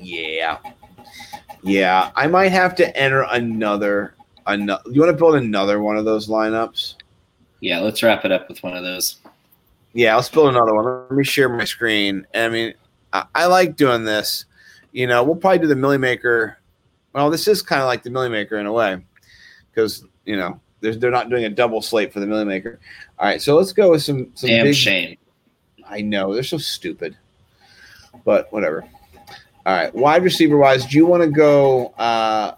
Yeah, 0.00 0.58
yeah, 1.62 2.10
I 2.16 2.26
might 2.26 2.50
have 2.50 2.74
to 2.76 2.96
enter 2.96 3.22
another. 3.30 4.14
Another. 4.46 4.82
You 4.90 5.02
want 5.02 5.12
to 5.12 5.16
build 5.16 5.34
another 5.34 5.82
one 5.82 5.98
of 5.98 6.06
those 6.06 6.26
lineups? 6.26 6.94
Yeah, 7.60 7.80
let's 7.80 8.02
wrap 8.02 8.24
it 8.24 8.32
up 8.32 8.48
with 8.48 8.62
one 8.62 8.74
of 8.74 8.82
those. 8.82 9.18
Yeah, 9.92 10.16
let's 10.16 10.30
build 10.30 10.48
another 10.48 10.74
one. 10.74 10.84
Let 10.86 11.10
me 11.10 11.22
share 11.22 11.50
my 11.50 11.64
screen. 11.64 12.26
I 12.34 12.48
mean, 12.48 12.72
I, 13.12 13.26
I 13.34 13.44
like 13.44 13.76
doing 13.76 14.04
this. 14.04 14.46
You 14.92 15.06
know, 15.06 15.22
we'll 15.22 15.36
probably 15.36 15.58
do 15.58 15.66
the 15.66 15.76
Milly 15.76 15.98
Maker. 15.98 16.58
Well, 17.12 17.28
this 17.28 17.46
is 17.46 17.60
kind 17.60 17.82
of 17.82 17.88
like 17.88 18.02
the 18.02 18.10
Milly 18.10 18.30
Maker 18.30 18.56
in 18.56 18.64
a 18.64 18.72
way, 18.72 19.04
because 19.70 20.02
you 20.28 20.36
know 20.36 20.60
they're 20.80 20.94
they're 20.94 21.10
not 21.10 21.30
doing 21.30 21.46
a 21.46 21.48
double 21.48 21.80
slate 21.80 22.12
for 22.12 22.20
the 22.20 22.26
Milly 22.26 22.44
Maker. 22.44 22.78
All 23.18 23.26
right, 23.26 23.40
so 23.40 23.56
let's 23.56 23.72
go 23.72 23.90
with 23.90 24.02
some 24.02 24.30
some 24.34 24.50
damn 24.50 24.66
big, 24.66 24.74
shame. 24.74 25.16
I 25.88 26.02
know 26.02 26.34
they're 26.34 26.42
so 26.42 26.58
stupid, 26.58 27.16
but 28.24 28.52
whatever. 28.52 28.84
All 29.66 29.74
right, 29.74 29.92
wide 29.94 30.22
receiver 30.22 30.58
wise, 30.58 30.84
do 30.86 30.96
you 30.98 31.06
want 31.06 31.22
to 31.22 31.30
go 31.30 31.88
uh, 31.98 32.54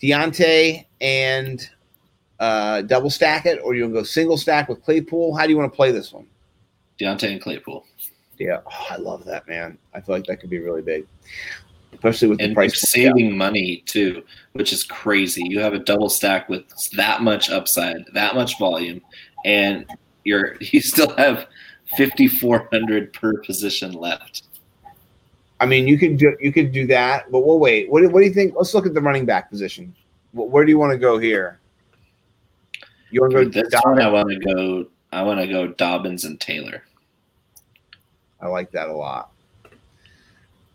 Diontae 0.00 0.86
and 1.00 1.68
uh, 2.38 2.82
double 2.82 3.10
stack 3.10 3.44
it, 3.44 3.60
or 3.62 3.72
do 3.72 3.78
you 3.78 3.84
want 3.84 3.94
to 3.94 4.00
go 4.00 4.04
single 4.04 4.36
stack 4.36 4.68
with 4.68 4.82
Claypool? 4.84 5.36
How 5.36 5.44
do 5.44 5.50
you 5.50 5.58
want 5.58 5.70
to 5.70 5.76
play 5.76 5.90
this 5.90 6.12
one? 6.12 6.26
Diontae 7.00 7.32
and 7.32 7.42
Claypool. 7.42 7.84
Yeah, 8.38 8.60
oh, 8.64 8.86
I 8.90 8.96
love 8.96 9.24
that 9.24 9.48
man. 9.48 9.78
I 9.94 10.00
feel 10.00 10.14
like 10.14 10.26
that 10.26 10.38
could 10.38 10.50
be 10.50 10.60
really 10.60 10.82
big, 10.82 11.06
especially 11.92 12.28
with 12.28 12.40
and 12.40 12.52
the 12.52 12.54
price. 12.54 12.90
Saving 12.90 13.36
money 13.36 13.82
too, 13.86 14.22
which 14.52 14.72
is 14.72 14.84
crazy. 14.84 15.42
You 15.44 15.60
have 15.60 15.74
a 15.74 15.78
double 15.78 16.08
stack 16.08 16.48
with 16.48 16.64
that 16.92 17.22
much 17.22 17.50
upside, 17.50 18.04
that 18.14 18.34
much 18.34 18.58
volume, 18.58 19.00
and 19.44 19.86
you're 20.24 20.56
you 20.60 20.80
still 20.80 21.14
have 21.16 21.46
fifty 21.96 22.28
four 22.28 22.68
hundred 22.72 23.12
per 23.12 23.34
position 23.42 23.92
left. 23.92 24.44
I 25.60 25.66
mean, 25.66 25.88
you 25.88 25.98
could 25.98 26.16
do 26.16 26.36
you 26.40 26.52
could 26.52 26.72
do 26.72 26.86
that, 26.86 27.30
but 27.30 27.40
we'll 27.40 27.58
wait. 27.58 27.90
What 27.90 28.02
do, 28.02 28.08
what 28.08 28.20
do 28.20 28.26
you 28.26 28.32
think? 28.32 28.54
Let's 28.56 28.74
look 28.74 28.86
at 28.86 28.94
the 28.94 29.00
running 29.00 29.26
back 29.26 29.50
position. 29.50 29.94
Where 30.32 30.64
do 30.64 30.70
you 30.70 30.78
want 30.78 30.92
to 30.92 30.98
go 30.98 31.18
here? 31.18 31.58
You 33.10 33.22
want 33.22 33.32
to 33.32 33.44
go? 33.46 33.62
This 33.62 33.72
one 33.82 34.00
I 34.00 34.08
want 34.08 34.28
to 34.30 34.38
go. 34.38 34.86
I 35.10 35.22
want 35.22 35.40
to 35.40 35.46
go 35.46 35.68
Dobbins 35.68 36.24
and 36.24 36.38
Taylor. 36.38 36.82
I 38.40 38.46
like 38.46 38.70
that 38.72 38.88
a 38.88 38.92
lot. 38.92 39.32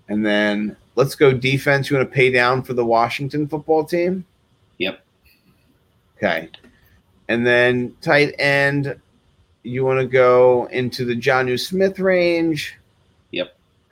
And 0.10 0.26
then 0.26 0.76
let's 0.96 1.16
go 1.16 1.34
defense. 1.34 1.90
You 1.90 1.98
want 1.98 2.10
to 2.10 2.14
pay 2.14 2.32
down 2.32 2.64
for 2.64 2.74
the 2.74 2.86
Washington 2.86 3.48
football 3.48 3.84
team? 3.84 4.26
Yep. 4.78 5.04
Okay. 6.18 6.50
And 7.28 7.46
then 7.46 7.96
tight 8.02 8.36
end, 8.40 9.00
you 9.64 9.86
want 9.86 10.00
to 10.00 10.06
go 10.06 10.66
into 10.66 11.06
the 11.06 11.16
Jonnu 11.16 11.60
Smith 11.60 12.00
range. 12.00 12.78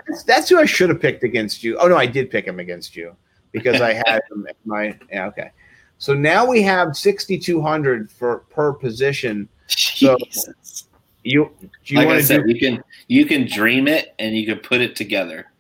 That's, 0.08 0.24
that's 0.24 0.50
who 0.50 0.60
I 0.60 0.66
should 0.66 0.90
have 0.90 1.02
picked 1.02 1.24
against 1.24 1.64
you. 1.64 1.78
Oh 1.78 1.88
no, 1.88 1.98
I 1.98 2.06
did 2.06 2.30
pick 2.30 2.46
him 2.46 2.60
against 2.60 2.96
you 2.96 3.16
because 3.52 3.82
I 3.82 3.94
had 3.94 4.22
him 4.32 4.46
at 4.48 4.58
my 4.66 4.98
yeah 5.12 5.28
okay. 5.28 5.52
So 5.98 6.14
now 6.14 6.48
we 6.48 6.64
have 6.64 6.98
6,200 6.98 8.12
for 8.12 8.40
per 8.50 8.74
position. 8.74 9.48
So 9.68 10.18
Jesus. 10.18 10.88
you 11.24 11.52
do 11.86 11.94
you 11.94 12.00
like 12.00 12.10
I 12.10 12.22
said, 12.22 12.44
do? 12.44 12.52
you 12.52 12.60
can 12.60 12.84
you 13.08 13.26
can 13.26 13.48
dream 13.48 13.88
it 13.88 14.14
and 14.20 14.36
you 14.36 14.46
can 14.46 14.60
put 14.60 14.82
it 14.82 14.96
together. 14.96 15.51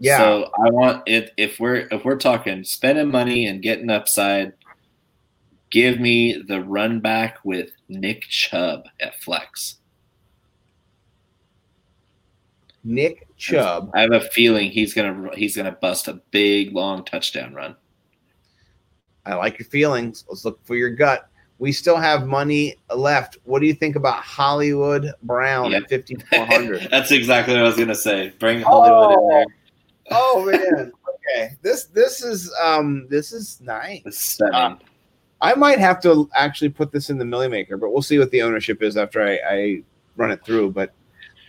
Yeah. 0.00 0.18
So 0.18 0.50
I 0.56 0.70
want 0.70 1.02
it 1.06 1.32
if 1.36 1.60
we're 1.60 1.86
if 1.90 2.04
we're 2.04 2.16
talking 2.16 2.64
spending 2.64 3.10
money 3.10 3.46
and 3.46 3.62
getting 3.62 3.90
upside, 3.90 4.54
give 5.70 6.00
me 6.00 6.42
the 6.48 6.62
run 6.62 7.00
back 7.00 7.38
with 7.44 7.70
Nick 7.88 8.22
Chubb 8.22 8.84
at 8.98 9.20
flex. 9.22 9.76
Nick 12.82 13.28
Chubb. 13.36 13.90
I 13.94 14.00
have 14.00 14.12
a 14.12 14.20
feeling 14.20 14.70
he's 14.70 14.94
gonna 14.94 15.36
he's 15.36 15.54
gonna 15.54 15.72
bust 15.72 16.08
a 16.08 16.14
big 16.30 16.72
long 16.72 17.04
touchdown 17.04 17.52
run. 17.54 17.76
I 19.26 19.34
like 19.34 19.58
your 19.58 19.68
feelings. 19.68 20.24
Let's 20.30 20.46
look 20.46 20.64
for 20.64 20.76
your 20.76 20.90
gut. 20.90 21.28
We 21.58 21.72
still 21.72 21.98
have 21.98 22.26
money 22.26 22.76
left. 22.94 23.36
What 23.44 23.60
do 23.60 23.66
you 23.66 23.74
think 23.74 23.96
about 23.96 24.22
Hollywood 24.22 25.12
Brown 25.24 25.72
Yep. 25.72 25.82
at 25.92 26.08
5,400? 26.08 26.88
That's 26.90 27.10
exactly 27.10 27.52
what 27.52 27.62
I 27.62 27.66
was 27.66 27.76
gonna 27.76 27.94
say. 27.94 28.32
Bring 28.38 28.62
Hollywood 28.62 29.12
in 29.12 29.18
oh. 29.18 29.28
there. 29.28 29.46
Oh 30.10 30.44
man. 30.50 30.92
Okay. 31.08 31.56
This 31.62 31.84
this 31.84 32.22
is 32.22 32.52
um 32.62 33.06
this 33.08 33.32
is 33.32 33.60
nice. 33.60 34.02
It's. 34.04 34.40
I 35.42 35.54
might 35.54 35.78
have 35.78 36.00
to 36.02 36.28
actually 36.34 36.68
put 36.68 36.92
this 36.92 37.08
in 37.08 37.18
the 37.18 37.24
Milly 37.24 37.48
Maker, 37.48 37.76
but 37.76 37.90
we'll 37.92 38.02
see 38.02 38.18
what 38.18 38.30
the 38.30 38.42
ownership 38.42 38.82
is 38.82 38.96
after 38.96 39.26
I, 39.26 39.38
I 39.48 39.82
run 40.16 40.30
it 40.30 40.44
through. 40.44 40.72
But 40.72 40.92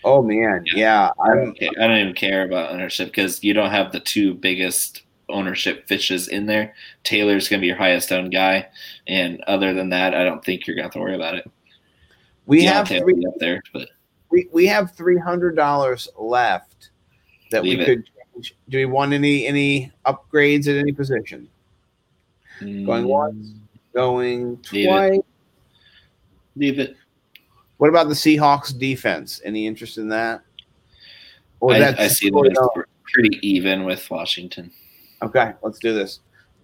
oh 0.04 0.22
man, 0.22 0.64
yeah, 0.74 1.10
I 1.22 1.36
don't, 1.36 1.54
care. 1.60 1.70
I 1.80 1.88
don't 1.88 1.98
even 1.98 2.14
care 2.14 2.46
about 2.46 2.72
ownership 2.72 3.08
because 3.10 3.44
you 3.44 3.54
don't 3.54 3.72
have 3.72 3.92
the 3.92 4.00
two 4.00 4.34
biggest 4.34 5.04
ownership 5.28 5.88
fishes 5.88 6.28
in 6.30 6.46
there. 6.46 6.74
Taylor's 7.04 7.50
going 7.50 7.60
to 7.60 7.62
be 7.62 7.68
your 7.68 7.78
highest 7.78 8.12
owned 8.12 8.32
guy, 8.32 8.70
and 9.08 9.42
other 9.48 9.74
than 9.74 9.90
that, 9.90 10.16
I 10.16 10.24
don't 10.24 10.44
think 10.44 10.68
you're 10.68 10.76
going 10.76 10.84
to 10.84 10.88
have 10.88 10.94
to 10.94 11.00
worry 11.00 11.16
about 11.16 11.36
it. 11.36 11.50
we 12.46 12.64
Diontae 12.64 12.68
have 12.68 12.88
three 12.88 13.26
up 13.26 13.34
there, 13.40 13.62
but 13.74 13.90
we, 14.30 14.48
we 14.54 14.68
have 14.68 14.92
three 14.92 15.18
hundred 15.18 15.58
dollars 15.58 16.08
left 16.18 16.92
that 17.52 17.64
Leave 17.64 17.80
we 17.80 17.86
could. 17.86 18.10
Do 18.40 18.78
we 18.78 18.86
want 18.86 19.14
any 19.14 19.46
any 19.46 19.92
upgrades 20.06 20.68
at 20.68 20.78
any 20.78 20.92
position? 20.92 21.50
Going 22.60 23.06
once, 23.06 23.54
going 23.94 24.60
Leave 24.72 24.86
it. 24.86 24.88
twice. 24.88 25.20
Leave 26.56 26.80
it. 26.80 26.96
What 27.78 27.90
about 27.90 28.08
the 28.08 28.14
Seahawks 28.14 28.78
defense? 28.78 29.42
Any 29.44 29.66
interest 29.66 29.98
in 29.98 30.08
that? 30.10 30.42
Or 31.60 31.74
I, 31.74 31.96
I 31.98 32.08
see 32.08 32.30
them 32.30 32.46
as 32.46 32.58
pretty 33.12 33.40
even 33.42 33.84
with 33.84 34.10
Washington. 34.10 34.72
Okay, 35.22 35.54
let's 35.62 35.80
do 35.80 35.94
this. 35.94 36.20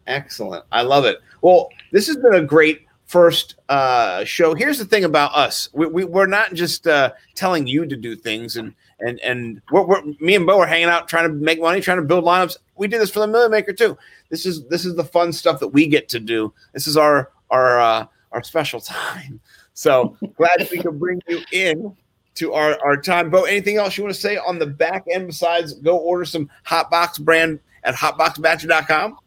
Excellent. 0.07 0.63
I 0.71 0.83
love 0.83 1.05
it. 1.05 1.17
Well, 1.41 1.69
this 1.91 2.07
has 2.07 2.17
been 2.17 2.35
a 2.35 2.41
great 2.41 2.85
first 3.05 3.55
uh, 3.69 4.23
show. 4.23 4.53
Here's 4.53 4.77
the 4.77 4.85
thing 4.85 5.03
about 5.03 5.33
us: 5.35 5.69
we, 5.73 5.87
we 5.87 6.03
we're 6.03 6.27
not 6.27 6.53
just 6.53 6.87
uh, 6.87 7.11
telling 7.35 7.67
you 7.67 7.85
to 7.85 7.95
do 7.95 8.15
things, 8.15 8.57
and 8.57 8.73
and 8.99 9.19
and 9.19 9.61
we're, 9.71 9.83
we're 9.83 10.01
me 10.19 10.35
and 10.35 10.45
Bo 10.45 10.59
are 10.59 10.67
hanging 10.67 10.87
out 10.87 11.07
trying 11.07 11.27
to 11.27 11.33
make 11.33 11.59
money, 11.59 11.81
trying 11.81 11.97
to 11.97 12.03
build 12.03 12.23
lineups. 12.23 12.57
We 12.75 12.87
do 12.87 12.97
this 12.97 13.11
for 13.11 13.19
the 13.19 13.27
Million 13.27 13.51
Maker 13.51 13.73
too. 13.73 13.97
This 14.29 14.45
is 14.45 14.65
this 14.67 14.85
is 14.85 14.95
the 14.95 15.03
fun 15.03 15.31
stuff 15.33 15.59
that 15.59 15.69
we 15.69 15.87
get 15.87 16.09
to 16.09 16.19
do. 16.19 16.53
This 16.73 16.87
is 16.87 16.97
our 16.97 17.31
our 17.49 17.79
uh, 17.79 18.05
our 18.31 18.43
special 18.43 18.79
time. 18.81 19.39
So 19.73 20.17
glad 20.35 20.67
we 20.71 20.79
could 20.79 20.99
bring 20.99 21.21
you 21.27 21.41
in 21.51 21.95
to 22.35 22.53
our, 22.53 22.79
our 22.83 22.97
time. 22.97 23.29
Bo, 23.29 23.43
anything 23.43 23.77
else 23.77 23.97
you 23.97 24.03
want 24.03 24.15
to 24.15 24.19
say 24.19 24.37
on 24.37 24.59
the 24.59 24.65
back 24.65 25.05
end 25.11 25.27
besides 25.27 25.73
go 25.73 25.97
order 25.97 26.25
some 26.25 26.49
Hotbox 26.65 27.19
brand 27.19 27.59
at 27.83 27.95
hotboxbatcher.com? 27.95 29.17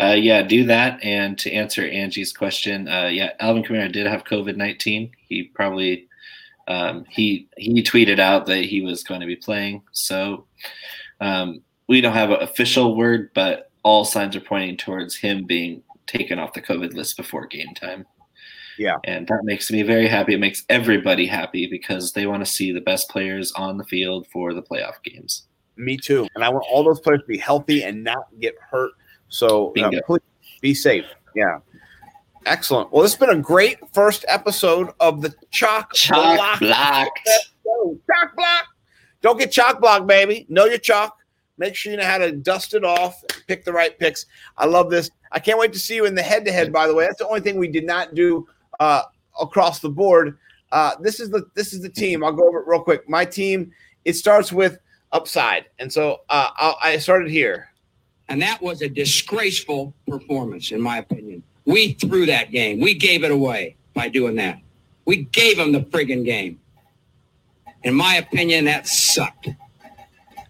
Uh, 0.00 0.16
yeah, 0.18 0.42
do 0.42 0.64
that. 0.64 1.02
And 1.04 1.38
to 1.38 1.52
answer 1.52 1.86
Angie's 1.86 2.32
question, 2.32 2.88
uh, 2.88 3.06
yeah, 3.06 3.32
Alvin 3.40 3.62
Kamara 3.62 3.92
did 3.92 4.06
have 4.06 4.24
COVID 4.24 4.56
nineteen. 4.56 5.10
He 5.28 5.44
probably 5.44 6.08
um, 6.68 7.04
he 7.08 7.48
he 7.56 7.82
tweeted 7.82 8.18
out 8.18 8.46
that 8.46 8.64
he 8.64 8.80
was 8.80 9.02
going 9.02 9.20
to 9.20 9.26
be 9.26 9.36
playing. 9.36 9.82
So 9.92 10.46
um, 11.20 11.62
we 11.88 12.00
don't 12.00 12.12
have 12.12 12.30
an 12.30 12.42
official 12.42 12.96
word, 12.96 13.30
but 13.34 13.70
all 13.82 14.04
signs 14.04 14.36
are 14.36 14.40
pointing 14.40 14.76
towards 14.76 15.16
him 15.16 15.44
being 15.44 15.82
taken 16.06 16.38
off 16.38 16.52
the 16.52 16.62
COVID 16.62 16.94
list 16.94 17.16
before 17.16 17.46
game 17.46 17.74
time. 17.74 18.06
Yeah. 18.78 18.96
and 19.04 19.26
that 19.28 19.44
makes 19.44 19.70
me 19.70 19.82
very 19.82 20.08
happy. 20.08 20.34
It 20.34 20.40
makes 20.40 20.64
everybody 20.68 21.26
happy 21.26 21.66
because 21.66 22.12
they 22.12 22.26
want 22.26 22.44
to 22.44 22.50
see 22.50 22.72
the 22.72 22.80
best 22.80 23.08
players 23.10 23.52
on 23.52 23.76
the 23.76 23.84
field 23.84 24.26
for 24.32 24.54
the 24.54 24.62
playoff 24.62 25.02
games. 25.04 25.46
Me 25.76 25.96
too. 25.96 26.26
And 26.34 26.42
I 26.42 26.48
want 26.48 26.64
all 26.70 26.82
those 26.82 27.00
players 27.00 27.20
to 27.20 27.26
be 27.26 27.38
healthy 27.38 27.82
and 27.82 28.02
not 28.02 28.28
get 28.40 28.54
hurt. 28.70 28.92
So 29.28 29.72
uh, 29.78 29.90
please 30.06 30.20
be 30.60 30.74
safe. 30.74 31.04
Yeah. 31.34 31.58
Excellent. 32.46 32.92
Well, 32.92 33.02
this 33.02 33.12
has 33.12 33.18
been 33.18 33.36
a 33.36 33.40
great 33.40 33.78
first 33.92 34.24
episode 34.28 34.90
of 35.00 35.22
the 35.22 35.34
Chalk 35.50 35.92
Chalk 35.94 36.36
Block. 36.36 36.60
block. 36.60 37.08
Chalk 37.24 38.36
block. 38.36 38.66
Don't 39.20 39.38
get 39.38 39.52
chalk 39.52 39.80
block, 39.80 40.06
baby. 40.06 40.46
Know 40.48 40.64
your 40.64 40.78
chalk. 40.78 41.18
Make 41.58 41.76
sure 41.76 41.92
you 41.92 41.98
know 41.98 42.04
how 42.04 42.18
to 42.18 42.32
dust 42.32 42.74
it 42.74 42.84
off, 42.84 43.22
pick 43.46 43.64
the 43.64 43.72
right 43.72 43.96
picks. 43.98 44.26
I 44.56 44.66
love 44.66 44.90
this. 44.90 45.10
I 45.30 45.38
can't 45.38 45.58
wait 45.58 45.72
to 45.74 45.78
see 45.78 45.94
you 45.94 46.06
in 46.06 46.14
the 46.14 46.22
head 46.22 46.44
to 46.46 46.52
head, 46.52 46.72
by 46.72 46.86
the 46.86 46.94
way. 46.94 47.04
That's 47.04 47.18
the 47.18 47.28
only 47.28 47.40
thing 47.40 47.58
we 47.58 47.68
did 47.68 47.86
not 47.86 48.14
do 48.14 48.48
uh, 48.80 49.02
across 49.40 49.78
the 49.78 49.88
board. 49.88 50.38
Uh, 50.72 50.96
this 51.00 51.20
is 51.20 51.30
the 51.30 51.44
this 51.54 51.72
is 51.72 51.82
the 51.82 51.88
team. 51.88 52.24
I'll 52.24 52.32
go 52.32 52.48
over 52.48 52.60
it 52.60 52.66
real 52.66 52.80
quick. 52.82 53.08
My 53.08 53.24
team, 53.24 53.70
it 54.04 54.14
starts 54.14 54.52
with 54.52 54.78
upside. 55.12 55.66
And 55.78 55.92
so 55.92 56.22
uh, 56.28 56.48
I'll, 56.56 56.78
I 56.82 56.96
started 56.98 57.30
here. 57.30 57.68
And 58.28 58.40
that 58.42 58.62
was 58.62 58.82
a 58.82 58.88
disgraceful 58.88 59.94
performance, 60.08 60.72
in 60.72 60.80
my 60.80 60.98
opinion. 60.98 61.42
We 61.64 61.92
threw 61.92 62.26
that 62.26 62.50
game. 62.50 62.80
We 62.80 62.94
gave 62.94 63.24
it 63.24 63.30
away 63.30 63.76
by 63.94 64.08
doing 64.08 64.36
that. 64.36 64.58
We 65.04 65.24
gave 65.24 65.56
them 65.56 65.72
the 65.72 65.80
friggin' 65.80 66.24
game. 66.24 66.60
In 67.82 67.94
my 67.94 68.16
opinion, 68.16 68.64
that 68.66 68.86
sucked. 68.86 69.48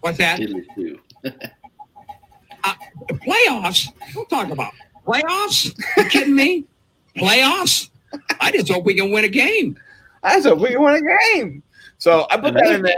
What's 0.01 0.17
that? 0.17 0.39
Diddly 0.39 0.65
do. 0.75 0.99
The 1.23 3.13
playoffs? 3.15 3.87
Don't 4.13 4.29
talk 4.29 4.49
about 4.49 4.73
playoffs. 5.05 5.77
You 5.97 6.05
kidding 6.05 6.35
me? 6.35 6.65
Playoffs? 7.15 7.89
I 8.39 8.51
just 8.51 8.71
hope 8.71 8.85
we 8.85 8.93
can 8.93 9.11
win 9.11 9.25
a 9.25 9.29
game. 9.29 9.77
I 10.21 10.39
said 10.39 10.59
we 10.59 10.69
can 10.69 10.81
win 10.81 10.95
a 10.95 11.33
game. 11.33 11.63
So 11.97 12.27
I 12.29 12.37
put 12.37 12.53
that 12.53 12.71
in 12.71 12.81
there. 12.83 12.95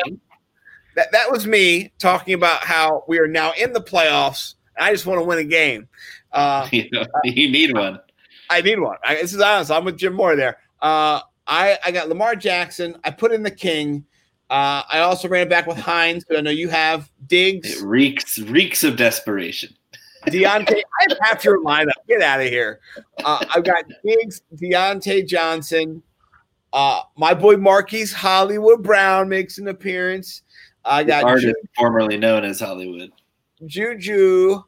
That 0.95 1.11
that 1.11 1.32
was 1.32 1.45
me 1.45 1.91
talking 1.99 2.34
about 2.34 2.63
how 2.63 3.03
we 3.07 3.20
are 3.20 3.28
now 3.28 3.53
in 3.57 3.74
the 3.74 3.82
playoffs. 3.82 4.55
And 4.78 4.86
I 4.86 4.91
just 4.91 5.05
want 5.05 5.20
to 5.20 5.26
win 5.26 5.39
a 5.39 5.43
game. 5.43 5.88
Uh, 6.32 6.68
you, 6.72 6.89
know, 6.91 7.05
you 7.24 7.49
need 7.49 7.74
one. 7.74 7.99
I 8.50 8.62
need 8.62 8.80
one. 8.80 8.98
I, 9.04 9.16
this 9.16 9.34
is 9.34 9.41
honest. 9.41 9.72
I'm 9.72 9.86
with 9.86 9.98
Jim 9.98 10.14
Mora 10.14 10.36
there. 10.36 10.58
Uh, 10.82 11.22
I 11.48 11.78
I 11.86 11.91
got 11.91 12.10
Lamar 12.10 12.36
Jackson. 12.36 12.96
I 13.04 13.12
put 13.12 13.32
in 13.32 13.43
the 13.43 13.52
King. 13.52 14.06
Uh, 14.50 14.84
I 14.91 15.00
also 15.00 15.28
ran 15.28 15.48
it 15.48 15.50
back 15.50 15.66
with 15.68 15.78
Hines, 15.78 16.24
who 16.30 16.38
I 16.38 16.41
know 16.41 16.52
you 16.52 16.70
have. 16.70 17.10
Diggs, 17.28 17.82
It 17.82 17.86
reeks 17.86 18.38
reeks 18.39 18.84
of 18.84 18.96
desperation. 18.96 19.74
Diontae. 20.28 20.72
I 21.00 21.06
have 21.10 21.18
half 21.22 21.43
your 21.46 21.64
lineup. 21.64 21.91
Get 22.08 22.22
out 22.22 22.41
of 22.41 22.48
here. 22.48 22.80
Uh, 23.24 23.43
I've 23.56 23.64
got 23.64 23.86
Diggs, 24.04 24.41
Diontae 24.56 25.28
Johnson. 25.28 26.02
Uh, 26.74 27.02
my 27.16 27.34
boy 27.34 27.58
Marquise 27.58 28.12
Hollywood 28.12 28.84
Brown 28.84 29.30
makes 29.30 29.58
an 29.60 29.68
appearance. 29.68 30.41
I 30.84 31.04
The 31.04 31.08
got 31.08 31.24
artist 31.24 31.48
Ju- 31.48 31.70
formerly 31.78 32.18
known 32.18 32.43
as 32.43 32.60
Hollywood. 32.60 33.12
Juju, 33.66 34.62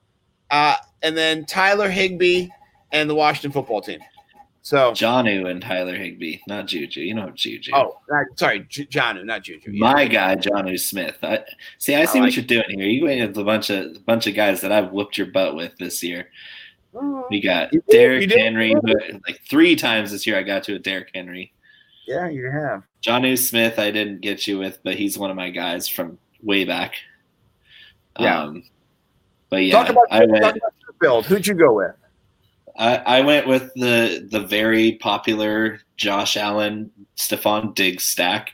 uh, 0.49 0.75
and 1.03 1.15
then 1.17 1.45
Tyler 1.45 1.89
Higbee 1.89 2.47
and 2.91 3.09
the 3.09 3.15
Washington 3.15 3.51
football 3.51 3.81
team. 3.81 3.99
So, 4.61 4.91
Jonnu 4.91 5.49
and 5.49 5.61
Tyler 5.61 5.95
Higbee, 5.95 6.39
not 6.45 6.67
Juju. 6.67 6.99
You 6.99 7.13
know 7.13 7.31
Juju. 7.33 7.71
oh, 7.73 7.99
not, 8.09 8.25
sorry, 8.35 8.65
J- 8.67 8.85
Jonnu, 8.87 9.23
not 9.23 9.43
Juju. 9.43 9.71
Yeah. 9.71 9.93
My 9.93 10.05
guy, 10.07 10.35
Jonnu 10.35 10.77
Smith. 10.77 11.17
I, 11.23 11.45
see, 11.77 11.95
I 11.95 12.03
see 12.03 12.19
I 12.19 12.21
what 12.23 12.35
you're 12.35 12.43
doing 12.43 12.65
here. 12.77 12.87
You 12.87 13.05
went 13.05 13.21
with 13.29 13.37
a 13.37 13.45
bunch 13.45 13.69
of 13.69 13.95
a 13.95 13.99
bunch 13.99 14.27
of 14.27 14.35
guys 14.35 14.59
that 14.61 14.73
I've 14.73 14.91
whooped 14.91 15.17
your 15.17 15.27
butt 15.27 15.55
with 15.55 15.77
this 15.77 16.03
year. 16.03 16.27
We 17.29 17.39
got 17.41 17.71
You 17.71 17.81
Derrick 17.89 18.27
did. 18.27 18.39
Henry, 18.39 18.73
who, 18.73 18.93
like 19.27 19.39
three 19.47 19.75
times 19.75 20.11
this 20.11 20.27
year. 20.27 20.37
I 20.37 20.43
got 20.43 20.63
to 20.63 20.73
with 20.73 20.83
Derrick 20.83 21.11
Henry. 21.13 21.53
Yeah, 22.05 22.27
you 22.27 22.49
have. 22.49 22.83
Jonnu 23.05 23.37
Smith, 23.37 23.79
I 23.79 23.91
didn't 23.91 24.21
get 24.21 24.47
you 24.47 24.57
with, 24.59 24.79
but 24.83 24.95
he's 24.95 25.17
one 25.17 25.29
of 25.29 25.35
my 25.37 25.49
guys 25.49 25.87
from 25.87 26.17
way 26.41 26.65
back. 26.65 26.95
Yeah. 28.19 28.41
Um, 28.41 28.63
but 29.49 29.57
yeah, 29.57 29.73
talk 29.73 29.89
about, 29.89 30.07
I 30.09 30.25
went. 30.25 30.43
talk 30.43 30.55
about 30.55 30.73
your 30.81 30.95
build. 30.99 31.25
Who'd 31.25 31.45
you 31.47 31.53
go 31.53 31.73
with? 31.73 31.93
I, 32.77 32.97
I 32.97 33.21
went 33.21 33.47
with 33.47 33.73
the 33.75 34.27
the 34.31 34.41
very 34.41 34.93
popular 35.01 35.79
Josh 35.97 36.37
Allen, 36.37 36.91
Stefon 37.17 37.73
Diggs 37.75 38.03
stack. 38.05 38.51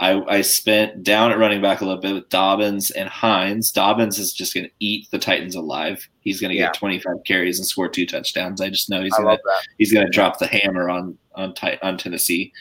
I, 0.00 0.22
I 0.28 0.40
spent 0.42 1.02
down 1.02 1.32
at 1.32 1.38
running 1.40 1.60
back 1.60 1.80
a 1.80 1.84
little 1.84 2.00
bit 2.00 2.14
with 2.14 2.28
Dobbins 2.28 2.92
and 2.92 3.08
Hines. 3.08 3.72
Dobbins 3.72 4.16
is 4.20 4.32
just 4.32 4.54
going 4.54 4.66
to 4.66 4.72
eat 4.78 5.10
the 5.10 5.18
Titans 5.18 5.56
alive. 5.56 6.08
He's 6.20 6.40
going 6.40 6.52
to 6.52 6.56
Yeah. 6.56 6.66
get 6.66 6.74
25 6.74 7.16
carries 7.26 7.58
and 7.58 7.66
score 7.66 7.88
two 7.88 8.06
touchdowns. 8.06 8.60
I 8.60 8.70
just 8.70 8.88
know 8.88 9.02
he's 9.02 9.12
going 9.14 9.36
to 9.36 9.42
he's 9.76 9.92
going 9.92 10.06
to 10.06 10.12
drop 10.12 10.38
the 10.38 10.46
hammer 10.46 10.88
on 10.88 11.18
on 11.34 11.52
on 11.82 11.98
Tennessee. 11.98 12.52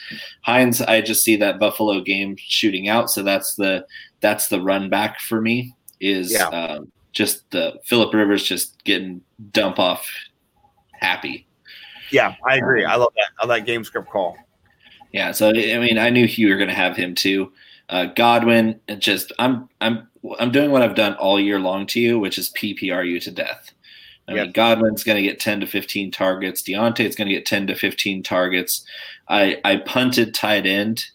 Hines, 0.42 0.82
I 0.82 1.02
just 1.02 1.24
see 1.24 1.36
that 1.38 1.60
Buffalo 1.60 2.02
game 2.02 2.36
shooting 2.40 2.88
out, 2.90 3.12
so 3.12 3.22
that's 3.22 3.54
the 3.56 3.86
that's 4.20 4.48
the 4.48 4.60
run 4.62 4.90
back 4.90 5.20
for 5.20 5.40
me. 5.40 5.76
Is 6.00 6.32
Yeah. 6.32 6.48
um, 6.48 6.92
just 7.14 7.50
the 7.52 7.80
Philip 7.86 8.14
Rivers 8.16 8.44
just 8.44 8.84
getting 8.84 9.22
dump 9.52 9.78
off 9.80 10.10
happy. 10.98 11.48
Yeah, 12.12 12.36
I 12.48 12.58
agree. 12.58 12.86
I 12.86 12.96
love 12.96 13.14
that. 13.16 13.30
I 13.40 13.46
love 13.46 13.58
that 13.58 13.66
game 13.66 13.84
script 13.84 14.10
call. 14.10 14.38
Yeah, 15.12 15.32
so 15.32 15.50
I 15.50 15.78
mean, 15.80 15.98
I 15.98 16.10
knew 16.10 16.26
you 16.26 16.50
were 16.50 16.58
going 16.58 16.70
to 16.70 16.76
have 16.76 16.96
him 16.96 17.16
too. 17.16 17.52
Uh, 17.90 18.06
Godwin, 18.06 18.80
just 19.00 19.32
I'm 19.40 19.70
I'm 19.82 20.08
I'm 20.40 20.52
doing 20.52 20.72
what 20.72 20.82
I've 20.82 20.96
done 20.96 21.14
all 21.16 21.40
year 21.40 21.60
long 21.60 21.86
to 21.88 22.00
you, 22.00 22.20
which 22.20 22.38
is 22.38 22.52
PPR 22.54 23.08
you 23.08 23.20
to 23.22 23.32
death. 23.32 23.72
I 24.30 24.34
Yep. 24.34 24.44
mean, 24.44 24.52
Godwin's 24.52 25.06
going 25.06 25.16
to 25.16 25.22
get 25.22 25.40
10 25.40 25.62
to 25.62 25.68
15 25.68 26.12
targets. 26.12 26.62
Diontae's 26.62 27.16
going 27.16 27.30
to 27.30 27.34
get 27.34 27.46
10 27.46 27.68
to 27.68 27.76
15 27.76 28.24
targets. 28.24 28.86
I 29.30 29.60
I 29.64 29.78
punted 29.78 30.34
tight 30.34 30.66
end, 30.66 31.06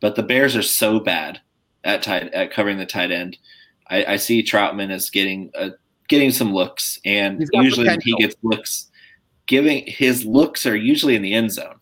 but 0.00 0.14
the 0.14 0.22
Bears 0.22 0.54
are 0.54 0.62
so 0.62 1.00
bad 1.00 1.40
at 1.82 2.02
tight 2.02 2.32
at 2.32 2.52
covering 2.52 2.78
the 2.78 2.86
tight 2.86 3.10
end. 3.10 3.36
I, 3.88 4.04
I 4.04 4.16
see 4.16 4.42
Trautman 4.42 4.90
as 4.90 5.10
getting 5.10 5.50
a, 5.54 5.70
getting 6.08 6.30
some 6.30 6.54
looks, 6.54 6.98
and 7.04 7.40
He's 7.40 7.50
usually 7.52 7.88
when 7.88 8.00
he 8.00 8.14
gets 8.16 8.36
looks, 8.42 8.90
giving 9.46 9.84
his 9.86 10.24
looks 10.24 10.66
are 10.66 10.76
usually 10.76 11.14
in 11.16 11.22
the 11.22 11.34
end 11.34 11.52
zone. 11.52 11.76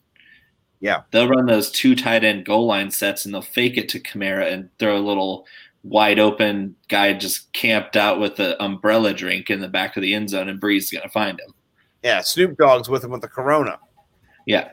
Yeah. 0.80 1.02
They'll 1.10 1.28
run 1.28 1.46
those 1.46 1.70
two 1.70 1.94
tight 1.94 2.24
end 2.24 2.44
goal 2.44 2.66
line 2.66 2.90
sets 2.90 3.24
and 3.24 3.32
they'll 3.32 3.42
fake 3.42 3.76
it 3.78 3.88
to 3.90 4.00
Kamara 4.00 4.52
and 4.52 4.68
throw 4.78 4.96
a 4.96 4.98
little 4.98 5.46
wide 5.84 6.18
open 6.18 6.74
guy 6.88 7.12
just 7.12 7.52
camped 7.52 7.96
out 7.96 8.20
with 8.20 8.38
an 8.40 8.54
umbrella 8.60 9.14
drink 9.14 9.50
in 9.50 9.60
the 9.60 9.68
back 9.68 9.96
of 9.96 10.02
the 10.02 10.14
end 10.14 10.30
zone 10.30 10.48
and 10.48 10.60
Brees 10.60 10.78
is 10.78 10.90
going 10.90 11.02
to 11.02 11.08
find 11.08 11.38
him. 11.40 11.54
Yeah, 12.02 12.20
Snoop 12.20 12.56
Dogg's 12.56 12.88
with 12.88 13.04
him 13.04 13.10
with 13.12 13.20
the 13.20 13.28
Corona. 13.28 13.78
Yeah. 14.46 14.70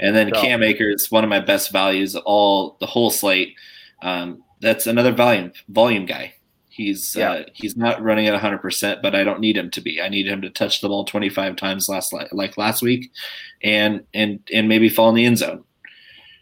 And 0.00 0.14
then 0.14 0.30
So- 0.34 0.40
Cam 0.40 0.62
Akers, 0.62 1.10
one 1.10 1.22
of 1.22 1.30
my 1.30 1.40
best 1.40 1.70
values, 1.70 2.16
all 2.16 2.76
the 2.80 2.86
whole 2.86 3.10
slate. 3.10 3.54
Um, 4.02 4.42
that's 4.60 4.86
another 4.86 5.12
volume 5.12 5.52
volume 5.68 6.04
guy. 6.06 6.34
He's 6.74 7.14
Yeah. 7.14 7.30
uh, 7.30 7.44
he's 7.52 7.76
not 7.76 8.02
running 8.02 8.26
at 8.26 8.32
100, 8.32 8.58
percent 8.58 9.00
but 9.00 9.14
I 9.14 9.22
don't 9.22 9.38
need 9.38 9.56
him 9.56 9.70
to 9.70 9.80
be. 9.80 10.00
I 10.02 10.08
need 10.08 10.26
him 10.26 10.42
to 10.42 10.50
touch 10.50 10.80
the 10.80 10.88
ball 10.88 11.04
25 11.04 11.54
times 11.54 11.88
last 11.88 12.12
like 12.32 12.56
last 12.58 12.82
week, 12.82 13.12
and 13.62 14.02
and 14.12 14.40
and 14.52 14.68
maybe 14.68 14.88
fall 14.88 15.08
in 15.08 15.14
the 15.14 15.24
end 15.24 15.38
zone. 15.38 15.62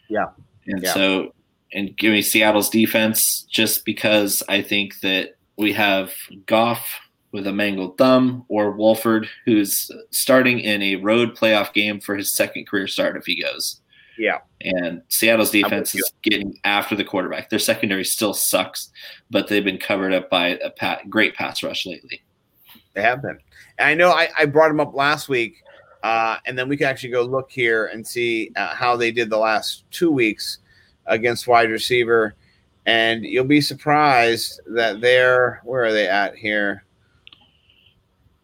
Yeah. 0.09 0.29
And 0.67 0.83
Yeah. 0.83 0.95
so, 0.95 1.35
and 1.75 1.95
give 1.99 2.13
me 2.13 2.23
Seattle's 2.23 2.71
defense 2.71 3.43
just 3.51 3.85
because 3.85 4.43
I 4.49 4.63
think 4.63 5.01
that 5.01 5.37
we 5.59 5.75
have 5.75 6.15
Goff 6.47 6.99
with 7.33 7.47
a 7.47 7.53
mangled 7.53 7.99
thumb 7.99 8.45
or 8.49 8.71
Wolford 8.73 9.29
who's 9.45 9.91
starting 10.11 10.61
in 10.61 10.81
a 10.83 10.97
road 10.97 11.37
playoff 11.37 11.75
game 11.75 12.01
for 12.01 12.17
his 12.17 12.33
second 12.35 12.67
career 12.67 12.87
start 12.87 13.17
if 13.19 13.27
he 13.27 13.43
goes. 13.43 13.82
Yeah. 14.19 14.39
And 14.61 15.03
Seattle's 15.09 15.51
defense 15.51 15.95
is 15.95 16.13
getting 16.23 16.59
after 16.65 16.95
the 16.95 17.05
quarterback. 17.05 17.51
Their 17.51 17.59
secondary 17.59 18.05
still 18.05 18.35
sucks, 18.35 18.91
but 19.31 19.49
they've 19.49 19.65
been 19.65 19.79
covered 19.79 20.13
up 20.13 20.31
by 20.31 20.49
a 20.49 20.71
pat, 20.71 21.09
great 21.09 21.35
pass 21.35 21.63
rush 21.63 21.87
lately. 21.87 22.23
They 22.95 23.03
have 23.03 23.23
been. 23.23 23.39
And 23.79 23.89
I 23.89 23.95
know 23.95 24.11
I, 24.11 24.29
I 24.39 24.47
brought 24.47 24.71
him 24.71 24.81
up 24.81 24.95
last 24.95 25.29
week, 25.29 25.63
uh, 26.03 26.37
and 26.47 26.59
then 26.59 26.69
we 26.69 26.77
can 26.77 26.87
actually 26.87 27.11
go 27.11 27.23
look 27.23 27.51
here 27.51 27.87
and 27.87 28.07
see 28.07 28.51
uh, 28.57 28.75
how 28.75 28.97
they 28.97 29.11
did 29.13 29.31
the 29.31 29.39
last 29.39 29.85
two 29.91 30.11
weeks 30.11 30.59
against 31.07 31.49
wide 31.49 31.71
receiver. 31.71 32.35
And 32.85 33.25
you'll 33.25 33.45
be 33.45 33.61
surprised 33.61 34.61
that 34.67 35.01
they're 35.01 35.61
where 35.65 35.85
are 35.85 35.93
they 35.93 36.09
at 36.09 36.37
here? 36.37 36.85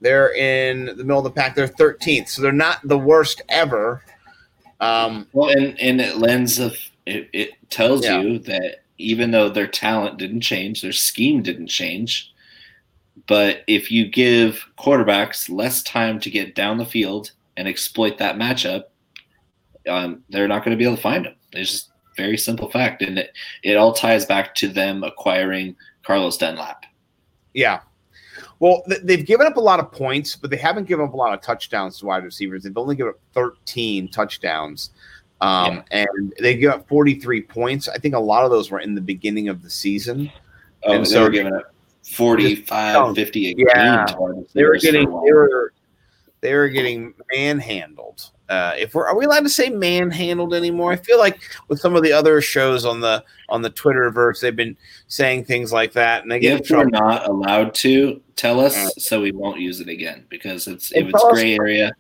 They're 0.00 0.32
in 0.34 0.86
the 0.86 1.04
middle 1.04 1.18
of 1.18 1.24
the 1.24 1.30
pack. 1.30 1.56
They're 1.56 1.66
13th, 1.66 2.28
so 2.28 2.40
they're 2.40 2.52
not 2.52 2.78
the 2.84 2.98
worst 2.98 3.42
ever. 3.48 4.04
Um, 4.80 5.26
Well, 5.32 5.50
and 5.50 5.78
and 5.80 6.00
it 6.00 6.18
lends 6.18 6.58
of 6.58 6.76
it, 7.06 7.28
it 7.32 7.50
tells 7.70 8.04
Yeah. 8.04 8.20
you 8.20 8.38
that 8.40 8.82
even 8.98 9.30
though 9.30 9.48
their 9.48 9.66
talent 9.66 10.18
didn't 10.18 10.40
change, 10.40 10.82
their 10.82 10.92
scheme 10.92 11.42
didn't 11.42 11.68
change. 11.68 12.32
But 13.26 13.62
if 13.66 13.90
you 13.90 14.06
give 14.08 14.64
quarterbacks 14.78 15.50
less 15.50 15.82
time 15.82 16.18
to 16.20 16.30
get 16.30 16.54
down 16.54 16.78
the 16.78 16.84
field 16.86 17.32
and 17.56 17.68
exploit 17.68 18.18
that 18.18 18.36
matchup, 18.36 18.84
um, 19.88 20.22
they're 20.30 20.48
not 20.48 20.64
going 20.64 20.76
to 20.76 20.78
be 20.78 20.84
able 20.84 20.96
to 20.96 21.02
find 21.02 21.26
them. 21.26 21.34
It's 21.52 21.70
just 21.70 21.90
very 22.16 22.36
simple 22.36 22.70
fact, 22.70 23.02
and 23.02 23.18
it, 23.18 23.32
it 23.62 23.76
all 23.76 23.92
ties 23.92 24.26
back 24.26 24.54
to 24.56 24.68
them 24.68 25.04
acquiring 25.04 25.76
Carlos 26.02 26.36
Dunlap. 26.36 26.84
Yeah. 27.54 27.80
Well, 28.60 28.82
th- 28.88 29.02
they've 29.04 29.24
given 29.24 29.46
up 29.46 29.56
a 29.56 29.60
lot 29.60 29.78
of 29.80 29.92
points, 29.92 30.34
but 30.36 30.50
they 30.50 30.56
haven't 30.56 30.86
given 30.88 31.04
up 31.06 31.14
a 31.14 31.16
lot 31.16 31.32
of 31.32 31.40
touchdowns 31.40 31.98
to 32.00 32.06
wide 32.06 32.24
receivers. 32.24 32.64
They've 32.64 32.76
only 32.76 32.96
given 32.96 33.12
up 33.12 33.20
13 33.34 34.08
touchdowns. 34.08 34.90
Um, 35.40 35.84
And 35.92 36.34
they 36.40 36.56
give 36.56 36.72
up 36.72 36.88
43 36.88 37.42
points. 37.42 37.88
I 37.88 37.98
think 37.98 38.14
a 38.16 38.18
lot 38.18 38.44
of 38.44 38.50
those 38.50 38.70
were 38.70 38.80
in 38.80 38.94
the 38.96 39.00
beginning 39.00 39.48
of 39.48 39.62
the 39.62 39.70
season. 39.70 40.30
Oh, 40.84 40.88
And 40.90 40.98
and 40.98 41.06
so- 41.06 41.14
they 41.14 41.20
were 41.20 41.30
giving 41.30 41.54
up 41.54 41.72
45, 42.02 42.96
Oh, 42.96 43.14
50 43.14 43.46
a 43.52 43.54
yeah. 43.56 44.06
game 44.06 44.44
They 44.54 44.64
were 44.64 44.70
receivers 44.70 44.82
for 44.82 44.88
a 44.88 44.92
getting 44.92 45.08
they 45.24 45.32
were 45.32 45.72
they 46.40 46.54
were 46.54 46.68
getting 46.68 47.14
manhandled. 47.34 48.30
Uh, 48.48 48.72
if 48.78 48.94
we're 48.94 49.06
are 49.06 49.16
we 49.16 49.26
allowed 49.26 49.40
to 49.40 49.48
say 49.48 49.68
manhandled 49.68 50.54
anymore? 50.54 50.92
I 50.92 50.96
feel 50.96 51.18
like 51.18 51.40
with 51.68 51.80
some 51.80 51.94
of 51.94 52.02
the 52.02 52.12
other 52.12 52.40
shows 52.40 52.84
on 52.86 53.00
the 53.00 53.22
on 53.48 53.62
the 53.62 53.70
Twitterverse, 53.70 54.40
they've 54.40 54.56
been 54.56 54.76
saying 55.08 55.44
things 55.44 55.72
like 55.72 55.92
that, 55.92 56.22
and 56.22 56.32
they 56.32 56.40
get 56.40 56.62
if 56.62 56.70
we're 56.70 56.84
not 56.84 57.28
allowed 57.28 57.74
to 57.76 58.22
tell 58.36 58.60
us 58.60 58.76
Alright. 58.76 58.92
so 59.00 59.20
we 59.20 59.32
won't 59.32 59.60
use 59.60 59.80
it 59.80 59.88
again 59.88 60.24
because 60.30 60.66
it's 60.66 60.92
if 60.92 61.08
it's 61.08 61.24
gray 61.30 61.56
area 61.56 61.92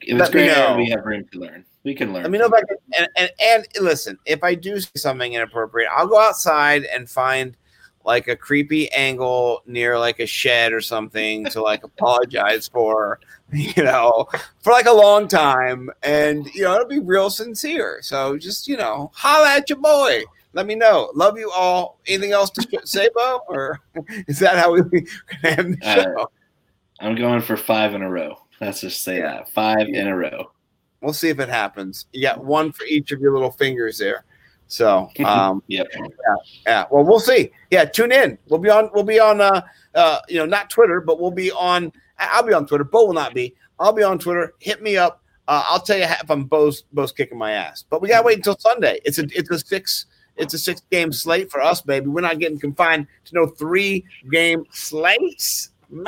if 0.00 0.20
it's 0.20 0.30
gray 0.30 0.50
area 0.50 0.76
we 0.76 0.90
have 0.90 1.04
room 1.06 1.24
to 1.32 1.38
learn 1.38 1.64
we 1.84 1.94
can 1.94 2.12
learn 2.12 2.24
Let 2.24 2.32
me 2.32 2.38
know 2.38 2.46
if 2.46 2.52
I 2.52 2.60
can. 2.60 2.76
And, 2.98 3.08
and, 3.16 3.30
and 3.40 3.66
listen, 3.80 4.18
if 4.26 4.42
I 4.42 4.54
do 4.54 4.80
see 4.80 4.90
something 4.96 5.32
inappropriate, 5.32 5.88
I'll 5.94 6.06
go 6.06 6.20
outside 6.20 6.84
and 6.84 7.08
find 7.08 7.56
like 8.04 8.28
a 8.28 8.36
creepy 8.36 8.90
angle 8.92 9.62
near 9.66 9.98
like 9.98 10.18
a 10.18 10.26
shed 10.26 10.72
or 10.72 10.80
something 10.80 11.46
to 11.46 11.62
like 11.62 11.84
apologize 11.84 12.68
for, 12.68 13.20
you 13.52 13.82
know, 13.82 14.26
for 14.62 14.72
like 14.72 14.86
a 14.86 14.92
long 14.92 15.26
time. 15.28 15.90
And, 16.02 16.46
you 16.54 16.62
know, 16.62 16.74
it'll 16.74 16.86
be 16.88 16.98
real 16.98 17.30
sincere. 17.30 17.98
So 18.02 18.36
just, 18.36 18.68
you 18.68 18.76
know, 18.76 19.10
holla 19.14 19.56
at 19.56 19.70
your 19.70 19.78
boy. 19.78 20.22
Let 20.52 20.66
me 20.66 20.74
know. 20.74 21.10
Love 21.14 21.38
you 21.38 21.50
all. 21.50 21.98
Anything 22.06 22.32
else 22.32 22.50
to 22.50 22.80
say, 22.84 23.08
Bo? 23.14 23.40
Or 23.48 23.80
is 24.28 24.38
that 24.40 24.56
how 24.58 24.72
we 24.72 24.82
can 25.42 25.58
end 25.58 25.78
the 25.80 25.86
Uh, 25.88 25.94
show? 25.94 26.30
i'm 27.00 27.14
going 27.14 27.40
for 27.40 27.56
five 27.56 27.94
in 27.94 28.02
a 28.02 28.10
row 28.10 28.34
let's 28.60 28.80
just 28.80 29.04
say 29.04 29.18
Yeah. 29.18 29.34
that 29.34 29.48
five 29.50 29.86
in 29.88 30.08
a 30.08 30.16
row 30.16 30.50
We'll 31.00 31.12
see 31.12 31.28
if 31.28 31.38
it 31.38 31.48
happens. 31.48 32.06
You 32.12 32.22
got 32.22 32.44
one 32.44 32.72
for 32.72 32.82
each 32.84 33.12
of 33.12 33.20
your 33.20 33.32
little 33.32 33.52
fingers 33.52 33.98
there. 33.98 34.24
So, 34.66 35.08
um, 35.24 35.62
yep 35.68 35.86
Yeah, 36.66 36.86
well, 36.90 37.04
we'll 37.04 37.20
see. 37.20 37.52
Yeah, 37.70 37.84
tune 37.84 38.10
in. 38.10 38.36
We'll 38.48 38.58
be 38.58 38.68
on. 38.68 38.90
We'll 38.92 39.04
be 39.04 39.20
on. 39.20 39.40
Uh, 39.40 39.60
uh, 39.94 40.18
you 40.28 40.38
know, 40.38 40.44
not 40.44 40.70
Twitter, 40.70 41.00
but 41.00 41.20
we'll 41.20 41.30
be 41.30 41.52
on. 41.52 41.92
I'll 42.18 42.42
be 42.42 42.52
on 42.52 42.66
Twitter. 42.66 42.84
Bo 42.84 43.06
will 43.06 43.14
not 43.14 43.34
be. 43.34 43.54
I'll 43.78 43.92
be 43.92 44.02
on 44.02 44.18
Twitter. 44.18 44.54
Hit 44.58 44.82
me 44.82 44.96
up. 44.96 45.22
Uh, 45.46 45.64
I'll 45.68 45.80
tell 45.80 45.96
you 45.96 46.04
if 46.04 46.30
I'm 46.30 46.44
Bo's 46.44 46.82
Bo's 46.92 47.12
kicking 47.12 47.38
my 47.38 47.52
ass. 47.52 47.84
But 47.88 48.02
we 48.02 48.08
gotta 48.08 48.24
wait 48.26 48.36
until 48.36 48.56
Sunday. 48.58 49.00
It's 49.04 49.18
a 49.18 49.26
it's 49.34 49.50
a 49.50 49.58
six 49.58 50.06
it's 50.36 50.54
a 50.54 50.58
six 50.58 50.82
game 50.90 51.12
slate 51.12 51.50
for 51.50 51.60
us, 51.60 51.80
baby. 51.80 52.06
We're 52.06 52.20
not 52.20 52.38
getting 52.38 52.58
confined 52.58 53.06
to 53.26 53.34
no 53.34 53.46
three 53.46 54.04
game 54.30 54.64
slates, 54.70 55.70
man. 55.90 56.06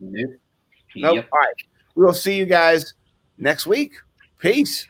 yep, 0.00 0.30
Nope. 0.96 1.14
Yep. 1.16 1.28
All 1.32 1.38
right. 1.38 1.54
We'll 1.94 2.14
see 2.14 2.36
you 2.36 2.46
guys 2.46 2.94
next 3.38 3.66
week. 3.66 3.92
Peace. 4.38 4.86